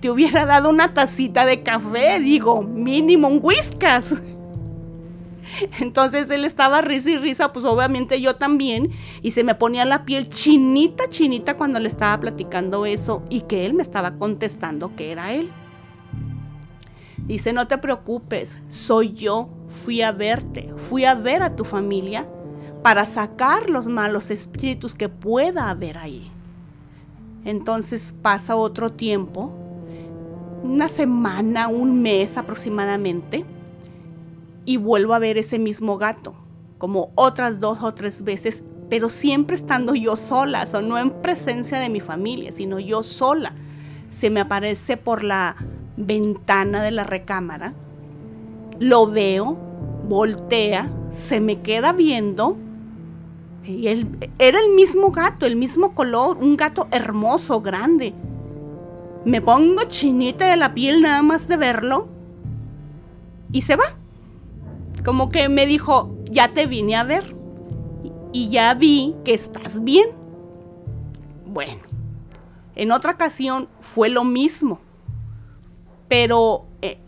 Te 0.00 0.10
hubiera 0.10 0.46
dado 0.46 0.70
una 0.70 0.94
tacita 0.94 1.44
de 1.44 1.62
café, 1.62 2.18
digo, 2.20 2.62
mínimo 2.62 3.28
un 3.28 3.40
whiskas. 3.42 4.14
Entonces 5.80 6.30
él 6.30 6.44
estaba 6.44 6.80
risa 6.80 7.10
y 7.10 7.16
risa, 7.18 7.52
pues 7.52 7.64
obviamente 7.64 8.20
yo 8.20 8.36
también, 8.36 8.90
y 9.22 9.32
se 9.32 9.44
me 9.44 9.54
ponía 9.54 9.84
la 9.84 10.04
piel 10.04 10.28
chinita, 10.28 11.08
chinita 11.08 11.56
cuando 11.56 11.80
le 11.80 11.88
estaba 11.88 12.18
platicando 12.20 12.86
eso 12.86 13.22
y 13.28 13.42
que 13.42 13.66
él 13.66 13.74
me 13.74 13.82
estaba 13.82 14.16
contestando 14.16 14.94
que 14.96 15.12
era 15.12 15.32
él. 15.32 15.50
Dice, 17.18 17.52
no 17.52 17.68
te 17.68 17.78
preocupes, 17.78 18.58
soy 18.70 19.12
yo, 19.12 19.48
fui 19.68 20.02
a 20.02 20.10
verte, 20.12 20.72
fui 20.88 21.04
a 21.04 21.14
ver 21.14 21.42
a 21.42 21.54
tu 21.54 21.64
familia 21.64 22.26
para 22.82 23.04
sacar 23.04 23.70
los 23.70 23.86
malos 23.86 24.30
espíritus 24.30 24.94
que 24.94 25.08
pueda 25.08 25.68
haber 25.68 25.98
ahí. 25.98 26.30
Entonces 27.44 28.14
pasa 28.20 28.56
otro 28.56 28.92
tiempo, 28.92 29.52
una 30.62 30.88
semana, 30.88 31.68
un 31.68 32.02
mes 32.02 32.36
aproximadamente, 32.36 33.44
y 34.64 34.76
vuelvo 34.76 35.14
a 35.14 35.18
ver 35.18 35.38
ese 35.38 35.58
mismo 35.58 35.96
gato, 35.96 36.34
como 36.78 37.10
otras 37.14 37.60
dos 37.60 37.82
o 37.82 37.94
tres 37.94 38.22
veces, 38.22 38.62
pero 38.88 39.08
siempre 39.08 39.56
estando 39.56 39.94
yo 39.94 40.16
sola, 40.16 40.66
o 40.72 40.80
no 40.80 40.98
en 40.98 41.10
presencia 41.22 41.78
de 41.78 41.88
mi 41.88 42.00
familia, 42.00 42.52
sino 42.52 42.78
yo 42.78 43.02
sola. 43.02 43.54
Se 44.10 44.28
me 44.30 44.40
aparece 44.40 44.96
por 44.96 45.24
la 45.24 45.56
ventana 45.96 46.82
de 46.82 46.90
la 46.90 47.04
recámara, 47.04 47.74
lo 48.78 49.06
veo, 49.06 49.56
voltea, 50.08 50.90
se 51.10 51.40
me 51.40 51.60
queda 51.60 51.92
viendo 51.92 52.56
y 53.70 53.88
era 54.38 54.60
el 54.60 54.74
mismo 54.74 55.10
gato, 55.10 55.46
el 55.46 55.56
mismo 55.56 55.94
color, 55.94 56.38
un 56.38 56.56
gato 56.56 56.88
hermoso, 56.90 57.60
grande. 57.60 58.14
Me 59.24 59.40
pongo 59.40 59.84
chinita 59.84 60.48
de 60.48 60.56
la 60.56 60.74
piel 60.74 61.02
nada 61.02 61.22
más 61.22 61.46
de 61.48 61.56
verlo. 61.56 62.08
Y 63.52 63.62
se 63.62 63.76
va. 63.76 63.96
Como 65.04 65.30
que 65.30 65.48
me 65.48 65.66
dijo, 65.66 66.14
ya 66.24 66.52
te 66.52 66.66
vine 66.66 66.96
a 66.96 67.04
ver. 67.04 67.36
Y 68.32 68.48
ya 68.48 68.74
vi 68.74 69.14
que 69.24 69.34
estás 69.34 69.82
bien. 69.82 70.10
Bueno, 71.46 71.82
en 72.76 72.92
otra 72.92 73.12
ocasión 73.12 73.68
fue 73.80 74.08
lo 74.08 74.24
mismo. 74.24 74.80
Pero 76.08 76.66
eh, 76.82 76.98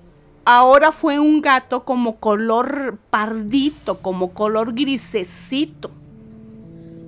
ahora 0.45 0.93
fue 0.93 1.19
un 1.19 1.41
gato 1.41 1.85
como 1.85 2.17
color 2.17 2.99
pardito, 3.11 3.99
como 3.99 4.33
color 4.33 4.75
grisecito 4.75 5.91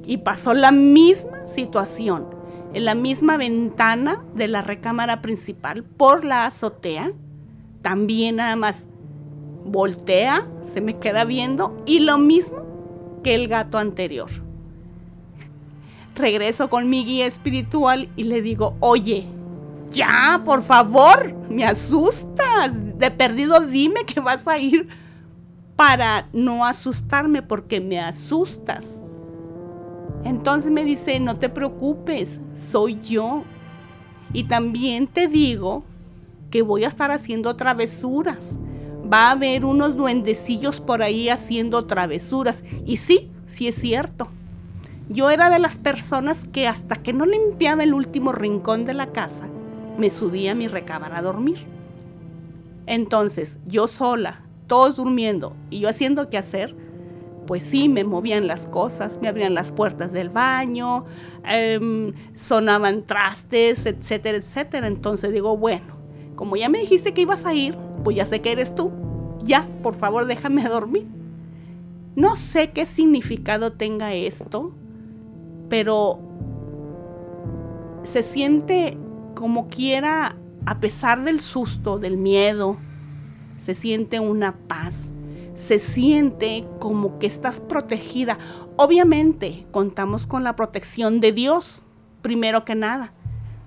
y 0.07 0.19
pasó 0.19 0.55
la 0.55 0.73
misma 0.73 1.47
situación 1.47 2.27
en 2.75 2.85
la 2.85 2.95
misma 2.95 3.37
ventana 3.37 4.25
de 4.35 4.49
la 4.49 4.61
recámara 4.61 5.23
principal 5.23 5.85
por 5.85 6.25
la 6.25 6.45
azotea. 6.47 7.13
También 7.83 8.37
nada 8.37 8.57
más 8.57 8.87
voltea, 9.65 10.47
se 10.61 10.81
me 10.81 10.99
queda 10.99 11.25
viendo 11.25 11.81
y 11.87 12.01
lo 12.01 12.19
mismo 12.19 12.59
que 13.23 13.35
el 13.35 13.49
gato 13.49 13.79
anterior. 13.79 14.31
Regreso 16.17 16.69
con 16.69 16.89
mi 16.91 17.05
guía 17.05 17.27
espiritual 17.27 18.09
y 18.17 18.25
le 18.25 18.43
digo, 18.43 18.77
oye, 18.81 19.27
ya, 19.91 20.43
por 20.45 20.63
favor, 20.63 21.33
me 21.49 21.65
asustas. 21.65 22.99
De 22.99 23.11
perdido 23.11 23.61
dime 23.61 24.05
que 24.05 24.21
vas 24.21 24.47
a 24.49 24.59
ir 24.59 24.89
para 25.77 26.29
no 26.33 26.65
asustarme 26.65 27.43
porque 27.43 27.81
me 27.81 28.01
asustas. 28.01 29.01
Entonces 30.25 30.72
me 30.72 30.85
dice, 30.85 31.20
no 31.20 31.37
te 31.37 31.49
preocupes, 31.49 32.41
soy 32.55 33.01
yo. 33.03 33.45
Y 34.33 34.45
también 34.45 35.07
te 35.07 35.29
digo 35.29 35.85
que 36.51 36.62
voy 36.62 36.85
a 36.85 36.89
estar 36.89 37.11
haciendo 37.11 37.57
travesuras. 37.57 38.59
Va 39.12 39.29
a 39.29 39.33
haber 39.33 39.64
unos 39.64 39.97
duendecillos 39.97 40.81
por 40.81 41.03
ahí 41.03 41.29
haciendo 41.29 41.85
travesuras. 41.85 42.64
Y 42.87 42.97
sí, 42.97 43.31
sí 43.47 43.68
es 43.68 43.75
cierto. 43.75 44.29
Yo 45.11 45.29
era 45.29 45.51
de 45.51 45.59
las 45.59 45.79
personas 45.79 46.45
que 46.45 46.66
hasta 46.66 46.97
que 46.97 47.12
no 47.12 47.27
limpiaba 47.27 47.83
el 47.83 47.93
último 47.93 48.33
rincón 48.33 48.87
de 48.87 48.95
la 48.95 49.12
casa, 49.12 49.47
me 49.99 50.09
subía 50.09 50.53
a 50.53 50.55
mi 50.55 50.66
recámara 50.66 51.18
a 51.18 51.22
dormir. 51.22 51.59
Entonces, 52.87 53.59
yo 53.66 53.87
sola, 53.87 54.43
todos 54.66 54.97
durmiendo 54.97 55.55
y 55.68 55.81
yo 55.81 55.89
haciendo 55.89 56.31
qué 56.31 56.39
hacer, 56.39 56.75
pues 57.47 57.63
sí, 57.63 57.89
me 57.89 58.05
movían 58.05 58.47
las 58.47 58.67
cosas, 58.67 59.19
me 59.21 59.29
abrían 59.29 59.55
las 59.55 59.73
puertas 59.73 60.13
del 60.13 60.31
baño, 60.31 61.05
em, 61.45 62.13
sonaban 62.35 63.03
trastes, 63.03 63.87
etcétera, 63.87 64.39
etcétera. 64.39 64.87
Entonces 64.87 65.33
digo, 65.33 65.57
bueno, 65.57 65.95
como 66.37 66.57
ya 66.57 66.69
me 66.69 66.79
dijiste 66.79 67.15
que 67.15 67.23
ibas 67.23 67.45
a 67.45 67.55
ir, 67.55 67.77
pues 68.03 68.17
ya 68.17 68.25
sé 68.25 68.41
que 68.41 68.53
eres 68.53 68.75
tú. 68.75 68.93
Ya, 69.43 69.69
por 69.83 69.97
favor, 69.97 70.27
déjame 70.27 70.63
dormir. 70.69 71.07
No 72.17 72.37
sé 72.37 72.71
qué 72.71 72.87
significado 72.87 73.73
tenga 73.73 74.15
esto, 74.15 74.73
pero 75.69 76.21
se 78.05 78.23
siente 78.23 78.97
como 79.35 79.69
quiera, 79.69 80.37
a 80.65 80.79
pesar 80.79 81.25
del 81.25 81.41
susto, 81.41 81.99
del 81.99 82.17
miedo, 82.17 82.77
se 83.57 83.75
siente 83.75 84.21
una 84.21 84.57
paz, 84.69 85.11
se 85.55 85.79
siente 85.79 86.67
como 86.81 87.19
que 87.19 87.27
estás 87.27 87.61
protegida. 87.61 88.39
Obviamente 88.77 89.67
contamos 89.71 90.27
con 90.27 90.45
la 90.45 90.57
protección 90.57 91.21
de 91.21 91.33
Dios, 91.33 91.81
primero 92.23 92.65
que 92.65 92.75
nada, 92.75 93.13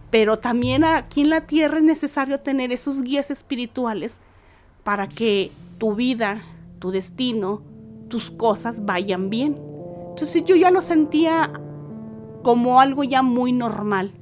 pero 0.10 0.40
también 0.40 0.84
aquí 0.84 1.22
en 1.22 1.30
la 1.30 1.42
tierra 1.42 1.78
es 1.78 1.84
necesario 1.84 2.40
tener 2.40 2.72
esos 2.72 3.02
guías 3.02 3.32
espirituales 3.32 4.20
para 4.84 5.08
que 5.08 5.52
tu 5.78 5.96
vida, 5.96 6.44
tu 6.80 6.92
destino, 6.92 7.62
tus 8.10 8.32
cosas 8.32 8.86
vayan 8.86 9.30
bien. 9.30 9.58
Entonces 10.10 10.44
yo 10.46 10.56
ya 10.56 10.72
lo 10.72 10.82
sentía 10.82 11.52
como 12.44 12.80
algo 12.80 13.04
ya 13.04 13.22
muy 13.22 13.52
normal. 13.52 14.14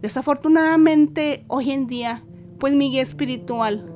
Desafortunadamente, 0.00 1.44
hoy 1.48 1.72
en 1.72 1.88
día, 1.88 2.22
pues 2.60 2.74
mi 2.74 2.90
guía 2.90 3.02
espiritual, 3.02 3.92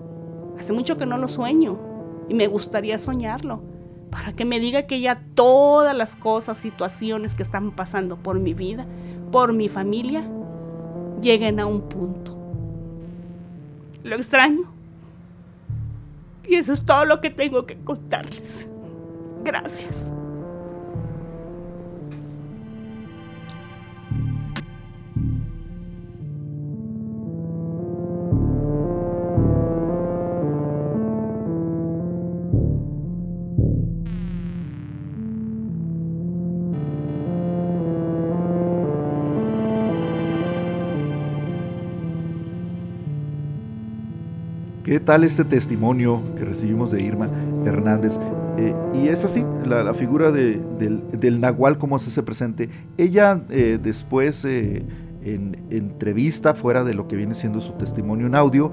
hace 0.58 0.72
mucho 0.72 0.98
que 0.98 1.06
no 1.06 1.16
lo 1.16 1.28
sueño 1.28 1.91
y 2.28 2.34
me 2.34 2.46
gustaría 2.46 2.98
soñarlo 2.98 3.62
para 4.10 4.34
que 4.34 4.44
me 4.44 4.60
diga 4.60 4.82
que 4.86 5.00
ya 5.00 5.22
todas 5.34 5.96
las 5.96 6.14
cosas, 6.14 6.58
situaciones 6.58 7.34
que 7.34 7.42
están 7.42 7.70
pasando 7.70 8.16
por 8.16 8.38
mi 8.38 8.52
vida, 8.52 8.86
por 9.30 9.54
mi 9.54 9.68
familia, 9.70 10.28
lleguen 11.22 11.58
a 11.60 11.66
un 11.66 11.88
punto. 11.88 12.36
Lo 14.02 14.16
extraño. 14.16 14.70
Y 16.46 16.56
eso 16.56 16.74
es 16.74 16.84
todo 16.84 17.06
lo 17.06 17.22
que 17.22 17.30
tengo 17.30 17.64
que 17.64 17.78
contarles. 17.78 18.66
Gracias. 19.42 20.12
¿Qué 44.92 45.00
tal 45.00 45.24
este 45.24 45.46
testimonio 45.46 46.20
que 46.36 46.44
recibimos 46.44 46.90
de 46.90 47.02
Irma 47.02 47.30
Hernández? 47.64 48.18
Eh, 48.58 48.74
y 48.92 49.08
es 49.08 49.24
así, 49.24 49.42
la, 49.64 49.94
figura 49.94 50.30
del, 50.30 51.40
Nahual, 51.40 51.78
como 51.78 51.98
se 51.98 52.10
hace 52.10 52.22
presente. 52.22 52.68
Ella 52.98 53.40
eh, 53.48 53.78
después, 53.82 54.44
eh, 54.44 54.84
en 55.24 55.56
entrevista, 55.70 56.52
fuera 56.52 56.84
de 56.84 56.92
lo 56.92 57.08
que 57.08 57.16
viene 57.16 57.34
siendo 57.34 57.62
su 57.62 57.72
testimonio 57.72 58.26
en 58.26 58.34
audio, 58.34 58.70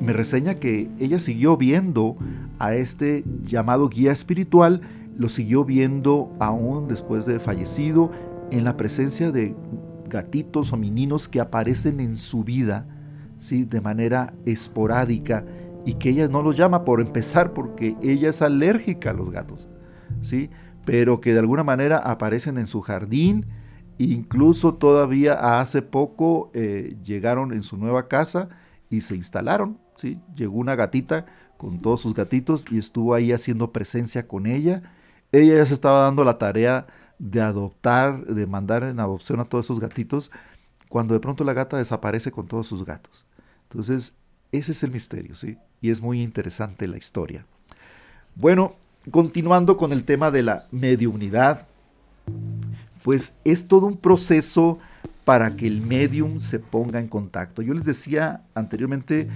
me 0.00 0.14
reseña 0.14 0.54
que 0.54 0.88
ella 0.98 1.18
siguió 1.18 1.58
viendo 1.58 2.16
a 2.58 2.74
este 2.74 3.22
llamado 3.44 3.90
guía 3.90 4.12
espiritual, 4.12 4.80
lo 5.18 5.28
siguió 5.28 5.66
viendo 5.66 6.34
aún 6.40 6.88
después 6.88 7.26
de 7.26 7.38
fallecido, 7.38 8.10
en 8.50 8.64
la 8.64 8.78
presencia 8.78 9.30
de 9.30 9.54
gatitos 10.08 10.72
o 10.72 10.78
meninos 10.78 11.28
que 11.28 11.38
aparecen 11.38 12.00
en 12.00 12.16
su 12.16 12.44
vida 12.44 12.86
¿sí? 13.42 13.64
de 13.64 13.80
manera 13.80 14.32
esporádica 14.46 15.44
y 15.84 15.94
que 15.94 16.10
ella 16.10 16.28
no 16.28 16.42
los 16.42 16.56
llama 16.56 16.84
por 16.84 17.00
empezar 17.00 17.52
porque 17.52 17.96
ella 18.00 18.30
es 18.30 18.40
alérgica 18.40 19.10
a 19.10 19.14
los 19.14 19.30
gatos, 19.30 19.68
¿sí? 20.22 20.48
pero 20.84 21.20
que 21.20 21.32
de 21.32 21.40
alguna 21.40 21.64
manera 21.64 21.98
aparecen 21.98 22.56
en 22.56 22.68
su 22.68 22.80
jardín, 22.82 23.46
incluso 23.98 24.74
todavía 24.74 25.60
hace 25.60 25.82
poco 25.82 26.50
eh, 26.54 26.96
llegaron 27.02 27.52
en 27.52 27.64
su 27.64 27.76
nueva 27.76 28.06
casa 28.06 28.48
y 28.88 29.00
se 29.00 29.16
instalaron, 29.16 29.78
¿sí? 29.96 30.20
llegó 30.36 30.58
una 30.58 30.76
gatita 30.76 31.26
con 31.56 31.80
todos 31.80 32.00
sus 32.00 32.14
gatitos 32.14 32.64
y 32.70 32.78
estuvo 32.78 33.12
ahí 33.12 33.32
haciendo 33.32 33.72
presencia 33.72 34.28
con 34.28 34.46
ella, 34.46 34.84
ella 35.32 35.56
ya 35.56 35.66
se 35.66 35.74
estaba 35.74 36.04
dando 36.04 36.22
la 36.22 36.38
tarea 36.38 36.86
de 37.18 37.40
adoptar, 37.40 38.24
de 38.24 38.46
mandar 38.46 38.84
en 38.84 39.00
adopción 39.00 39.40
a 39.40 39.46
todos 39.46 39.66
esos 39.66 39.80
gatitos, 39.80 40.30
cuando 40.88 41.14
de 41.14 41.20
pronto 41.20 41.42
la 41.42 41.54
gata 41.54 41.78
desaparece 41.78 42.30
con 42.30 42.46
todos 42.46 42.66
sus 42.66 42.84
gatos. 42.84 43.24
Entonces, 43.72 44.12
ese 44.52 44.72
es 44.72 44.82
el 44.82 44.90
misterio, 44.90 45.34
¿sí? 45.34 45.56
Y 45.80 45.90
es 45.90 46.02
muy 46.02 46.22
interesante 46.22 46.86
la 46.86 46.98
historia. 46.98 47.46
Bueno, 48.34 48.74
continuando 49.10 49.78
con 49.78 49.92
el 49.92 50.04
tema 50.04 50.30
de 50.30 50.42
la 50.42 50.66
mediunidad, 50.70 51.66
pues 53.02 53.34
es 53.44 53.66
todo 53.66 53.86
un 53.86 53.96
proceso 53.96 54.78
para 55.24 55.50
que 55.50 55.66
el 55.66 55.80
medium 55.80 56.38
se 56.38 56.58
ponga 56.58 57.00
en 57.00 57.08
contacto. 57.08 57.62
Yo 57.62 57.72
les 57.72 57.86
decía 57.86 58.42
anteriormente 58.54 59.28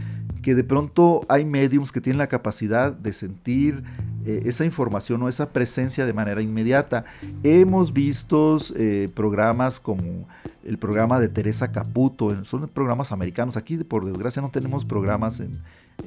que 0.42 0.54
de 0.54 0.64
pronto 0.64 1.24
hay 1.28 1.46
mediums 1.46 1.90
que 1.90 2.02
tienen 2.02 2.18
la 2.18 2.26
capacidad 2.26 2.92
de 2.92 3.14
sentir 3.14 3.84
eh, 4.26 4.42
esa 4.46 4.64
información 4.64 5.22
o 5.22 5.28
esa 5.28 5.50
presencia 5.50 6.04
de 6.04 6.12
manera 6.12 6.42
inmediata. 6.42 7.04
Hemos 7.44 7.92
visto 7.92 8.58
eh, 8.74 9.08
programas 9.14 9.78
como 9.78 10.26
el 10.64 10.78
programa 10.78 11.20
de 11.20 11.28
Teresa 11.28 11.70
Caputo, 11.70 12.44
son 12.44 12.68
programas 12.68 13.12
americanos. 13.12 13.56
Aquí, 13.56 13.76
por 13.78 14.04
desgracia, 14.04 14.42
no 14.42 14.50
tenemos 14.50 14.84
programas 14.84 15.38
en, 15.38 15.52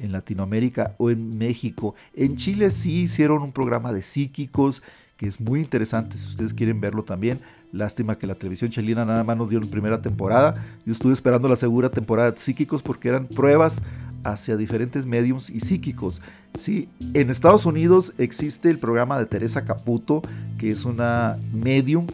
en 0.02 0.12
Latinoamérica 0.12 0.94
o 0.98 1.10
en 1.10 1.38
México. 1.38 1.94
En 2.14 2.36
Chile 2.36 2.70
sí 2.70 3.02
hicieron 3.02 3.42
un 3.42 3.52
programa 3.52 3.90
de 3.90 4.02
psíquicos 4.02 4.82
que 5.16 5.26
es 5.26 5.38
muy 5.38 5.60
interesante 5.60 6.16
si 6.16 6.28
ustedes 6.28 6.54
quieren 6.54 6.80
verlo 6.80 7.04
también. 7.04 7.40
Lástima 7.72 8.18
que 8.18 8.26
la 8.26 8.34
televisión 8.34 8.70
chilena 8.70 9.04
nada 9.04 9.22
más 9.22 9.36
nos 9.36 9.48
dio 9.48 9.60
en 9.60 9.68
primera 9.68 10.00
temporada. 10.00 10.54
Yo 10.84 10.92
estuve 10.92 11.12
esperando 11.12 11.46
la 11.46 11.56
segunda 11.56 11.90
temporada 11.90 12.30
de 12.30 12.38
psíquicos 12.38 12.82
porque 12.82 13.08
eran 13.08 13.26
pruebas 13.26 13.82
hacia 14.24 14.56
diferentes 14.56 15.06
mediums 15.06 15.50
y 15.50 15.60
psíquicos. 15.60 16.20
Sí, 16.58 16.88
en 17.14 17.30
Estados 17.30 17.66
Unidos 17.66 18.12
existe 18.18 18.70
el 18.70 18.78
programa 18.78 19.18
de 19.18 19.26
Teresa 19.26 19.64
Caputo, 19.64 20.22
que 20.58 20.68
es 20.68 20.84
una 20.84 21.38
medium. 21.52 22.06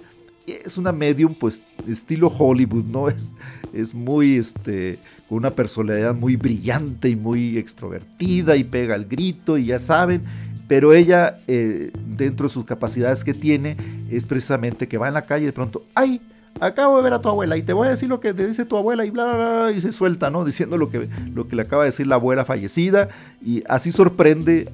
Es 0.46 0.78
una 0.78 0.92
medium, 0.92 1.34
pues, 1.34 1.62
estilo 1.88 2.28
Hollywood, 2.28 2.84
¿no? 2.84 3.08
Es, 3.10 3.32
es 3.72 3.94
muy, 3.94 4.36
este, 4.36 4.98
con 5.28 5.38
una 5.38 5.50
personalidad 5.50 6.14
muy 6.14 6.36
brillante 6.36 7.08
y 7.08 7.16
muy 7.16 7.58
extrovertida 7.58 8.56
y 8.56 8.64
pega 8.64 8.94
el 8.94 9.06
grito 9.06 9.58
y 9.58 9.64
ya 9.64 9.78
saben. 9.78 10.22
Pero 10.68 10.92
ella, 10.92 11.40
eh, 11.46 11.92
dentro 12.16 12.48
de 12.48 12.52
sus 12.52 12.64
capacidades 12.64 13.22
que 13.22 13.34
tiene, 13.34 13.76
es 14.10 14.26
precisamente 14.26 14.88
que 14.88 14.98
va 14.98 15.08
en 15.08 15.14
la 15.14 15.26
calle 15.26 15.44
y 15.44 15.46
de 15.46 15.52
pronto, 15.52 15.84
¡ay! 15.94 16.20
Acabo 16.60 16.96
de 16.96 17.02
ver 17.02 17.12
a 17.12 17.20
tu 17.20 17.28
abuela 17.28 17.56
y 17.56 17.62
te 17.62 17.72
voy 17.72 17.88
a 17.88 17.90
decir 17.90 18.08
lo 18.08 18.20
que 18.20 18.32
te 18.34 18.46
dice 18.46 18.64
tu 18.64 18.76
abuela 18.76 19.04
y 19.04 19.10
bla, 19.10 19.24
bla, 19.24 19.36
bla, 19.36 19.72
y 19.72 19.80
se 19.80 19.92
suelta, 19.92 20.30
¿no? 20.30 20.44
Diciendo 20.44 20.76
lo 20.78 20.90
que, 20.90 21.08
lo 21.34 21.48
que 21.48 21.56
le 21.56 21.62
acaba 21.62 21.82
de 21.82 21.88
decir 21.88 22.06
la 22.06 22.16
abuela 22.16 22.44
fallecida 22.44 23.08
y 23.44 23.62
así 23.68 23.92
sorprende 23.92 24.70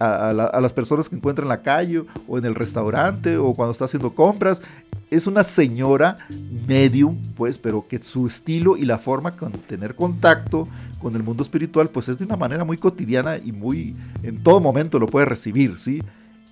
a, 0.00 0.30
a 0.30 0.60
las 0.60 0.72
personas 0.72 1.08
que 1.08 1.16
encuentran 1.16 1.46
en 1.46 1.50
la 1.50 1.62
calle 1.62 2.04
o 2.26 2.38
en 2.38 2.44
el 2.44 2.54
restaurante 2.54 3.36
o 3.36 3.52
cuando 3.54 3.72
está 3.72 3.86
haciendo 3.86 4.14
compras. 4.14 4.62
Es 5.10 5.26
una 5.26 5.42
señora 5.42 6.18
medium, 6.66 7.16
pues, 7.34 7.58
pero 7.58 7.86
que 7.88 8.02
su 8.02 8.26
estilo 8.26 8.76
y 8.76 8.84
la 8.84 8.98
forma 8.98 9.36
con 9.36 9.52
tener 9.52 9.94
contacto 9.94 10.68
con 11.00 11.16
el 11.16 11.22
mundo 11.22 11.42
espiritual, 11.42 11.88
pues 11.88 12.08
es 12.10 12.18
de 12.18 12.26
una 12.26 12.36
manera 12.36 12.64
muy 12.64 12.76
cotidiana 12.76 13.38
y 13.38 13.52
muy, 13.52 13.96
en 14.22 14.42
todo 14.42 14.60
momento 14.60 14.98
lo 14.98 15.06
puede 15.06 15.24
recibir, 15.24 15.78
¿sí? 15.78 16.02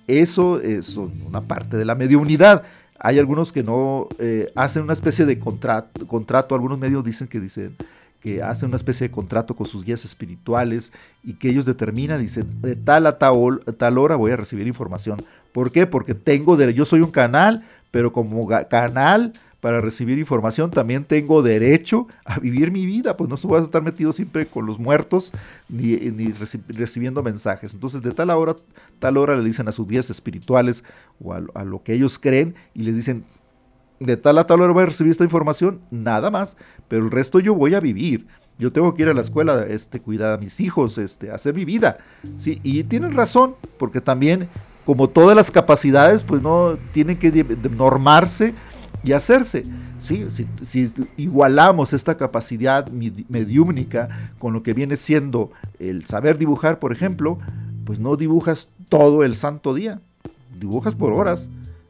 Eso 0.07 0.61
es 0.61 0.95
una 0.95 1.41
parte 1.41 1.75
de 1.77 1.83
la 1.83 1.93
mediunidad. 1.93 2.63
Hay 2.99 3.19
algunos 3.19 3.51
que 3.51 3.63
no 3.63 4.07
eh, 4.19 4.51
hacen 4.55 4.83
una 4.83 4.93
especie 4.93 5.25
de 5.25 5.39
contrato, 5.39 6.55
algunos 6.55 6.79
medios 6.79 7.03
dicen 7.03 7.27
que 7.27 7.39
dicen 7.39 7.75
que 8.21 8.41
hacen 8.41 8.69
una 8.69 8.77
especie 8.77 9.07
de 9.07 9.11
contrato 9.11 9.55
con 9.55 9.67
sus 9.67 9.83
guías 9.83 10.03
espirituales 10.03 10.91
y 11.23 11.33
que 11.33 11.49
ellos 11.49 11.65
determinan, 11.65 12.19
dicen, 12.19 12.61
de 12.61 12.75
tal 12.75 13.05
a 13.05 13.17
tal, 13.17 13.61
tal 13.77 13.97
hora 13.97 14.15
voy 14.15 14.31
a 14.31 14.35
recibir 14.35 14.65
información. 14.67 15.21
¿Por 15.51 15.71
qué? 15.71 15.85
Porque 15.85 16.15
tengo, 16.15 16.57
de, 16.57 16.73
yo 16.73 16.85
soy 16.85 17.01
un 17.01 17.11
canal, 17.11 17.63
pero 17.91 18.11
como 18.11 18.47
canal 18.69 19.31
para 19.59 19.81
recibir 19.81 20.19
información, 20.19 20.69
también 20.69 21.03
tengo 21.03 21.41
derecho 21.41 22.07
a 22.25 22.39
vivir 22.39 22.71
mi 22.71 22.85
vida, 22.85 23.17
pues 23.17 23.29
no 23.29 23.49
vas 23.49 23.61
a 23.63 23.65
estar 23.65 23.81
metido 23.81 24.13
siempre 24.13 24.45
con 24.45 24.65
los 24.65 24.77
muertos 24.77 25.33
ni, 25.67 25.95
recibiendo 26.69 27.23
mensajes. 27.23 27.73
Entonces, 27.73 28.01
de 28.01 28.11
tal 28.11 28.29
hora, 28.29 28.55
tal 28.99 29.17
hora 29.17 29.35
le 29.35 29.43
dicen 29.43 29.67
a 29.67 29.71
sus 29.71 29.87
días 29.87 30.09
espirituales 30.09 30.83
o 31.23 31.33
a, 31.33 31.63
lo 31.63 31.81
que 31.83 31.93
ellos 31.93 32.19
creen 32.19 32.55
y 32.75 32.83
les 32.83 32.95
dicen, 32.95 33.25
de 33.99 34.15
tal 34.15 34.37
a 34.37 34.45
tal 34.45 34.61
hora 34.61 34.73
voy 34.73 34.83
a 34.83 34.87
recibir 34.87 35.11
esta 35.11 35.23
información, 35.23 35.81
nada 35.89 36.29
más, 36.29 36.55
pero 36.87 37.03
el 37.03 37.11
resto 37.11 37.39
yo 37.39 37.55
voy 37.55 37.73
a 37.73 37.79
vivir. 37.79 38.27
Yo 38.59 38.71
tengo 38.71 38.93
que 38.93 39.03
ir 39.03 39.09
a 39.09 39.13
la 39.13 39.21
escuela, 39.21 39.65
este, 39.67 39.99
cuidar 39.99 40.33
a 40.33 40.37
mis 40.37 40.59
hijos, 40.59 40.97
este, 40.97 41.31
hacer 41.31 41.53
mi 41.53 41.63
vida. 41.65 41.99
¿sí? 42.37 42.59
Y 42.63 42.83
tienen 42.83 43.13
razón, 43.13 43.55
porque 43.77 44.01
también, 44.01 44.49
como 44.83 45.09
todas 45.09 45.35
las 45.35 45.51
capacidades, 45.51 46.23
pues 46.23 46.41
no 46.41 46.77
tienen 46.91 47.17
que 47.17 47.31
normarse 47.75 48.55
y 49.03 49.13
hacerse. 49.13 49.63
¿sí? 49.99 50.27
Si, 50.63 50.91
igualamos 51.17 51.93
esta 51.93 52.17
capacidad 52.17 52.87
mediúmnica 52.89 54.31
con 54.39 54.53
lo 54.53 54.63
que 54.63 54.73
viene 54.73 54.95
siendo 54.95 55.51
el 55.79 56.05
saber 56.05 56.37
dibujar, 56.37 56.79
por 56.79 56.91
ejemplo, 56.91 57.39
pues 57.85 57.99
no 57.99 58.15
dibujas 58.15 58.69
todo 58.89 59.23
el 59.23 59.35
santo 59.35 59.73
día, 59.73 60.01
dibujas 60.59 60.95
por 60.95 61.13
horas, 61.13 61.49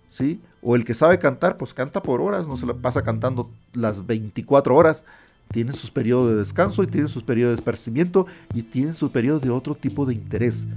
¿sí? 0.09 0.39
O 0.61 0.75
el 0.75 0.85
que 0.85 0.93
sabe 0.93 1.19
cantar, 1.19 1.57
pues 1.57 1.73
canta 1.73 2.01
por 2.01 2.21
horas, 2.21 2.47
no 2.47 2.57
se 2.57 2.65
la 2.65 2.73
pasa 2.73 3.01
cantando 3.01 3.49
las 3.73 4.05
24 4.05 4.75
horas. 4.75 5.05
Tiene 5.51 5.71
sus 5.71 5.91
periodos 5.91 6.29
de 6.29 6.35
descanso 6.35 6.83
y 6.83 6.87
tiene 6.87 7.07
sus 7.07 7.23
periodos 7.23 7.55
de 7.55 7.61
esparcimiento 7.61 8.27
y 8.53 8.63
tiene 8.63 8.93
sus 8.93 9.11
periodos 9.11 9.41
de 9.41 9.49
otro 9.49 9.75
tipo 9.75 10.05
de 10.05 10.13
interés. 10.13 10.67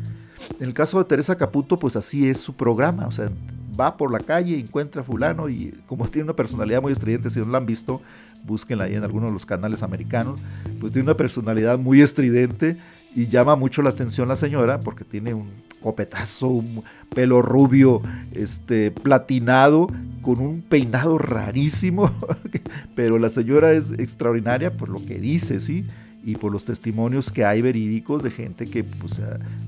En 0.61 0.69
el 0.69 0.75
caso 0.75 0.99
de 0.99 1.05
Teresa 1.05 1.37
Caputo, 1.37 1.79
pues 1.79 1.97
así 1.97 2.29
es 2.29 2.39
su 2.39 2.55
programa, 2.55 3.07
o 3.07 3.11
sea, 3.11 3.31
va 3.79 3.97
por 3.97 4.13
la 4.13 4.21
calle, 4.21 4.59
encuentra 4.59 5.03
a 5.03 5.05
fulano 5.05 5.49
y 5.49 5.73
como 5.87 6.09
tiene 6.09 6.25
una 6.25 6.37
personalidad 6.37 6.83
muy 6.83 6.93
estridente, 6.93 7.31
si 7.31 7.41
no 7.41 7.47
la 7.47 7.59
han 7.59 7.67
visto, 7.67 8.01
búsquenla 8.45 8.85
ahí 8.85 8.95
en 8.95 9.05
alguno 9.05 9.27
de 9.27 9.33
los 9.33 9.47
canales 9.47 9.83
americanos, 9.83 10.39
pues 10.81 10.93
tiene 10.93 11.05
una 11.09 11.17
personalidad 11.17 11.79
muy 11.79 12.01
estridente 12.01 12.77
y 13.15 13.27
llama 13.27 13.57
mucho 13.57 13.83
la 13.83 13.91
atención 13.91 14.29
la 14.29 14.37
señora 14.37 14.81
porque 14.81 15.05
tiene 15.05 15.35
un 15.35 15.51
copetazo, 15.81 16.49
un 16.49 16.83
pelo 17.15 17.43
rubio, 17.43 18.03
este, 18.33 18.91
platinado, 18.91 19.89
con 20.23 20.39
un 20.41 20.63
peinado 20.63 21.19
rarísimo, 21.19 22.11
pero 22.95 23.19
la 23.19 23.31
señora 23.31 23.73
es 23.73 23.93
extraordinaria 23.93 24.77
por 24.77 24.89
lo 24.89 25.05
que 25.05 25.19
dice, 25.19 25.61
¿sí? 25.61 25.87
Y 26.23 26.37
por 26.37 26.53
los 26.53 26.65
testimonios 26.65 27.31
que 27.31 27.45
hay 27.45 27.63
verídicos 27.63 28.23
de 28.23 28.31
gente 28.31 28.65
que 28.67 28.85
pues, 28.85 29.21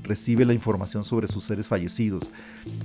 recibe 0.03 0.45
la 0.45 0.53
información 0.53 1.03
sobre 1.03 1.27
sus 1.27 1.43
seres 1.43 1.67
fallecidos. 1.67 2.29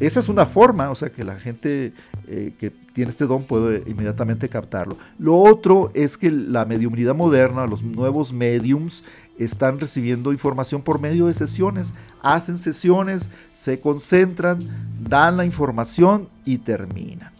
Esa 0.01 0.21
es 0.21 0.29
una 0.29 0.47
forma, 0.47 0.91
o 0.91 0.95
sea, 0.95 1.11
que 1.11 1.25
la 1.25 1.39
gente 1.39 1.93
eh, 2.27 2.53
que 2.59 2.71
tiene 2.71 3.11
este 3.11 3.27
don 3.27 3.45
puede 3.45 3.89
inmediatamente 3.89 4.49
captarlo. 4.49 4.97
Lo 5.19 5.37
otro 5.37 5.91
es 5.95 6.17
que 6.17 6.31
la 6.31 6.65
mediumnidad 6.65 7.15
moderna, 7.15 7.67
los 7.67 7.83
nuevos 7.83 8.33
mediums, 8.33 9.05
están 9.39 9.79
recibiendo 9.79 10.33
información 10.33 10.83
por 10.83 11.01
medio 11.01 11.27
de 11.27 11.35
sesiones. 11.35 11.95
Hacen 12.23 12.59
sesiones, 12.59 13.29
se 13.53 13.81
concentran, 13.81 14.59
dan 15.01 15.37
la 15.37 15.45
información 15.45 16.29
y 16.45 16.59
terminan. 16.59 17.31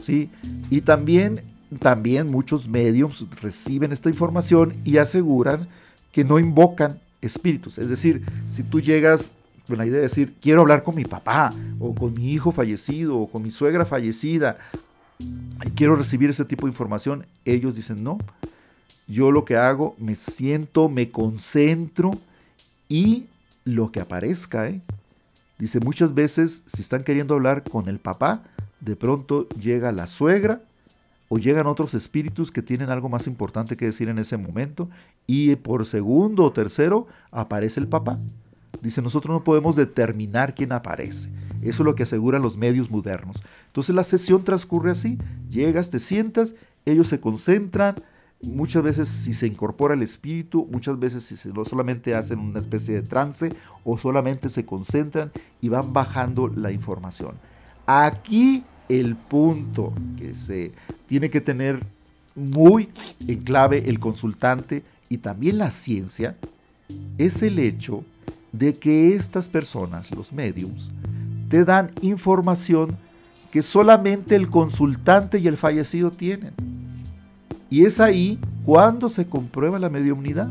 ¿sí? 0.00 0.30
Y 0.70 0.80
también 0.80 1.51
también 1.78 2.30
muchos 2.30 2.68
medios 2.68 3.26
reciben 3.40 3.92
esta 3.92 4.08
información 4.08 4.74
y 4.84 4.98
aseguran 4.98 5.68
que 6.10 6.24
no 6.24 6.38
invocan 6.38 7.00
espíritus. 7.20 7.78
Es 7.78 7.88
decir, 7.88 8.24
si 8.48 8.62
tú 8.62 8.80
llegas 8.80 9.32
con 9.66 9.78
la 9.78 9.86
idea 9.86 9.96
de 9.96 10.02
decir, 10.02 10.34
quiero 10.40 10.62
hablar 10.62 10.82
con 10.82 10.94
mi 10.94 11.04
papá, 11.04 11.50
o 11.78 11.94
con 11.94 12.14
mi 12.14 12.32
hijo 12.32 12.50
fallecido, 12.52 13.18
o 13.18 13.30
con 13.30 13.42
mi 13.42 13.50
suegra 13.50 13.84
fallecida, 13.84 14.58
y 15.64 15.70
quiero 15.70 15.94
recibir 15.94 16.30
ese 16.30 16.44
tipo 16.44 16.66
de 16.66 16.72
información, 16.72 17.26
ellos 17.44 17.76
dicen, 17.76 18.02
no, 18.02 18.18
yo 19.06 19.30
lo 19.30 19.44
que 19.44 19.56
hago, 19.56 19.94
me 19.98 20.14
siento, 20.14 20.88
me 20.88 21.10
concentro 21.10 22.10
y 22.88 23.26
lo 23.64 23.92
que 23.92 24.00
aparezca, 24.00 24.68
¿eh? 24.68 24.80
Dice, 25.58 25.78
muchas 25.78 26.12
veces, 26.12 26.62
si 26.66 26.82
están 26.82 27.04
queriendo 27.04 27.34
hablar 27.34 27.62
con 27.62 27.88
el 27.88 28.00
papá, 28.00 28.42
de 28.80 28.96
pronto 28.96 29.48
llega 29.50 29.92
la 29.92 30.08
suegra 30.08 30.60
o 31.34 31.38
llegan 31.38 31.66
otros 31.66 31.94
espíritus 31.94 32.52
que 32.52 32.60
tienen 32.60 32.90
algo 32.90 33.08
más 33.08 33.26
importante 33.26 33.74
que 33.74 33.86
decir 33.86 34.10
en 34.10 34.18
ese 34.18 34.36
momento 34.36 34.90
y 35.26 35.56
por 35.56 35.86
segundo 35.86 36.44
o 36.44 36.52
tercero 36.52 37.06
aparece 37.30 37.80
el 37.80 37.88
papá. 37.88 38.18
Dice, 38.82 39.00
nosotros 39.00 39.32
no 39.32 39.42
podemos 39.42 39.74
determinar 39.74 40.54
quién 40.54 40.72
aparece. 40.72 41.30
Eso 41.62 41.82
es 41.82 41.86
lo 41.86 41.94
que 41.94 42.02
aseguran 42.02 42.42
los 42.42 42.58
medios 42.58 42.90
modernos. 42.90 43.42
Entonces 43.68 43.94
la 43.94 44.04
sesión 44.04 44.44
transcurre 44.44 44.90
así. 44.90 45.16
Llegas, 45.48 45.88
te 45.88 46.00
sientas, 46.00 46.54
ellos 46.84 47.08
se 47.08 47.18
concentran. 47.18 47.94
Muchas 48.42 48.82
veces 48.82 49.08
si 49.08 49.32
se 49.32 49.46
incorpora 49.46 49.94
el 49.94 50.02
espíritu, 50.02 50.68
muchas 50.70 50.98
veces 50.98 51.24
si 51.24 51.48
no 51.48 51.64
solamente 51.64 52.14
hacen 52.14 52.40
una 52.40 52.58
especie 52.58 52.94
de 52.96 53.08
trance 53.08 53.54
o 53.84 53.96
solamente 53.96 54.50
se 54.50 54.66
concentran 54.66 55.32
y 55.62 55.70
van 55.70 55.94
bajando 55.94 56.48
la 56.48 56.72
información. 56.72 57.36
Aquí 57.86 58.66
el 58.88 59.16
punto 59.16 59.92
que 60.18 60.34
se 60.34 60.72
tiene 61.06 61.30
que 61.30 61.40
tener 61.40 61.80
muy 62.34 62.88
en 63.26 63.40
clave 63.40 63.88
el 63.88 63.98
consultante 63.98 64.82
y 65.08 65.18
también 65.18 65.58
la 65.58 65.70
ciencia 65.70 66.36
es 67.18 67.42
el 67.42 67.58
hecho 67.58 68.04
de 68.52 68.74
que 68.74 69.14
estas 69.14 69.48
personas, 69.48 70.10
los 70.10 70.32
mediums, 70.32 70.90
te 71.48 71.64
dan 71.64 71.90
información 72.00 72.96
que 73.50 73.62
solamente 73.62 74.34
el 74.34 74.48
consultante 74.48 75.38
y 75.38 75.46
el 75.48 75.58
fallecido 75.58 76.10
tienen. 76.10 76.52
Y 77.68 77.84
es 77.84 78.00
ahí 78.00 78.38
cuando 78.64 79.08
se 79.08 79.26
comprueba 79.26 79.78
la 79.78 79.90
mediumnidad. 79.90 80.50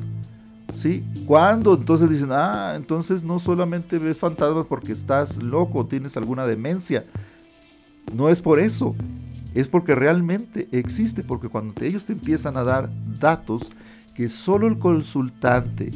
¿Sí? 0.73 1.03
Cuando 1.25 1.73
entonces 1.73 2.09
dicen, 2.09 2.29
ah, 2.31 2.73
entonces 2.75 3.23
no 3.23 3.39
solamente 3.39 3.99
ves 3.99 4.17
fantasmas 4.17 4.65
porque 4.67 4.93
estás 4.93 5.37
loco, 5.37 5.85
tienes 5.85 6.15
alguna 6.15 6.45
demencia, 6.45 7.03
no 8.13 8.29
es 8.29 8.41
por 8.41 8.59
eso, 8.59 8.95
es 9.53 9.67
porque 9.67 9.95
realmente 9.95 10.67
existe, 10.71 11.23
porque 11.23 11.49
cuando 11.49 11.73
ellos 11.83 12.05
te 12.05 12.13
empiezan 12.13 12.57
a 12.57 12.63
dar 12.63 12.89
datos 13.19 13.71
que 14.15 14.29
solo 14.29 14.67
el 14.67 14.79
consultante 14.79 15.91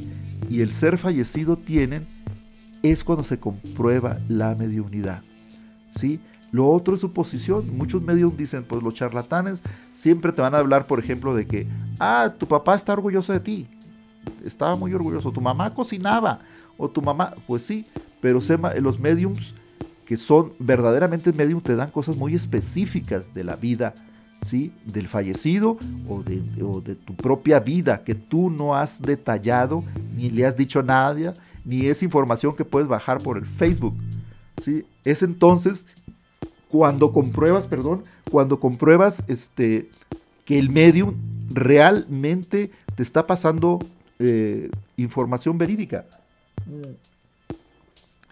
y 0.50 0.62
el 0.62 0.72
ser 0.72 0.98
fallecido 0.98 1.58
tienen, 1.58 2.08
es 2.84 3.04
cuando 3.04 3.24
se 3.24 3.40
comprueba 3.40 4.20
la 4.28 4.56
mediunidad. 4.56 5.24
¿sí? 5.90 6.20
Lo 6.52 6.70
otro 6.70 6.96
es 6.96 7.02
su 7.02 7.12
posición. 7.12 7.76
Muchos 7.76 8.02
medios 8.02 8.38
dicen, 8.38 8.64
pues 8.64 8.84
los 8.84 8.94
charlatanes 8.94 9.62
siempre 9.92 10.32
te 10.32 10.42
van 10.42 10.56
a 10.56 10.60
hablar, 10.60 10.88
por 10.88 11.00
ejemplo, 11.00 11.34
de 11.34 11.48
que, 11.48 11.68
ah, 12.00 12.34
tu 12.38 12.48
papá 12.48 12.76
está 12.76 12.94
orgulloso 12.94 13.34
de 13.34 13.40
ti. 13.40 13.68
Estaba 14.44 14.76
muy 14.76 14.94
orgulloso. 14.94 15.32
Tu 15.32 15.42
mamá 15.42 15.74
cocinaba. 15.74 16.40
O 16.78 16.90
tu 16.90 17.02
mamá, 17.02 17.34
pues 17.48 17.64
sí, 17.64 17.86
pero 18.22 18.40
los 18.80 19.00
mediums 19.00 19.56
que 20.06 20.18
son 20.18 20.54
verdaderamente 20.60 21.34
medium, 21.34 21.62
te 21.62 21.76
dan 21.76 21.92
cosas 21.92 22.18
muy 22.18 22.36
específicas 22.36 23.34
de 23.34 23.44
la 23.44 23.56
vida, 23.56 23.94
¿sí? 24.46 24.72
Del 24.86 25.08
fallecido 25.08 25.78
o 26.08 26.22
de, 26.22 26.42
de, 26.42 26.96
tu 26.96 27.16
propia 27.16 27.60
vida 27.60 28.04
que 28.04 28.16
tú 28.16 28.50
no 28.50 28.76
has 28.76 29.02
detallado, 29.02 29.84
ni 30.16 30.30
le 30.30 30.46
has 30.46 30.56
dicho 30.56 30.80
a 30.80 30.84
nadie, 30.84 31.34
ni 31.64 31.88
es 31.88 32.04
información 32.04 32.56
que 32.56 32.66
puedes 32.66 32.88
bajar 32.88 33.18
por 33.18 33.38
el 33.38 33.46
Facebook, 33.46 33.96
¿sí? 34.62 34.86
Es 35.04 35.24
entonces 35.24 35.88
cuando 36.70 37.12
compruebas, 37.12 37.68
perdón, 37.68 38.04
cuando 38.30 38.60
compruebas 38.60 39.24
este, 39.28 39.90
que 40.46 40.60
el 40.60 40.70
medium 40.70 41.16
realmente 41.50 42.72
te 42.96 43.04
está 43.04 43.26
pasando 43.26 43.80
eh, 44.20 44.70
información 44.98 45.58
verídica. 45.58 46.06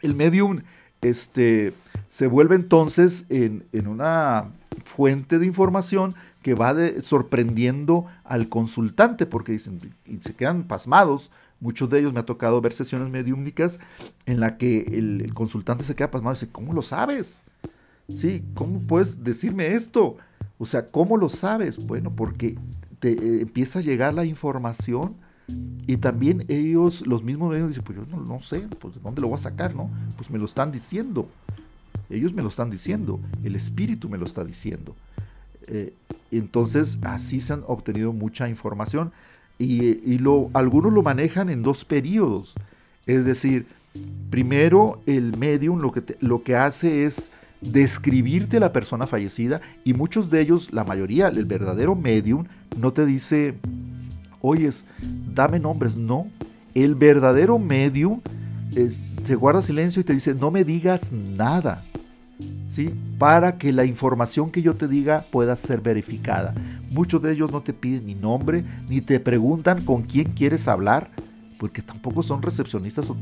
El 0.01 0.13
medium 0.13 0.57
este, 1.03 1.73
se 2.07 2.27
vuelve 2.27 2.55
entonces 2.55 3.25
en, 3.29 3.65
una 3.87 4.51
fuente 4.85 5.39
de 5.39 5.45
información 5.45 6.13
que 6.41 6.53
va 6.53 6.75
sorprendiendo 7.01 8.05
al 8.23 8.49
consultante, 8.49 9.25
porque 9.25 9.53
dicen, 9.53 9.77
y 10.05 10.17
se 10.17 10.35
quedan 10.35 10.63
pasmados. 10.63 11.31
Muchos 11.59 11.89
de 11.89 11.99
ellos 11.99 12.13
me 12.13 12.19
ha 12.19 12.25
tocado 12.25 12.59
ver 12.59 12.73
sesiones 12.73 13.09
mediúmnicas 13.09 13.79
en 14.25 14.41
la 14.41 14.57
que 14.57 14.81
el, 14.81 15.31
consultante 15.33 15.85
se 15.85 15.95
queda 15.95 16.11
pasmado 16.11 16.33
y 16.33 16.39
dice, 16.39 16.51
¿cómo 16.51 16.73
lo 16.73 16.81
sabes? 16.81 17.41
Sí, 18.09 18.43
¿cómo 18.53 18.79
puedes 18.79 19.23
decirme 19.23 19.73
esto? 19.73 20.17
O 20.57 20.65
sea, 20.65 20.85
¿cómo 20.85 21.15
lo 21.15 21.29
sabes? 21.29 21.87
Bueno, 21.87 22.11
porque 22.13 22.57
te 22.99 23.11
eh, 23.11 23.41
empieza 23.41 23.79
a 23.79 23.81
llegar 23.81 24.13
la 24.13 24.25
información 24.25 25.15
y 25.85 25.97
también 25.97 26.45
ellos, 26.47 27.05
los 27.05 27.23
mismos 27.23 27.51
medios, 27.51 27.69
dicen, 27.69 27.83
pues 27.83 27.97
yo 27.97 28.05
no, 28.17 28.39
sé, 28.39 28.61
pues 28.79 28.95
de 28.95 29.01
dónde 29.01 29.21
lo 29.21 29.27
voy 29.27 29.35
a 29.35 29.39
sacar, 29.39 29.75
¿no? 29.75 29.89
Pues 30.15 30.29
me 30.29 30.39
lo 30.39 30.45
están 30.45 30.71
diciendo. 30.71 31.27
Ellos 32.09 32.33
me 32.33 32.41
lo 32.41 32.49
están 32.49 32.69
diciendo, 32.69 33.19
el 33.43 33.55
espíritu 33.55 34.09
me 34.09 34.17
lo 34.17 34.25
está 34.25 34.43
diciendo. 34.43 34.95
Eh, 35.67 35.93
entonces, 36.31 36.97
así 37.01 37.41
se 37.41 37.53
han 37.53 37.63
obtenido 37.67 38.13
mucha 38.13 38.47
información 38.47 39.11
y, 39.59 40.17
lo, 40.17 40.49
algunos 40.53 40.93
lo 40.93 41.03
manejan 41.03 41.49
en 41.49 41.63
dos 41.63 41.85
periodos. 41.85 42.53
Es 43.05 43.25
decir, 43.25 43.67
primero 44.29 45.01
el 45.05 45.37
medium 45.37 45.79
lo 45.79 45.91
que, 45.91 46.17
lo 46.19 46.43
que 46.43 46.55
hace 46.55 47.05
es 47.05 47.29
describirte 47.61 48.59
la 48.59 48.73
persona 48.73 49.07
fallecida 49.07 49.61
y 49.83 49.93
muchos 49.93 50.29
de 50.29 50.41
ellos, 50.41 50.73
la 50.73 50.83
mayoría, 50.83 51.27
el 51.27 51.45
verdadero 51.45 51.95
medium, 51.95 52.45
no 52.77 52.93
te 52.93 53.05
dice, 53.05 53.55
oyes, 54.43 54.85
dame 55.33 55.57
nombres, 55.57 55.97
no. 55.97 56.27
El 56.75 56.93
verdadero 56.95 57.57
medium 57.57 58.19
se 59.23 59.35
guarda 59.35 59.61
silencio 59.61 60.01
y 60.01 60.03
te 60.03 60.13
dice, 60.13 60.35
no 60.35 60.51
me 60.51 60.63
digas 60.63 61.11
nada. 61.11 61.85
¿Sí? 62.67 62.93
Para 63.19 63.57
que 63.57 63.71
la 63.71 63.85
información 63.85 64.51
que 64.51 64.61
yo 64.61 64.75
te 64.75 64.87
diga 64.87 65.25
pueda 65.31 65.55
ser 65.55 65.81
verificada. 65.81 66.53
Muchos 66.89 67.21
de 67.21 67.31
ellos 67.31 67.51
no 67.51 67.61
te 67.61 67.71
piden 67.71 68.07
ni 68.07 68.15
nombre, 68.15 68.65
ni 68.89 68.99
te 68.99 69.19
preguntan 69.19 69.83
con 69.85 70.03
quién 70.03 70.33
quieres 70.33 70.67
hablar, 70.67 71.11
porque 71.59 71.81
tampoco 71.81 72.23
son 72.23 72.41
recepcionistas 72.41 73.09
o, 73.09 73.15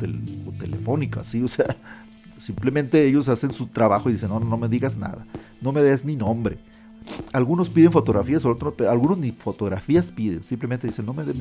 telefónicas, 0.58 1.28
¿sí? 1.28 1.44
O 1.44 1.48
sea, 1.48 1.76
simplemente 2.40 3.06
ellos 3.06 3.30
hacen 3.30 3.52
su 3.52 3.68
trabajo 3.68 4.10
y 4.10 4.14
dicen, 4.14 4.30
no, 4.30 4.40
no 4.40 4.58
me 4.58 4.70
digas 4.70 4.98
nada, 4.98 5.26
no 5.60 5.72
me 5.72 5.82
des 5.82 6.06
ni 6.06 6.16
nombre. 6.16 6.58
Algunos 7.34 7.70
piden 7.70 7.92
fotografías, 7.92 8.46
otros, 8.46 8.74
algunos 8.88 9.18
ni 9.18 9.32
fotografías 9.32 10.12
piden, 10.12 10.44
simplemente 10.44 10.88
dicen, 10.88 11.06
no 11.06 11.14
me, 11.14 11.24
des, 11.24 11.40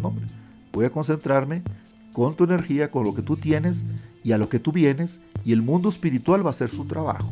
nombre. 0.00 0.26
Voy 0.72 0.84
a 0.84 0.90
concentrarme 0.90 1.62
con 2.12 2.34
tu 2.34 2.44
energía, 2.44 2.90
con 2.90 3.04
lo 3.04 3.14
que 3.14 3.22
tú 3.22 3.36
tienes 3.36 3.84
y 4.22 4.32
a 4.32 4.38
lo 4.38 4.48
que 4.48 4.58
tú 4.58 4.72
vienes, 4.72 5.20
y 5.44 5.52
el 5.52 5.62
mundo 5.62 5.88
espiritual 5.88 6.44
va 6.44 6.48
a 6.48 6.52
hacer 6.52 6.68
su 6.68 6.84
trabajo. 6.84 7.30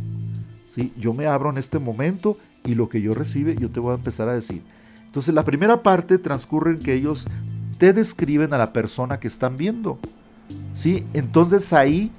¿sí? 0.68 0.93
Yo 0.99 1.14
me 1.14 1.27
abro 1.27 1.51
en 1.51 1.59
este 1.59 1.79
momento 1.79 2.39
y 2.64 2.75
lo 2.75 2.89
que 2.89 3.01
yo 3.01 3.12
recibe, 3.12 3.57
yo 3.57 3.71
te 3.71 3.81
voy 3.81 3.93
a 3.93 3.97
empezar 3.97 4.29
a 4.29 4.35
decir. 4.35 4.62
Entonces, 5.05 5.35
la 5.35 5.45
primera 5.45 5.83
parte 5.83 6.18
transcurre 6.18 6.73
en 6.73 6.79
que 6.79 6.95
ellos 6.95 7.27
te 7.79 7.93
describen 7.93 8.53
a 8.53 8.59
la 8.59 8.73
persona 8.73 9.18
que 9.18 9.29
están 9.29 9.57
viendo. 9.57 9.99
¿sí? 10.73 11.05
Entonces 11.12 11.73
ahí 11.73 12.11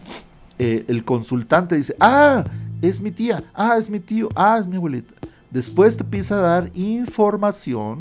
eh, 0.59 0.85
el 0.87 1.03
consultante 1.03 1.75
dice, 1.75 1.95
ah, 1.99 2.43
es 2.81 3.01
mi 3.01 3.11
tía, 3.11 3.43
ah, 3.53 3.77
es 3.77 3.89
mi 3.89 3.99
tío, 3.99 4.29
ah, 4.35 4.57
es 4.59 4.67
mi 4.67 4.77
abuelita. 4.77 5.13
Después 5.51 5.97
te 5.97 6.03
empieza 6.03 6.37
a 6.37 6.41
dar 6.41 6.71
información 6.73 7.99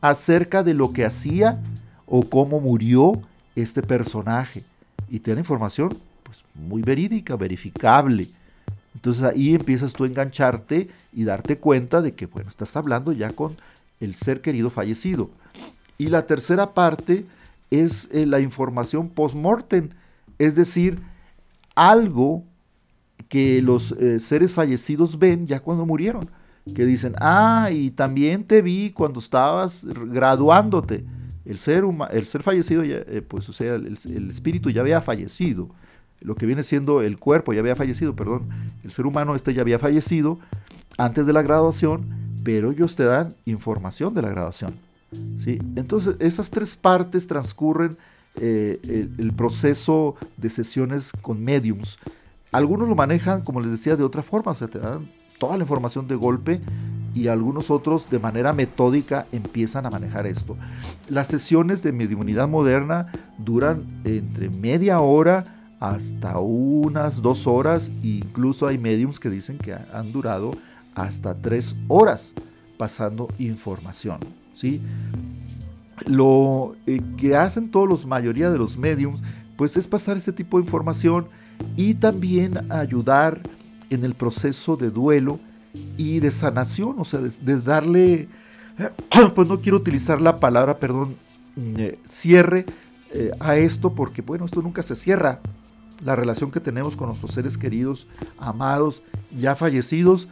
acerca 0.00 0.62
de 0.62 0.72
lo 0.72 0.92
que 0.92 1.04
hacía 1.04 1.60
o 2.06 2.24
cómo 2.28 2.58
murió 2.58 3.22
este 3.54 3.82
personaje. 3.82 4.64
Y 5.10 5.20
te 5.20 5.34
da 5.34 5.40
información 5.40 5.96
pues, 6.22 6.44
muy 6.54 6.82
verídica, 6.82 7.36
verificable. 7.36 8.26
Entonces 8.94 9.24
ahí 9.24 9.54
empiezas 9.54 9.92
tú 9.92 10.04
a 10.04 10.06
engancharte 10.06 10.88
y 11.12 11.24
darte 11.24 11.58
cuenta 11.58 12.00
de 12.00 12.14
que, 12.14 12.24
bueno, 12.24 12.48
estás 12.48 12.74
hablando 12.76 13.12
ya 13.12 13.30
con 13.30 13.56
el 14.00 14.14
ser 14.14 14.40
querido 14.40 14.70
fallecido. 14.70 15.30
Y 15.98 16.06
la 16.06 16.26
tercera 16.26 16.72
parte 16.72 17.26
es 17.70 18.08
eh, 18.10 18.24
la 18.24 18.40
información 18.40 19.10
post-mortem, 19.10 19.90
es 20.38 20.54
decir, 20.54 21.00
algo 21.74 22.42
que 23.28 23.60
los 23.60 23.92
eh, 23.92 24.18
seres 24.20 24.52
fallecidos 24.52 25.18
ven 25.18 25.46
ya 25.46 25.60
cuando 25.60 25.84
murieron 25.84 26.30
que 26.74 26.84
dicen, 26.84 27.14
ah, 27.18 27.70
y 27.72 27.90
también 27.90 28.44
te 28.44 28.62
vi 28.62 28.90
cuando 28.90 29.20
estabas 29.20 29.84
graduándote. 29.84 31.04
El 31.44 31.58
ser, 31.58 31.84
el 32.10 32.26
ser 32.26 32.42
fallecido, 32.42 32.82
eh, 32.82 33.22
pues 33.26 33.48
o 33.48 33.52
sea, 33.52 33.74
el, 33.76 33.96
espíritu 34.30 34.70
ya 34.70 34.80
había 34.80 35.00
fallecido. 35.00 35.68
Lo 36.20 36.34
que 36.34 36.44
viene 36.44 36.64
siendo 36.64 37.02
el 37.02 37.18
cuerpo 37.18 37.52
ya 37.52 37.60
había 37.60 37.76
fallecido, 37.76 38.16
perdón. 38.16 38.48
El 38.82 38.90
ser 38.90 39.06
humano 39.06 39.36
este 39.36 39.54
ya 39.54 39.62
había 39.62 39.78
fallecido 39.78 40.40
antes 40.98 41.26
de 41.26 41.32
la 41.32 41.42
graduación, 41.42 42.06
pero 42.42 42.72
ellos 42.72 42.96
te 42.96 43.04
dan 43.04 43.28
información 43.44 44.12
de 44.14 44.22
la 44.22 44.30
graduación. 44.30 44.74
¿sí? 45.38 45.58
Entonces, 45.76 46.16
esas 46.18 46.50
tres 46.50 46.74
partes 46.74 47.28
transcurren 47.28 47.96
eh, 48.34 48.80
el, 48.84 49.14
el 49.18 49.32
proceso 49.32 50.16
de 50.36 50.48
sesiones 50.48 51.12
con 51.22 51.44
mediums. 51.44 52.00
Algunos 52.50 52.88
lo 52.88 52.96
manejan, 52.96 53.42
como 53.42 53.60
les 53.60 53.70
decía, 53.70 53.94
de 53.94 54.02
otra 54.02 54.22
forma, 54.22 54.50
o 54.50 54.54
sea, 54.56 54.66
te 54.66 54.80
dan 54.80 55.06
toda 55.38 55.56
la 55.56 55.64
información 55.64 56.08
de 56.08 56.14
golpe 56.14 56.60
y 57.14 57.28
algunos 57.28 57.70
otros 57.70 58.10
de 58.10 58.18
manera 58.18 58.52
metódica 58.52 59.26
empiezan 59.32 59.86
a 59.86 59.90
manejar 59.90 60.26
esto. 60.26 60.56
Las 61.08 61.28
sesiones 61.28 61.82
de 61.82 61.92
mediunidad 61.92 62.48
moderna 62.48 63.06
duran 63.38 63.84
entre 64.04 64.50
media 64.50 65.00
hora 65.00 65.44
hasta 65.80 66.38
unas 66.38 67.22
dos 67.22 67.46
horas, 67.46 67.90
incluso 68.02 68.66
hay 68.66 68.78
mediums 68.78 69.20
que 69.20 69.30
dicen 69.30 69.58
que 69.58 69.74
han 69.74 70.12
durado 70.12 70.52
hasta 70.94 71.34
tres 71.34 71.74
horas 71.88 72.32
pasando 72.76 73.28
información. 73.38 74.20
¿sí? 74.54 74.80
Lo 76.06 76.76
eh, 76.86 77.00
que 77.16 77.36
hacen 77.36 77.70
todos 77.70 77.88
los 77.88 78.06
mayoría 78.06 78.50
de 78.50 78.58
los 78.58 78.76
mediums, 78.76 79.22
pues 79.56 79.76
es 79.76 79.88
pasar 79.88 80.16
este 80.16 80.32
tipo 80.32 80.58
de 80.58 80.64
información 80.64 81.28
y 81.76 81.94
también 81.94 82.70
ayudar 82.70 83.40
en 83.90 84.04
el 84.04 84.14
proceso 84.14 84.76
de 84.76 84.90
duelo 84.90 85.40
y 85.96 86.20
de 86.20 86.30
sanación, 86.30 86.96
o 86.98 87.04
sea, 87.04 87.20
de, 87.20 87.60
darle, 87.60 88.28
pues 89.34 89.48
no 89.48 89.60
quiero 89.60 89.78
utilizar 89.78 90.20
la 90.20 90.36
palabra, 90.36 90.78
perdón, 90.78 91.16
mm, 91.56 91.74
eh, 91.78 91.98
cierre 92.08 92.66
eh, 93.12 93.30
a 93.40 93.56
esto, 93.56 93.94
porque 93.94 94.22
bueno, 94.22 94.44
esto 94.44 94.62
nunca 94.62 94.82
se 94.82 94.96
cierra. 94.96 95.40
La 96.04 96.14
relación 96.14 96.50
que 96.50 96.60
tenemos 96.60 96.94
con 96.94 97.08
nuestros 97.08 97.32
seres 97.32 97.56
queridos, 97.56 98.06
amados, 98.38 99.02
ya 99.38 99.56
fallecidos, 99.56 100.28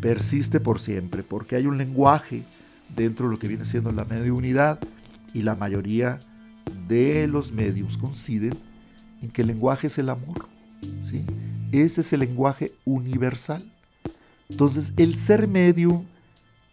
persiste 0.00 0.60
por 0.60 0.78
siempre, 0.78 1.24
porque 1.24 1.56
hay 1.56 1.66
un 1.66 1.76
lenguaje 1.76 2.44
dentro 2.94 3.26
de 3.26 3.32
lo 3.32 3.38
que 3.38 3.48
viene 3.48 3.64
siendo 3.64 3.90
la 3.90 4.04
mediunidad 4.04 4.78
y 5.34 5.42
la 5.42 5.56
mayoría 5.56 6.20
de 6.86 7.26
los 7.26 7.50
medios 7.50 7.98
coinciden 7.98 8.54
en 9.20 9.30
que 9.30 9.42
el 9.42 9.48
lenguaje 9.48 9.88
es 9.88 9.98
el 9.98 10.08
amor. 10.08 10.48
¿sí? 11.02 11.24
Ese 11.72 12.00
es 12.00 12.12
el 12.12 12.20
lenguaje 12.20 12.72
universal. 12.84 13.62
Entonces, 14.48 14.92
el 14.96 15.14
ser 15.14 15.48
medio 15.48 16.04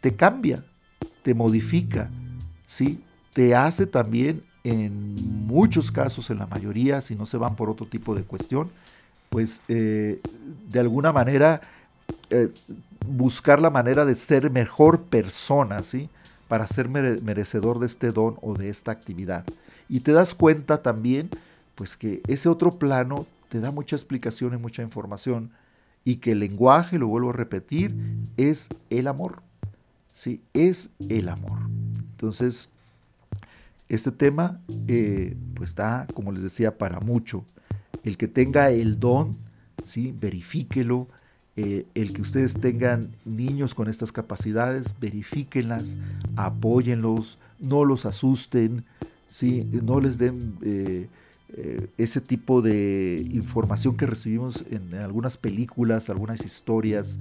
te 0.01 0.15
cambia, 0.15 0.63
te 1.23 1.33
modifica, 1.33 2.09
¿sí? 2.67 3.03
Te 3.33 3.55
hace 3.55 3.85
también, 3.85 4.43
en 4.63 5.15
muchos 5.45 5.91
casos, 5.91 6.29
en 6.29 6.39
la 6.39 6.47
mayoría, 6.47 7.01
si 7.01 7.15
no 7.15 7.25
se 7.25 7.37
van 7.37 7.55
por 7.55 7.69
otro 7.69 7.85
tipo 7.85 8.15
de 8.15 8.23
cuestión, 8.23 8.71
pues 9.29 9.61
eh, 9.67 10.21
de 10.69 10.79
alguna 10.79 11.11
manera 11.11 11.61
eh, 12.29 12.49
buscar 13.07 13.59
la 13.59 13.69
manera 13.69 14.05
de 14.05 14.15
ser 14.15 14.49
mejor 14.49 15.03
persona, 15.03 15.81
¿sí? 15.81 16.09
Para 16.47 16.67
ser 16.67 16.87
merecedor 16.87 17.79
de 17.79 17.87
este 17.87 18.11
don 18.11 18.37
o 18.41 18.53
de 18.53 18.69
esta 18.69 18.91
actividad. 18.91 19.45
Y 19.89 20.01
te 20.01 20.11
das 20.11 20.33
cuenta 20.33 20.81
también, 20.81 21.29
pues 21.75 21.97
que 21.97 22.21
ese 22.27 22.49
otro 22.49 22.71
plano 22.71 23.27
te 23.55 23.61
da 23.61 23.71
mucha 23.71 23.95
explicación 23.95 24.53
y 24.53 24.57
mucha 24.57 24.81
información 24.81 25.51
y 26.03 26.17
que 26.17 26.33
el 26.33 26.39
lenguaje, 26.39 26.99
lo 26.99 27.07
vuelvo 27.07 27.29
a 27.29 27.33
repetir, 27.33 27.95
es 28.35 28.67
el 28.89 29.07
amor. 29.07 29.43
Sí, 30.13 30.41
es 30.53 30.89
el 31.07 31.29
amor. 31.29 31.59
Entonces, 32.11 32.67
este 33.87 34.11
tema, 34.11 34.59
eh, 34.89 35.37
pues 35.53 35.73
da, 35.73 36.05
como 36.13 36.33
les 36.33 36.43
decía, 36.43 36.77
para 36.77 36.99
mucho. 36.99 37.45
El 38.03 38.17
que 38.17 38.27
tenga 38.27 38.71
el 38.71 38.99
don, 38.99 39.31
¿sí? 39.85 40.13
verifíquelo. 40.19 41.07
Eh, 41.55 41.85
el 41.95 42.11
que 42.11 42.23
ustedes 42.23 42.55
tengan 42.55 43.15
niños 43.23 43.73
con 43.73 43.87
estas 43.87 44.11
capacidades, 44.11 44.93
verifíquenlas, 44.99 45.95
apóyenlos, 46.35 47.39
no 47.61 47.85
los 47.85 48.05
asusten, 48.05 48.83
¿sí? 49.29 49.63
no 49.81 50.01
les 50.01 50.17
den... 50.17 50.57
Eh, 50.61 51.07
eh, 51.57 51.87
ese 51.97 52.19
tipo 52.19 52.61
de 52.61 53.25
información 53.31 53.95
que 53.95 54.05
recibimos 54.05 54.65
en 54.69 54.93
algunas 54.95 55.37
películas, 55.37 56.09
algunas 56.09 56.43
historias 56.43 57.17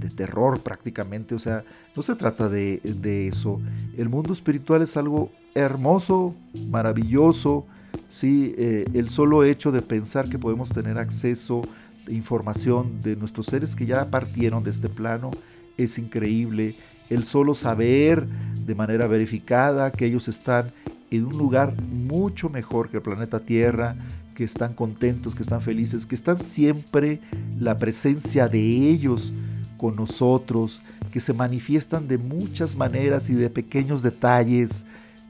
de 0.00 0.08
terror 0.08 0.60
prácticamente. 0.60 1.36
O 1.36 1.38
sea, 1.38 1.62
no 1.94 2.02
se 2.02 2.16
trata 2.16 2.48
de, 2.48 2.80
eso. 3.28 3.60
El 3.96 4.08
mundo 4.08 4.32
espiritual 4.32 4.82
es 4.82 4.96
algo 4.96 5.30
hermoso, 5.54 6.34
maravilloso. 6.68 7.64
¿sí? 8.08 8.54
Eh, 8.58 8.86
el 8.92 9.08
solo 9.08 9.44
hecho 9.44 9.70
de 9.70 9.82
pensar 9.82 10.28
que 10.28 10.38
podemos 10.38 10.70
tener 10.70 10.98
acceso 10.98 11.62
información 12.08 13.00
de 13.00 13.14
nuestros 13.14 13.46
seres 13.46 13.76
que 13.76 13.86
ya 13.86 14.10
partieron 14.10 14.64
de 14.64 14.70
este 14.70 14.88
plano 14.88 15.30
es 15.76 15.96
increíble. 15.98 16.74
El 17.08 17.22
solo 17.22 17.54
saber 17.54 18.26
de 18.26 18.74
manera 18.74 19.06
verificada 19.06 19.92
que 19.92 20.06
ellos 20.06 20.26
están 20.26 20.72
en 21.10 21.24
un 21.24 21.36
lugar 21.36 21.80
mucho 21.82 22.48
mejor 22.48 22.90
que 22.90 22.98
el 22.98 23.02
planeta 23.02 23.40
Tierra, 23.40 23.96
que 24.34 24.44
están 24.44 24.74
contentos, 24.74 25.34
que 25.34 25.42
están 25.42 25.62
felices, 25.62 26.06
que 26.06 26.14
están 26.14 26.40
siempre 26.40 27.20
la 27.58 27.76
presencia 27.76 28.48
de 28.48 28.60
ellos 28.60 29.32
con 29.78 29.96
nosotros, 29.96 30.82
que 31.10 31.20
se 31.20 31.32
manifiestan 31.32 32.08
de 32.08 32.18
muchas 32.18 32.76
maneras 32.76 33.30
y 33.30 33.34
de 33.34 33.48
pequeños 33.48 34.02
detalles 34.02 34.86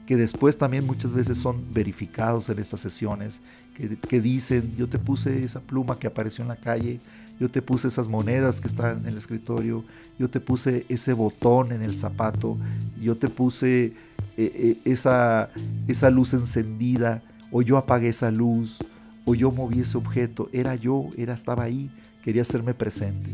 que 0.07 0.15
después 0.15 0.57
también 0.57 0.87
muchas 0.87 1.13
veces 1.13 1.37
son 1.37 1.65
verificados 1.73 2.47
en 2.49 2.59
estas 2.59 2.79
sesiones, 2.79 3.41
que, 3.75 4.21
dicen, 4.21 4.73
yo 4.77 4.87
te 4.87 4.97
puse 4.97 5.43
esa 5.43 5.59
pluma 5.59 5.99
que 5.99 6.07
apareció 6.07 6.43
en 6.43 6.47
la 6.47 6.55
calle, 6.55 7.01
yo 7.41 7.51
te 7.51 7.61
puse 7.61 7.89
esas 7.89 8.07
monedas 8.07 8.61
que 8.61 8.69
están 8.69 8.99
en 9.01 9.07
el 9.07 9.17
escritorio, 9.17 9.83
yo 10.17 10.29
te 10.29 10.39
puse 10.39 10.85
ese 10.87 11.11
botón 11.11 11.73
en 11.73 11.81
el 11.81 11.95
zapato, 11.95 12.57
yo 12.99 13.17
te 13.17 13.27
puse 13.27 13.93
eh, 14.39 14.51
eh, 14.53 14.91
esa, 14.91 15.49
esa 15.87 16.11
luz 16.11 16.31
encendida, 16.35 17.23
o 17.51 17.63
yo 17.63 17.75
apagué 17.75 18.09
esa 18.09 18.29
luz, 18.29 18.77
o 19.25 19.33
yo 19.33 19.51
moví 19.51 19.79
ese 19.79 19.97
objeto, 19.97 20.47
era 20.53 20.75
yo, 20.75 21.09
era, 21.17 21.33
estaba 21.33 21.63
ahí, 21.63 21.89
quería 22.23 22.43
hacerme 22.43 22.75
presente. 22.75 23.31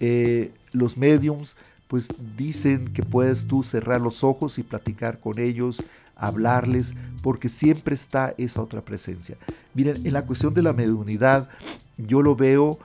Eh, 0.00 0.52
los 0.72 0.98
mediums 0.98 1.56
pues 1.88 2.08
dicen 2.36 2.88
que 2.88 3.02
puedes 3.02 3.46
tú 3.46 3.62
cerrar 3.62 4.02
los 4.02 4.22
ojos 4.22 4.58
y 4.58 4.62
platicar 4.62 5.18
con 5.18 5.38
ellos, 5.38 5.82
hablarles, 6.14 6.94
porque 7.22 7.48
siempre 7.48 7.94
está 7.94 8.34
esa 8.36 8.60
otra 8.60 8.82
presencia. 8.82 9.38
Miren, 9.72 9.96
en 10.04 10.12
la 10.12 10.26
cuestión 10.26 10.52
de 10.52 10.60
la 10.60 10.74
mediunidad, 10.74 11.48
yo 11.96 12.20
lo 12.20 12.36
veo 12.36 12.78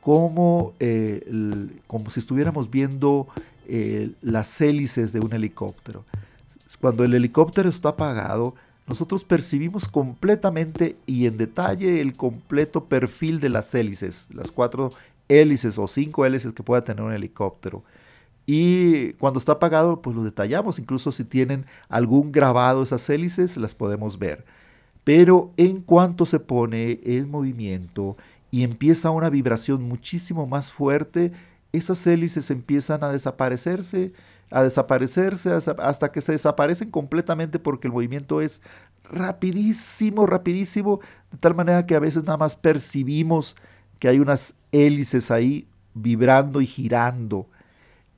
como, 0.00 0.74
como 1.88 2.10
si 2.10 2.20
estuviéramos 2.20 2.70
viendo 2.70 3.26
las 4.22 4.60
hélices 4.60 5.12
de 5.12 5.18
un 5.18 5.32
helicóptero. 5.32 6.04
Cuando 6.76 7.04
el 7.04 7.14
helicóptero 7.14 7.68
está 7.68 7.90
apagado, 7.90 8.54
nosotros 8.86 9.24
percibimos 9.24 9.88
completamente 9.88 10.96
y 11.06 11.26
en 11.26 11.36
detalle 11.38 12.00
el 12.00 12.16
completo 12.16 12.84
perfil 12.84 13.40
de 13.40 13.48
las 13.48 13.74
hélices, 13.74 14.28
las 14.32 14.50
cuatro 14.50 14.90
hélices 15.28 15.78
o 15.78 15.86
cinco 15.86 16.24
hélices 16.24 16.52
que 16.52 16.62
pueda 16.62 16.84
tener 16.84 17.02
un 17.02 17.12
helicóptero. 17.12 17.84
Y 18.46 19.12
cuando 19.14 19.38
está 19.38 19.52
apagado, 19.52 20.00
pues 20.00 20.16
lo 20.16 20.24
detallamos. 20.24 20.78
Incluso 20.78 21.12
si 21.12 21.24
tienen 21.24 21.66
algún 21.90 22.32
grabado 22.32 22.82
esas 22.82 23.08
hélices, 23.10 23.58
las 23.58 23.74
podemos 23.74 24.18
ver. 24.18 24.46
Pero 25.04 25.52
en 25.58 25.82
cuanto 25.82 26.24
se 26.24 26.40
pone 26.40 27.00
en 27.04 27.30
movimiento 27.30 28.16
y 28.50 28.62
empieza 28.62 29.10
una 29.10 29.28
vibración 29.28 29.82
muchísimo 29.82 30.46
más 30.46 30.72
fuerte, 30.72 31.32
esas 31.72 32.06
hélices 32.06 32.50
empiezan 32.50 33.04
a 33.04 33.12
desaparecerse, 33.12 34.12
a 34.50 34.62
desaparecerse 34.62 35.50
hasta 35.52 36.12
que 36.12 36.20
se 36.20 36.32
desaparecen 36.32 36.90
completamente 36.90 37.58
porque 37.58 37.88
el 37.88 37.92
movimiento 37.92 38.40
es 38.40 38.62
rapidísimo, 39.10 40.26
rapidísimo, 40.26 41.00
de 41.30 41.38
tal 41.38 41.54
manera 41.54 41.86
que 41.86 41.94
a 41.94 42.00
veces 42.00 42.24
nada 42.24 42.38
más 42.38 42.56
percibimos 42.56 43.56
que 43.98 44.08
hay 44.08 44.20
unas 44.20 44.54
hélices 44.72 45.30
ahí 45.30 45.66
vibrando 45.94 46.60
y 46.60 46.66
girando 46.66 47.48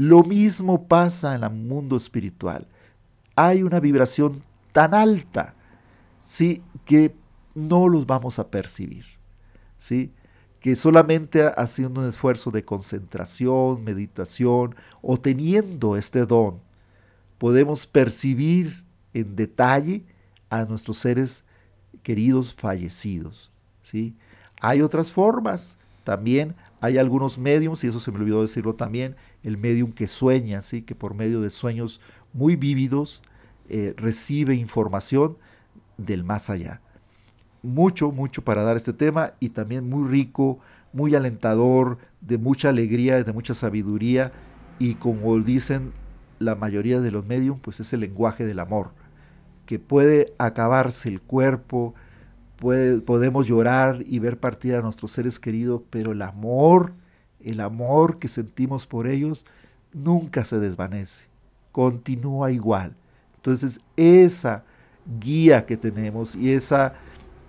lo 0.00 0.24
mismo 0.24 0.88
pasa 0.88 1.34
en 1.34 1.44
el 1.44 1.50
mundo 1.50 1.94
espiritual. 1.94 2.66
Hay 3.36 3.62
una 3.62 3.80
vibración 3.80 4.42
tan 4.72 4.94
alta, 4.94 5.54
¿sí? 6.24 6.62
Que 6.86 7.14
no 7.54 7.86
los 7.86 8.06
vamos 8.06 8.38
a 8.38 8.48
percibir, 8.48 9.04
¿sí? 9.76 10.10
Que 10.60 10.76
solamente 10.76 11.50
haciendo 11.56 12.02
un 12.02 12.08
esfuerzo 12.08 12.50
de 12.50 12.64
concentración, 12.64 13.82
meditación 13.82 14.74
o 15.02 15.18
teniendo 15.18 15.96
este 15.96 16.26
don, 16.26 16.60
podemos 17.38 17.86
percibir 17.86 18.84
en 19.14 19.34
detalle 19.36 20.04
a 20.50 20.64
nuestros 20.64 20.98
seres 20.98 21.44
queridos 22.02 22.54
fallecidos, 22.54 23.50
¿sí? 23.82 24.14
Hay 24.60 24.82
otras 24.82 25.10
formas, 25.10 25.78
también 26.04 26.54
hay 26.80 26.98
algunos 26.98 27.38
mediums, 27.38 27.84
y 27.84 27.88
eso 27.88 28.00
se 28.00 28.10
me 28.10 28.18
olvidó 28.18 28.42
decirlo 28.42 28.74
también, 28.74 29.16
el 29.42 29.56
medium 29.56 29.92
que 29.92 30.06
sueña, 30.06 30.62
¿sí? 30.62 30.82
que 30.82 30.94
por 30.94 31.14
medio 31.14 31.40
de 31.40 31.50
sueños 31.50 32.00
muy 32.32 32.56
vívidos 32.56 33.22
eh, 33.68 33.94
recibe 33.96 34.54
información 34.54 35.36
del 35.96 36.24
más 36.24 36.50
allá. 36.50 36.80
Mucho, 37.62 38.10
mucho 38.10 38.42
para 38.42 38.62
dar 38.62 38.76
este 38.76 38.92
tema 38.92 39.32
y 39.40 39.50
también 39.50 39.88
muy 39.88 40.08
rico, 40.08 40.58
muy 40.92 41.14
alentador, 41.14 41.98
de 42.20 42.38
mucha 42.38 42.70
alegría, 42.70 43.22
de 43.22 43.32
mucha 43.32 43.54
sabiduría 43.54 44.32
y 44.78 44.94
como 44.94 45.38
dicen 45.38 45.92
la 46.38 46.54
mayoría 46.54 47.00
de 47.00 47.10
los 47.10 47.26
mediums, 47.26 47.60
pues 47.60 47.80
es 47.80 47.92
el 47.92 48.00
lenguaje 48.00 48.46
del 48.46 48.60
amor, 48.60 48.90
que 49.66 49.78
puede 49.78 50.32
acabarse 50.38 51.08
el 51.08 51.20
cuerpo, 51.20 51.94
podemos 52.56 53.46
llorar 53.46 54.02
y 54.06 54.18
ver 54.18 54.38
partir 54.38 54.74
a 54.74 54.82
nuestros 54.82 55.12
seres 55.12 55.38
queridos, 55.38 55.82
pero 55.90 56.12
el 56.12 56.22
amor, 56.22 56.92
el 57.42 57.60
amor 57.60 58.18
que 58.18 58.28
sentimos 58.28 58.86
por 58.86 59.06
ellos, 59.06 59.44
nunca 59.92 60.44
se 60.44 60.58
desvanece, 60.58 61.24
continúa 61.72 62.50
igual. 62.50 62.94
Entonces, 63.36 63.80
esa 63.96 64.64
guía 65.20 65.66
que 65.66 65.76
tenemos 65.76 66.34
y 66.36 66.52
esa 66.52 66.94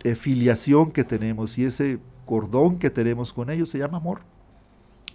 eh, 0.04 0.16
filiación 0.16 0.92
que 0.92 1.04
tenemos 1.04 1.58
y 1.58 1.66
ese 1.66 2.00
cordón 2.26 2.80
que 2.80 2.90
tenemos 2.90 3.34
con 3.34 3.50
ellos 3.50 3.70
se 3.70 3.78
llama 3.78 3.98
amor. 3.98 4.22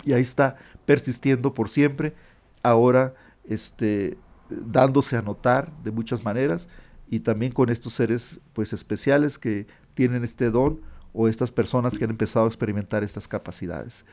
Y 0.04 0.12
ahí 0.12 0.22
está 0.22 0.56
persistiendo 0.84 1.54
por 1.54 1.68
siempre, 1.68 2.14
ahora 2.62 3.14
este, 3.44 4.18
dándose 4.50 5.16
a 5.16 5.22
notar 5.22 5.72
de 5.82 5.90
muchas 5.90 6.24
maneras 6.24 6.68
y 7.08 7.20
también 7.20 7.52
con 7.52 7.70
estos 7.70 7.92
seres 7.92 8.40
pues 8.52 8.72
especiales 8.72 9.38
que 9.38 9.66
tienen 9.94 10.24
este 10.24 10.50
don 10.50 10.80
o 11.12 11.28
estas 11.28 11.50
personas 11.50 11.98
que 11.98 12.04
han 12.04 12.10
empezado 12.10 12.44
a 12.44 12.48
experimentar 12.48 13.02
estas 13.02 13.26
capacidades. 13.26 14.04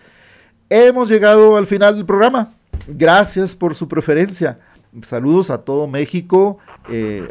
Hemos 0.69 1.09
llegado 1.09 1.57
al 1.57 1.67
final 1.67 1.95
del 1.95 2.05
programa. 2.05 2.55
Gracias 2.88 3.55
por 3.55 3.76
su 3.76 3.88
preferencia. 3.88 4.59
Saludos 5.02 5.50
a 5.50 5.58
todo 5.58 5.88
México, 5.88 6.60
eh, 6.88 7.28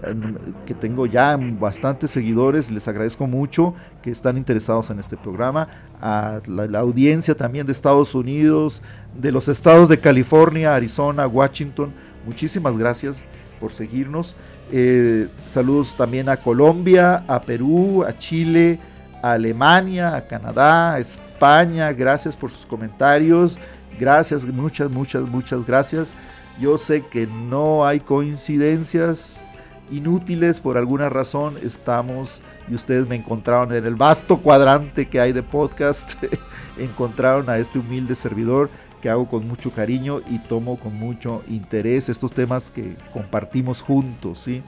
que 0.67 0.75
tengo 0.75 1.07
ya 1.07 1.39
bastantes 1.39 2.11
seguidores, 2.11 2.73
les 2.73 2.89
agradezco 2.89 3.29
mucho 3.29 3.75
que 4.03 4.11
están 4.11 4.37
interesados 4.37 4.91
en 4.91 4.99
este 4.99 5.17
programa, 5.17 5.69
a 6.01 6.41
la, 6.47 6.81
audiencia 6.81 7.37
también 7.37 7.65
de 7.65 7.71
Estados 7.71 8.17
Unidos, 8.17 8.83
de 9.17 9.31
los 9.31 9.47
estados 9.47 9.89
de 9.89 10.01
California, 10.01 10.75
Arizona, 10.75 11.29
Washington, 11.29 11.93
muchísimas 12.27 12.77
gracias 12.77 13.19
por 13.61 13.71
seguirnos. 13.71 14.35
Eh, 14.73 15.29
saludos 15.47 15.95
también 15.97 16.29
a 16.29 16.39
Colombia, 16.39 17.23
a 17.29 17.43
Perú, 17.43 18.03
a 18.05 18.19
Chile, 18.19 18.81
a 19.23 19.33
Alemania, 19.35 20.17
a 20.17 20.27
Canadá, 20.27 20.95
a 20.95 20.99
España. 20.99 21.93
Gracias 21.93 22.35
por 22.35 22.51
sus 22.51 22.67
comentarios. 22.67 23.57
Gracias, 24.01 24.45
muchas, 24.45 24.91
muchas, 24.91 25.29
muchas 25.29 25.65
gracias. 25.65 26.13
Yo 26.61 26.78
sé 26.78 27.03
que 27.03 27.26
no 27.26 27.84
hay 27.84 28.00
coincidencias 28.00 29.42
inútiles 29.90 30.61
por 30.61 30.78
alguna 30.78 31.09
razón. 31.09 31.57
Estamos 31.62 32.40
y 32.68 32.74
ustedes 32.74 33.09
me 33.09 33.16
encontraron 33.16 33.72
en 33.72 33.84
el 33.84 33.94
vasto 33.94 34.38
cuadrante 34.38 35.09
que 35.09 35.20
hay 35.20 35.32
de 35.32 35.42
podcast. 35.42 36.14
encontraron 36.78 37.48
a 37.50 37.59
este 37.59 37.78
humilde 37.78 38.14
servidor 38.14 38.70
que 39.00 39.11
hago 39.11 39.26
con 39.26 39.46
mucho 39.46 39.72
cariño 39.72 40.20
y 40.30 40.38
tomo 40.38 40.78
con 40.78 40.94
mucho 40.94 41.42
interés 41.48 42.09
estos 42.09 42.32
temas 42.32 42.70
que 42.70 42.96
compartimos 43.12 43.82
juntos. 43.82 44.38
¿sí? 44.38 44.62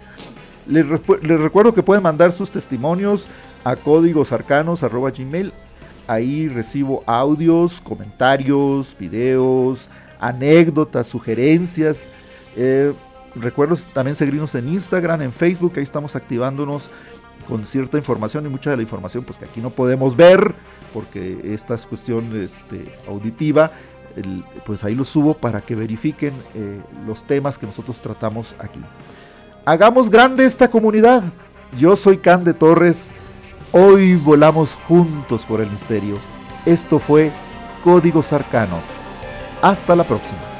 Les, 0.66 0.86
recuerdo 0.86 1.72
que 1.72 1.82
pueden 1.82 2.02
mandar 2.02 2.32
sus 2.32 2.50
testimonios 2.50 3.28
a 3.62 3.76
códigosarcanos.gmail. 3.76 5.52
Ahí 6.06 6.48
recibo 6.48 7.02
audios, 7.06 7.80
comentarios, 7.80 8.94
videos, 8.98 9.88
anécdotas, 10.28 11.06
sugerencias. 11.06 12.04
Eh, 12.56 12.92
recuerdo 13.34 13.76
también 13.92 14.16
seguirnos 14.16 14.54
en 14.54 14.68
Instagram, 14.68 15.22
en 15.22 15.32
Facebook, 15.32 15.72
ahí 15.76 15.82
estamos 15.82 16.16
activándonos 16.16 16.88
con 17.48 17.66
cierta 17.66 17.98
información 17.98 18.46
y 18.46 18.48
mucha 18.48 18.70
de 18.70 18.76
la 18.76 18.82
información 18.82 19.24
pues 19.24 19.36
que 19.36 19.44
aquí 19.44 19.60
no 19.60 19.70
podemos 19.70 20.16
ver 20.16 20.54
porque 20.94 21.52
esta 21.52 21.74
es 21.74 21.84
cuestión 21.84 22.24
este, 22.42 22.86
auditiva 23.06 23.70
pues 24.64 24.84
ahí 24.84 24.94
lo 24.94 25.04
subo 25.04 25.34
para 25.34 25.60
que 25.60 25.74
verifiquen 25.74 26.32
eh, 26.54 26.80
los 27.06 27.24
temas 27.24 27.58
que 27.58 27.66
nosotros 27.66 28.00
tratamos 28.00 28.54
aquí. 28.58 28.80
Hagamos 29.64 30.10
grande 30.10 30.44
esta 30.44 30.70
comunidad. 30.70 31.22
Yo 31.78 31.96
soy 31.96 32.18
Can 32.18 32.44
de 32.44 32.54
Torres. 32.54 33.12
Hoy 33.72 34.14
volamos 34.14 34.74
juntos 34.86 35.44
por 35.44 35.60
el 35.60 35.70
misterio. 35.70 36.18
Esto 36.64 36.98
fue 36.98 37.32
Códigos 37.82 38.32
Arcanos. 38.32 39.03
Hasta 39.64 39.96
la 39.96 40.04
próxima. 40.04 40.53